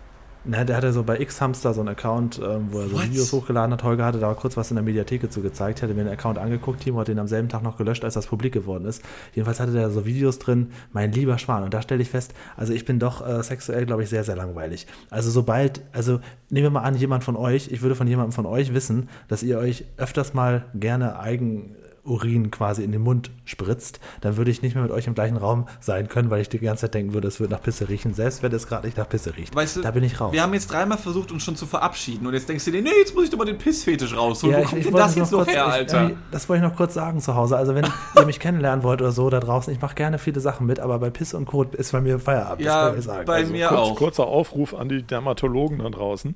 [0.43, 3.03] Na, der hatte so bei X-Hamster so einen Account, ähm, wo er so What?
[3.03, 3.83] Videos hochgeladen hat.
[3.83, 5.79] Holger hatte da kurz was in der Mediatheke zu gezeigt.
[5.79, 6.81] Ich hatte mir den Account angeguckt.
[6.81, 9.03] Timo hat den am selben Tag noch gelöscht, als das publik geworden ist.
[9.35, 11.63] Jedenfalls hatte der so Videos drin, mein lieber Schwan.
[11.63, 14.35] Und da stelle ich fest, also ich bin doch äh, sexuell, glaube ich, sehr, sehr
[14.35, 14.87] langweilig.
[15.11, 16.19] Also sobald, also
[16.49, 19.43] nehmen wir mal an, jemand von euch, ich würde von jemandem von euch wissen, dass
[19.43, 24.61] ihr euch öfters mal gerne eigen Urin quasi in den Mund spritzt, dann würde ich
[24.61, 27.13] nicht mehr mit euch im gleichen Raum sein können, weil ich die ganze Zeit denken
[27.13, 29.55] würde, es wird nach Pisse riechen, selbst wenn es gerade nicht nach Pisse riecht.
[29.55, 30.33] Weißt du, da bin ich raus.
[30.33, 32.89] Wir haben jetzt dreimal versucht, uns schon zu verabschieden und jetzt denkst du dir, nee,
[32.99, 34.53] jetzt muss ich doch mal den Pissfetisch rausholen.
[34.53, 36.01] Ja, Wo ich, kommt ich denn das jetzt noch kurz, her, ich, Alter?
[36.01, 37.57] irgendwie- das wollte ich noch kurz sagen zu Hause.
[37.57, 37.85] Also wenn
[38.15, 40.99] ihr mich kennenlernen wollt oder so da draußen, ich mache gerne viele Sachen mit, aber
[40.99, 42.65] bei Piss und Kot ist bei mir Feierabend.
[42.65, 43.25] Ja, das kann ich sagen.
[43.25, 43.95] bei also, mir Kurz, auch.
[43.95, 46.35] Kurzer Aufruf an die Dermatologen da draußen.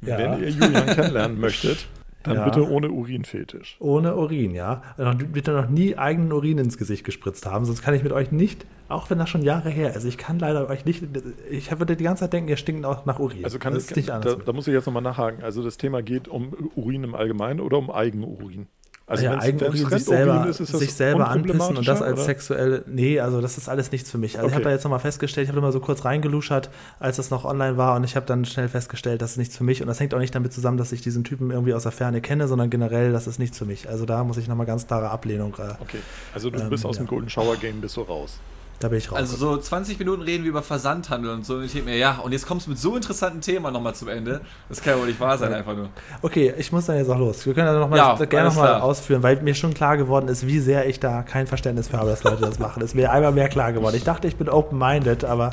[0.00, 0.18] Ja.
[0.18, 1.86] Wenn ihr Julian kennenlernen möchtet,
[2.24, 2.44] dann Ja.
[2.44, 3.76] bitte ohne Urinfetisch.
[3.78, 4.82] Ohne Urin, ja.
[4.98, 8.32] Noch- Bitte noch nie eigenen Urin ins Gesicht gespritzt haben, sonst kann ich mit euch
[8.32, 11.02] nicht, auch wenn das schon Jahre her ist, ich kann leider euch nicht,
[11.50, 13.44] ich würde die ganze Zeit denken, ihr stinkt auch nach Urin.
[13.44, 14.38] Also kann das es, ist nicht da, anders.
[14.44, 15.42] da muss ich jetzt nochmal nachhaken.
[15.44, 18.66] Also das Thema geht um Urin im Allgemeinen oder um Eigenurin?
[19.06, 22.22] Also ja, Eigenurin sich selber, ist, ist sich selber anpissen und das als oder?
[22.24, 24.36] sexuell, nee, also das ist alles nichts für mich.
[24.38, 24.54] Also ich Okay.
[24.54, 27.76] habe da jetzt nochmal festgestellt, ich habe immer so kurz reingeluschert, als das noch online
[27.76, 30.14] war und ich habe dann schnell festgestellt, das ist nichts für mich und das hängt
[30.14, 33.12] auch nicht damit zusammen, dass ich diesen Typen irgendwie aus der Ferne kenne, sondern generell,
[33.12, 33.90] das ist nichts für mich.
[33.90, 35.98] Also da muss ich nochmal ganz klare Ablehnung, äh, Okay,
[36.32, 37.10] also du Ähm, bist aus dem ja.
[37.10, 38.38] Golden Shower Game bist du raus.
[38.80, 39.18] Da bin ich raus.
[39.18, 41.54] Also so 20 Minuten reden wir über Versandhandel und so.
[41.56, 44.08] Und ich denke mir, ja, und jetzt kommst du mit so interessanten Thema nochmal zum
[44.08, 44.40] Ende.
[44.68, 45.88] Das kann ja wohl nicht wahr sein, einfach nur.
[46.22, 47.46] Okay, ich muss dann jetzt auch los.
[47.46, 50.28] Wir können also noch mal Ja, das gerne nochmal ausführen, weil mir schon klar geworden
[50.28, 52.82] ist, wie sehr ich da kein Verständnis für habe, dass Leute das machen.
[52.82, 53.94] Ist mir einmal mehr klar geworden.
[53.96, 55.50] Ich dachte, ich bin open-minded, aber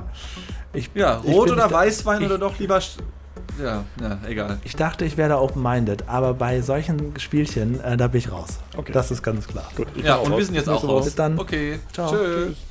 [0.74, 2.80] ich, Ja, ich Rot bin oder nicht- Weißwein ich- oder doch lieber.
[3.62, 4.60] Ja, ja, egal.
[4.64, 8.60] Ich dachte, ich wäre da open-minded, aber bei solchen Spielchen, äh, da bin ich raus.
[8.78, 8.92] Okay.
[8.94, 9.66] Das ist ganz klar.
[9.76, 10.46] Gut, ich Ja, und wir raus.
[10.46, 11.06] sind jetzt auch raus.
[11.06, 11.38] Bis dann.
[11.38, 12.10] Okay, Ciao.
[12.10, 12.46] Tschö.
[12.48, 12.71] Tschüss.